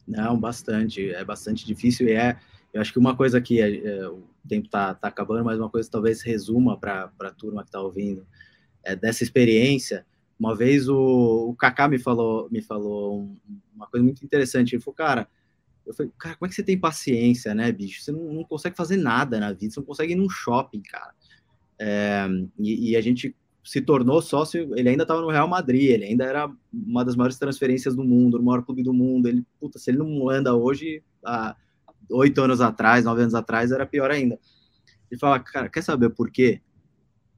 Não, 0.07 0.37
bastante. 0.37 1.09
É 1.11 1.23
bastante 1.23 1.65
difícil 1.65 2.07
e 2.07 2.13
é. 2.13 2.37
Eu 2.75 2.81
acho 2.81 2.91
que 2.91 2.99
uma 2.99 3.15
coisa 3.15 3.39
que 3.39 3.61
é, 3.61 3.87
é, 3.87 4.09
o 4.09 4.21
tempo 4.49 4.65
está 4.65 4.93
tá 4.93 5.07
acabando, 5.07 5.45
mas 5.45 5.57
uma 5.57 5.69
coisa 5.69 5.87
que 5.87 5.91
talvez 5.93 6.21
resuma 6.21 6.77
para 6.77 7.09
a 7.21 7.31
turma 7.31 7.63
que 7.63 7.69
está 7.69 7.79
ouvindo 7.79 8.27
é 8.83 8.93
dessa 8.97 9.23
experiência. 9.23 10.05
Uma 10.37 10.53
vez 10.53 10.89
o, 10.89 11.51
o 11.51 11.55
Kaká 11.55 11.87
me 11.87 11.97
falou, 11.97 12.49
me 12.51 12.61
falou 12.61 13.33
uma 13.73 13.87
coisa 13.87 14.03
muito 14.03 14.25
interessante. 14.25 14.75
Ele 14.75 14.81
falou, 14.81 14.93
cara, 14.93 15.25
eu 15.87 15.93
falei, 15.93 16.11
cara, 16.17 16.35
como 16.35 16.47
é 16.47 16.49
que 16.49 16.55
você 16.55 16.63
tem 16.63 16.77
paciência, 16.77 17.55
né, 17.55 17.71
bicho? 17.71 18.03
Você 18.03 18.11
não, 18.11 18.33
não 18.33 18.43
consegue 18.43 18.75
fazer 18.75 18.97
nada 18.97 19.39
na 19.39 19.53
vida, 19.53 19.73
você 19.73 19.79
não 19.79 19.87
consegue 19.87 20.11
ir 20.11 20.17
num 20.17 20.29
shopping, 20.29 20.81
cara. 20.81 21.13
É, 21.79 22.27
e, 22.59 22.91
e, 22.91 22.97
a 22.97 23.01
gente 23.01 23.33
se 23.63 23.79
tornou 23.79 24.21
sócio, 24.21 24.77
ele 24.77 24.89
ainda 24.89 25.03
estava 25.03 25.21
no 25.21 25.29
Real 25.29 25.47
Madrid, 25.47 25.91
ele 25.91 26.03
ainda 26.03 26.25
era 26.25 26.51
uma 26.73 27.05
das 27.05 27.15
maiores 27.15 27.39
transferências 27.39 27.95
do 27.95 28.03
mundo, 28.03 28.37
o 28.37 28.43
maior 28.43 28.65
clube 28.65 28.83
do 28.83 28.93
mundo. 28.93 29.29
Ele, 29.29 29.45
puta, 29.61 29.79
se 29.79 29.91
ele 29.91 29.99
não 29.99 30.29
anda 30.29 30.53
hoje, 30.53 31.01
oito 32.11 32.41
anos 32.41 32.61
atrás, 32.61 33.05
nove 33.05 33.21
anos 33.21 33.35
atrás, 33.35 33.71
era 33.71 33.85
pior 33.85 34.11
ainda. 34.11 34.39
Ele 35.09 35.19
fala, 35.19 35.39
cara, 35.39 35.69
quer 35.69 35.81
saber 35.81 36.09
por 36.09 36.31
quê? 36.31 36.61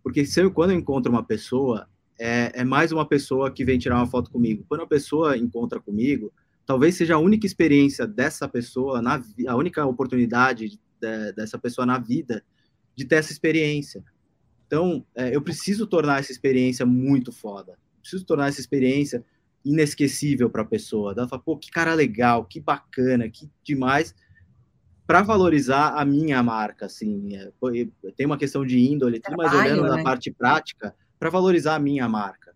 Porque 0.03 0.25
se 0.25 0.41
eu, 0.41 0.51
quando 0.51 0.71
eu 0.71 0.77
encontro 0.77 1.11
uma 1.11 1.23
pessoa, 1.23 1.87
é, 2.19 2.61
é 2.61 2.63
mais 2.63 2.91
uma 2.91 3.05
pessoa 3.05 3.51
que 3.51 3.65
vem 3.65 3.77
tirar 3.77 3.97
uma 3.97 4.07
foto 4.07 4.31
comigo. 4.31 4.65
Quando 4.67 4.81
a 4.81 4.87
pessoa 4.87 5.37
encontra 5.37 5.79
comigo, 5.79 6.33
talvez 6.65 6.95
seja 6.95 7.15
a 7.15 7.19
única 7.19 7.45
experiência 7.45 8.07
dessa 8.07 8.47
pessoa, 8.47 9.01
na, 9.01 9.21
a 9.47 9.55
única 9.55 9.85
oportunidade 9.85 10.69
de, 10.69 10.79
dessa 11.35 11.57
pessoa 11.57 11.85
na 11.85 11.97
vida 11.97 12.43
de 12.95 13.05
ter 13.05 13.15
essa 13.15 13.31
experiência 13.31 14.03
então, 14.67 15.05
é, 15.15 15.33
eu 15.33 15.41
preciso 15.41 15.87
tornar 15.87 16.19
essa 16.19 16.31
experiência 16.31 16.85
muito 16.85 17.31
foda. 17.31 17.79
Preciso 18.01 18.25
tornar 18.25 18.49
essa 18.49 18.59
experiência 18.59 19.25
inesquecível 19.63 20.49
para 20.49 20.61
a 20.61 20.65
pessoa. 20.65 21.13
Ela 21.17 21.27
fala, 21.27 21.41
pô, 21.41 21.57
que 21.57 21.71
cara 21.71 21.93
legal, 21.93 22.45
que 22.45 22.59
bacana, 22.59 23.29
que 23.29 23.49
demais, 23.63 24.13
para 25.07 25.21
valorizar 25.21 25.93
a 25.97 26.03
minha 26.03 26.43
marca, 26.43 26.85
assim. 26.85 27.33
É, 27.33 27.49
tem 28.15 28.25
uma 28.25 28.37
questão 28.37 28.65
de 28.65 28.77
índole, 28.77 29.21
tudo, 29.21 29.37
mas 29.37 29.53
olhando 29.53 29.83
né? 29.83 29.89
na 29.89 30.03
parte 30.03 30.29
prática, 30.29 30.93
para 31.17 31.29
valorizar 31.29 31.75
a 31.75 31.79
minha 31.79 32.07
marca. 32.09 32.53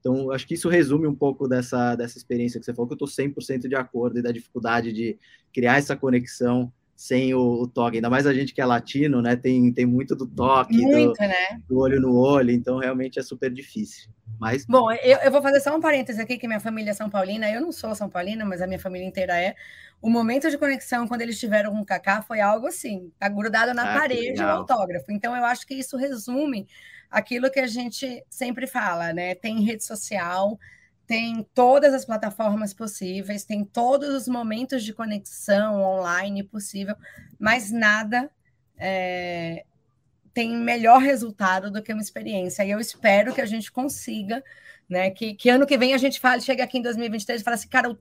Então, 0.00 0.32
acho 0.32 0.44
que 0.48 0.54
isso 0.54 0.68
resume 0.68 1.06
um 1.06 1.14
pouco 1.14 1.46
dessa, 1.46 1.94
dessa 1.94 2.18
experiência 2.18 2.58
que 2.58 2.66
você 2.66 2.74
falou, 2.74 2.88
que 2.88 3.00
eu 3.00 3.06
estou 3.06 3.24
100% 3.24 3.68
de 3.68 3.76
acordo 3.76 4.18
e 4.18 4.22
da 4.22 4.32
dificuldade 4.32 4.92
de 4.92 5.16
criar 5.54 5.78
essa 5.78 5.96
conexão 5.96 6.72
sem 7.02 7.34
o, 7.34 7.40
o, 7.40 7.66
toque, 7.66 7.96
ainda 7.96 8.08
mais 8.08 8.28
a 8.28 8.32
gente 8.32 8.54
que 8.54 8.60
é 8.60 8.64
latino, 8.64 9.20
né? 9.20 9.34
Tem, 9.34 9.72
tem 9.72 9.84
muito 9.84 10.14
do 10.14 10.24
toque, 10.24 10.78
muito, 10.78 11.14
do, 11.14 11.26
né? 11.26 11.60
do 11.68 11.80
olho 11.80 12.00
no 12.00 12.16
olho, 12.16 12.52
então 12.52 12.78
realmente 12.78 13.18
é 13.18 13.22
super 13.24 13.50
difícil. 13.50 14.08
Mas... 14.38 14.64
Bom, 14.66 14.88
eu, 14.92 15.18
eu 15.18 15.32
vou 15.32 15.42
fazer 15.42 15.58
só 15.58 15.76
um 15.76 15.80
parênteses 15.80 16.20
aqui, 16.20 16.38
que 16.38 16.46
minha 16.46 16.60
família 16.60 16.92
é 16.92 16.94
São 16.94 17.10
Paulina, 17.10 17.50
eu 17.50 17.60
não 17.60 17.72
sou 17.72 17.92
São 17.96 18.08
Paulina, 18.08 18.44
mas 18.44 18.62
a 18.62 18.68
minha 18.68 18.78
família 18.78 19.04
inteira 19.04 19.36
é. 19.36 19.56
O 20.00 20.08
momento 20.08 20.48
de 20.48 20.56
conexão, 20.56 21.08
quando 21.08 21.22
eles 21.22 21.40
tiveram 21.40 21.72
com 21.72 21.80
o 21.80 21.84
Kaká, 21.84 22.22
foi 22.22 22.40
algo 22.40 22.68
assim, 22.68 23.10
tá 23.18 23.28
grudado 23.28 23.74
na 23.74 23.96
ah, 23.96 23.98
parede 23.98 24.40
o 24.40 24.46
autógrafo. 24.46 25.10
Então, 25.10 25.34
eu 25.34 25.44
acho 25.44 25.66
que 25.66 25.74
isso 25.74 25.96
resume 25.96 26.68
aquilo 27.10 27.50
que 27.50 27.58
a 27.58 27.66
gente 27.66 28.24
sempre 28.30 28.68
fala, 28.68 29.12
né? 29.12 29.34
Tem 29.34 29.60
rede 29.60 29.84
social, 29.84 30.56
tem 31.12 31.46
todas 31.52 31.92
as 31.92 32.06
plataformas 32.06 32.72
possíveis, 32.72 33.44
tem 33.44 33.66
todos 33.66 34.08
os 34.14 34.26
momentos 34.26 34.82
de 34.82 34.94
conexão 34.94 35.82
online 35.82 36.42
possível, 36.42 36.96
mas 37.38 37.70
nada 37.70 38.30
é, 38.78 39.66
tem 40.32 40.56
melhor 40.56 41.02
resultado 41.02 41.70
do 41.70 41.82
que 41.82 41.92
uma 41.92 42.00
experiência. 42.00 42.64
E 42.64 42.70
eu 42.70 42.80
espero 42.80 43.34
que 43.34 43.42
a 43.42 43.44
gente 43.44 43.70
consiga, 43.70 44.42
né? 44.88 45.10
Que, 45.10 45.34
que 45.34 45.50
ano 45.50 45.66
que 45.66 45.76
vem 45.76 45.92
a 45.92 45.98
gente 45.98 46.18
fale, 46.18 46.40
chega 46.40 46.64
aqui 46.64 46.78
em 46.78 46.82
2023 46.82 47.42
e 47.42 47.44
fala 47.44 47.56
assim, 47.56 47.68
cara, 47.68 47.94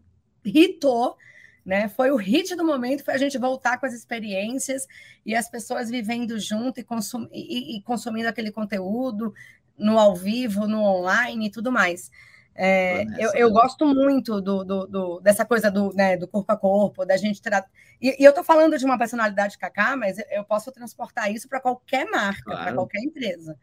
hitou, 0.45 1.17
né? 1.65 1.89
Foi 1.89 2.11
o 2.11 2.15
hit 2.15 2.55
do 2.55 2.63
momento, 2.63 3.03
foi 3.03 3.15
a 3.15 3.17
gente 3.17 3.37
voltar 3.37 3.77
com 3.77 3.85
as 3.85 3.93
experiências 3.93 4.87
e 5.25 5.35
as 5.35 5.49
pessoas 5.49 5.89
vivendo 5.89 6.39
junto 6.39 6.79
e, 6.79 6.85
e, 7.33 7.77
e 7.77 7.81
consumindo 7.81 8.29
aquele 8.29 8.53
conteúdo 8.53 9.33
no 9.77 9.99
ao 9.99 10.15
vivo, 10.15 10.65
no 10.65 10.81
online 10.81 11.47
e 11.47 11.51
tudo 11.51 11.73
mais. 11.73 12.09
É, 12.53 13.03
eu, 13.17 13.31
eu, 13.33 13.51
gosto 13.51 13.85
muito 13.85 14.41
do, 14.41 14.63
do, 14.63 14.87
do, 14.87 15.19
dessa 15.21 15.45
coisa 15.45 15.71
do, 15.71 15.93
né, 15.93 16.17
do 16.17 16.27
corpo 16.27 16.51
a 16.51 16.57
corpo, 16.57 17.05
da 17.05 17.15
gente 17.15 17.41
tratar. 17.41 17.69
E, 17.99 18.21
e, 18.21 18.25
eu 18.25 18.29
estou 18.29 18.43
falando 18.43 18.77
de 18.77 18.83
uma 18.83 18.97
personalidade 18.97 19.57
Kaká, 19.57 19.95
mas 19.95 20.17
eu 20.29 20.43
posso 20.43 20.71
transportar 20.71 21.31
isso 21.31 21.47
para 21.47 21.61
qualquer 21.61 22.05
marca, 22.09 22.43
claro. 22.43 22.63
para 22.63 22.73
qualquer 22.73 22.99
empresa. 22.99 23.57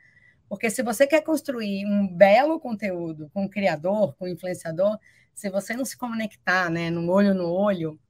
Porque 0.48 0.70
se 0.70 0.82
você 0.82 1.06
quer 1.06 1.20
construir 1.20 1.84
um 1.84 2.08
belo 2.08 2.58
conteúdo 2.58 3.30
com 3.34 3.44
o 3.44 3.50
criador, 3.50 4.14
com 4.16 4.24
o 4.24 4.28
influenciador, 4.28 4.98
se 5.34 5.50
você 5.50 5.76
não 5.76 5.84
se 5.84 5.96
conectar 5.96 6.70
né, 6.70 6.88
no 6.88 7.10
olho 7.10 7.34
no 7.34 7.52
olho, 7.52 8.00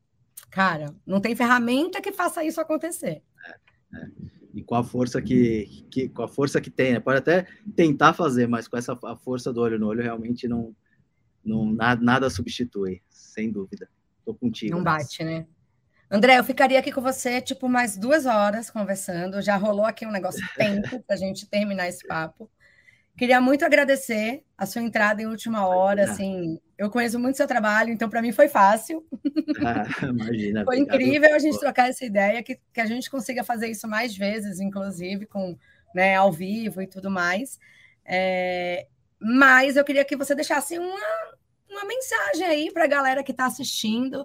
cara, 0.48 0.94
não 1.04 1.20
tem 1.20 1.34
ferramenta 1.34 2.00
que 2.00 2.12
faça 2.12 2.44
isso 2.44 2.60
acontecer. 2.60 3.22
É, 3.44 3.98
é 3.98 4.37
e 4.54 4.62
com 4.62 4.74
a 4.74 4.82
força 4.84 5.20
que, 5.20 5.86
que 5.90 6.08
com 6.08 6.22
a 6.22 6.28
força 6.28 6.60
que 6.60 6.70
tem, 6.70 6.92
né? 6.92 7.00
pode 7.00 7.18
até 7.18 7.46
tentar 7.76 8.12
fazer, 8.12 8.46
mas 8.46 8.66
com 8.66 8.76
essa 8.76 8.98
a 9.04 9.16
força 9.16 9.52
do 9.52 9.60
olho 9.60 9.78
no 9.78 9.86
olho 9.86 10.02
realmente 10.02 10.48
não, 10.48 10.74
não 11.44 11.66
nada, 11.66 12.02
nada 12.02 12.30
substitui, 12.30 13.02
sem 13.08 13.50
dúvida. 13.50 13.88
Tô 14.24 14.34
contigo. 14.34 14.76
Não 14.76 14.84
bate, 14.84 15.24
né? 15.24 15.46
André, 16.10 16.38
eu 16.38 16.44
ficaria 16.44 16.78
aqui 16.78 16.90
com 16.90 17.02
você 17.02 17.40
tipo 17.40 17.68
mais 17.68 17.96
duas 17.96 18.24
horas 18.24 18.70
conversando. 18.70 19.42
Já 19.42 19.56
rolou 19.56 19.84
aqui 19.84 20.06
um 20.06 20.10
negócio 20.10 20.42
tempo 20.56 21.02
para 21.06 21.16
a 21.16 21.18
gente 21.18 21.46
terminar 21.46 21.88
esse 21.88 22.06
papo. 22.06 22.50
Queria 23.18 23.40
muito 23.40 23.64
agradecer 23.64 24.44
a 24.56 24.64
sua 24.64 24.80
entrada 24.80 25.20
em 25.20 25.26
última 25.26 25.66
hora, 25.66 26.04
assim, 26.04 26.60
eu 26.78 26.88
conheço 26.88 27.18
muito 27.18 27.36
seu 27.36 27.48
trabalho, 27.48 27.90
então 27.90 28.08
para 28.08 28.22
mim 28.22 28.30
foi 28.30 28.46
fácil. 28.46 29.04
Ah, 29.64 29.82
imagina. 30.06 30.64
foi 30.64 30.78
incrível 30.78 31.34
a 31.34 31.38
gente 31.40 31.58
trocar 31.58 31.88
essa 31.88 32.04
ideia, 32.04 32.40
que, 32.44 32.60
que 32.72 32.80
a 32.80 32.86
gente 32.86 33.10
consiga 33.10 33.42
fazer 33.42 33.66
isso 33.66 33.88
mais 33.88 34.16
vezes, 34.16 34.60
inclusive 34.60 35.26
com 35.26 35.58
né, 35.92 36.14
ao 36.14 36.30
vivo 36.30 36.80
e 36.80 36.86
tudo 36.86 37.10
mais. 37.10 37.58
É, 38.04 38.86
mas 39.20 39.76
eu 39.76 39.84
queria 39.84 40.04
que 40.04 40.16
você 40.16 40.32
deixasse 40.32 40.78
uma, 40.78 41.08
uma 41.68 41.84
mensagem 41.84 42.46
aí 42.46 42.72
para 42.72 42.84
a 42.84 42.88
galera 42.88 43.24
que 43.24 43.32
está 43.32 43.46
assistindo 43.46 44.24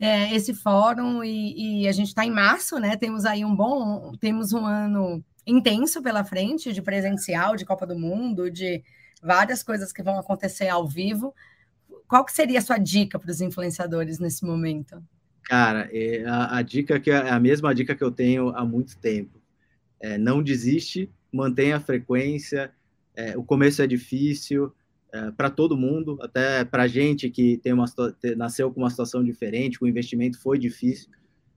é, 0.00 0.34
esse 0.34 0.54
fórum 0.54 1.22
e, 1.22 1.82
e 1.82 1.88
a 1.88 1.92
gente 1.92 2.08
está 2.08 2.24
em 2.24 2.30
março, 2.30 2.78
né? 2.78 2.96
Temos 2.96 3.26
aí 3.26 3.44
um 3.44 3.54
bom, 3.54 4.12
temos 4.18 4.54
um 4.54 4.64
ano 4.64 5.22
intenso 5.46 6.02
pela 6.02 6.24
frente 6.24 6.72
de 6.72 6.82
presencial, 6.82 7.56
de 7.56 7.64
Copa 7.64 7.86
do 7.86 7.98
Mundo, 7.98 8.50
de 8.50 8.82
várias 9.22 9.62
coisas 9.62 9.92
que 9.92 10.02
vão 10.02 10.18
acontecer 10.18 10.68
ao 10.68 10.86
vivo. 10.86 11.34
Qual 12.08 12.24
que 12.24 12.32
seria 12.32 12.58
a 12.58 12.62
sua 12.62 12.78
dica 12.78 13.18
para 13.18 13.30
os 13.30 13.40
influenciadores 13.40 14.18
nesse 14.18 14.44
momento? 14.44 15.02
Cara, 15.44 15.88
é 15.92 16.24
a, 16.24 16.58
a, 16.58 16.62
dica 16.62 16.98
que 17.00 17.10
é 17.10 17.30
a 17.30 17.40
mesma 17.40 17.74
dica 17.74 17.94
que 17.94 18.04
eu 18.04 18.10
tenho 18.10 18.50
há 18.50 18.64
muito 18.64 18.96
tempo. 18.98 19.40
É, 19.98 20.16
não 20.16 20.42
desiste, 20.42 21.10
mantenha 21.32 21.76
a 21.76 21.80
frequência. 21.80 22.70
É, 23.14 23.36
o 23.36 23.42
começo 23.42 23.82
é 23.82 23.86
difícil 23.86 24.72
é, 25.12 25.30
para 25.32 25.50
todo 25.50 25.76
mundo, 25.76 26.18
até 26.22 26.64
para 26.64 26.86
gente 26.86 27.28
que 27.28 27.56
tem 27.58 27.72
uma, 27.72 27.86
nasceu 28.36 28.72
com 28.72 28.80
uma 28.80 28.90
situação 28.90 29.24
diferente, 29.24 29.82
o 29.82 29.88
investimento 29.88 30.40
foi 30.40 30.58
difícil. 30.58 31.10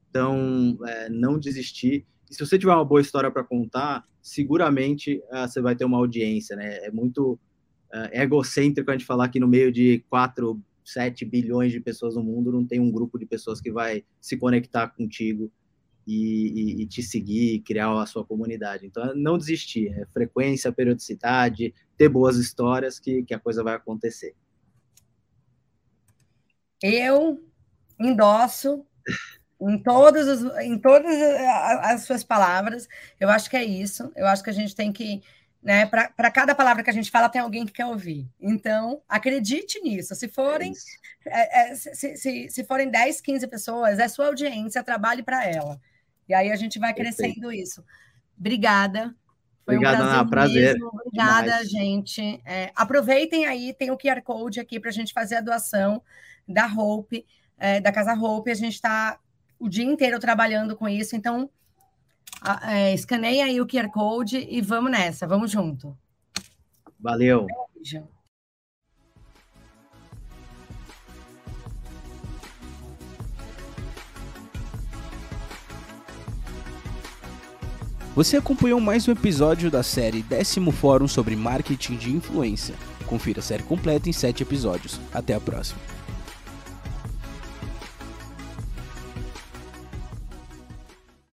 Então, 0.09 0.77
é, 0.85 1.09
não 1.09 1.39
desistir 1.39 2.05
se 2.33 2.45
você 2.45 2.57
tiver 2.57 2.73
uma 2.73 2.83
boa 2.83 2.99
história 2.99 3.29
para 3.29 3.43
contar, 3.43 4.05
seguramente 4.21 5.21
uh, 5.31 5.47
você 5.47 5.61
vai 5.61 5.75
ter 5.75 5.85
uma 5.85 5.97
audiência, 5.97 6.55
né? 6.55 6.77
É 6.85 6.91
muito 6.91 7.33
uh, 7.93 8.09
egocêntrico 8.11 8.89
a 8.89 8.93
gente 8.93 9.05
falar 9.05 9.29
que 9.29 9.39
no 9.39 9.47
meio 9.47 9.71
de 9.71 10.03
4, 10.09 10.59
7 10.83 11.25
bilhões 11.25 11.71
de 11.71 11.79
pessoas 11.79 12.15
no 12.15 12.23
mundo 12.23 12.51
não 12.51 12.65
tem 12.65 12.79
um 12.79 12.91
grupo 12.91 13.19
de 13.19 13.25
pessoas 13.25 13.61
que 13.61 13.71
vai 13.71 14.03
se 14.19 14.35
conectar 14.35 14.87
contigo 14.87 15.51
e, 16.07 16.79
e, 16.79 16.81
e 16.81 16.85
te 16.87 17.03
seguir, 17.03 17.59
criar 17.59 18.01
a 18.01 18.05
sua 18.05 18.25
comunidade. 18.25 18.85
Então, 18.85 19.13
não 19.15 19.37
desistir, 19.37 19.89
é 19.89 20.05
frequência, 20.07 20.71
periodicidade, 20.71 21.73
ter 21.95 22.09
boas 22.09 22.37
histórias 22.37 22.99
que, 22.99 23.23
que 23.23 23.33
a 23.33 23.39
coisa 23.39 23.63
vai 23.63 23.75
acontecer. 23.75 24.35
Eu 26.81 27.41
endosso 27.99 28.85
em 29.61 29.77
todas, 29.81 30.27
as, 30.27 30.65
em 30.65 30.77
todas 30.77 31.11
as 31.81 32.03
suas 32.03 32.23
palavras. 32.23 32.87
Eu 33.19 33.29
acho 33.29 33.49
que 33.49 33.57
é 33.57 33.63
isso. 33.63 34.11
Eu 34.15 34.27
acho 34.27 34.43
que 34.43 34.49
a 34.49 34.53
gente 34.53 34.75
tem 34.75 34.91
que 34.91 35.21
né? 35.63 35.85
Para 35.85 36.29
cada 36.29 36.53
palavra 36.53 36.83
que 36.83 36.89
a 36.89 36.93
gente 36.93 37.09
fala, 37.09 37.29
tem 37.29 37.41
alguém 37.41 37.65
que 37.65 37.71
quer 37.71 37.85
ouvir. 37.85 38.27
Então, 38.39 39.01
acredite 39.07 39.79
nisso. 39.79 40.13
Se 40.13 40.27
forem, 40.27 40.73
é, 41.25 41.71
é, 41.71 41.75
se, 41.75 42.17
se, 42.17 42.49
se, 42.49 42.63
forem 42.65 42.91
10, 42.91 43.21
15 43.21 43.47
pessoas, 43.47 43.97
é 43.97 44.07
sua 44.09 44.27
audiência, 44.27 44.83
trabalhe 44.83 45.23
para 45.23 45.47
ela. 45.47 45.79
E 46.27 46.33
aí 46.33 46.51
a 46.51 46.55
gente 46.57 46.77
vai 46.79 46.93
crescendo 46.93 47.47
Perfeito. 47.47 47.51
isso. 47.53 47.83
Obrigada. 48.37 49.15
Foi 49.65 49.75
Obrigada, 49.75 50.21
um 50.21 50.29
prazer. 50.29 50.77
prazer. 50.77 50.83
Obrigada, 50.83 51.43
Demais. 51.43 51.69
gente. 51.69 52.41
É, 52.45 52.69
aproveitem 52.75 53.45
aí, 53.45 53.73
tem 53.73 53.89
o 53.89 53.97
QR 53.97 54.21
Code 54.21 54.59
aqui 54.59 54.81
para 54.81 54.89
a 54.89 54.93
gente 54.93 55.13
fazer 55.13 55.35
a 55.35 55.41
doação 55.41 56.03
da 56.45 56.67
Hope, 56.67 57.25
é, 57.57 57.79
da 57.79 57.89
Casa 57.89 58.13
Hope. 58.13 58.51
A 58.51 58.55
gente 58.55 58.73
está 58.73 59.17
o 59.63 59.69
dia 59.69 59.85
inteiro 59.85 60.19
trabalhando 60.19 60.75
com 60.75 60.89
isso, 60.89 61.15
então 61.15 61.49
é, 62.63 62.93
escaneia 62.93 63.45
aí 63.45 63.61
o 63.61 63.65
QR 63.65 63.89
Code 63.89 64.45
e 64.49 64.59
vamos 64.59 64.91
nessa, 64.91 65.25
vamos 65.25 65.49
junto. 65.49 65.97
Valeu. 66.99 67.47
Beijo. 67.73 68.05
Você 78.13 78.35
acompanhou 78.35 78.81
mais 78.81 79.07
um 79.07 79.13
episódio 79.13 79.71
da 79.71 79.81
série 79.81 80.21
Décimo 80.21 80.71
Fórum 80.71 81.07
sobre 81.07 81.37
Marketing 81.37 81.95
de 81.95 82.11
Influência. 82.11 82.75
Confira 83.07 83.39
a 83.39 83.43
série 83.43 83.63
completa 83.63 84.09
em 84.09 84.13
7 84.13 84.43
episódios. 84.43 84.99
Até 85.13 85.33
a 85.33 85.39
próxima. 85.39 85.92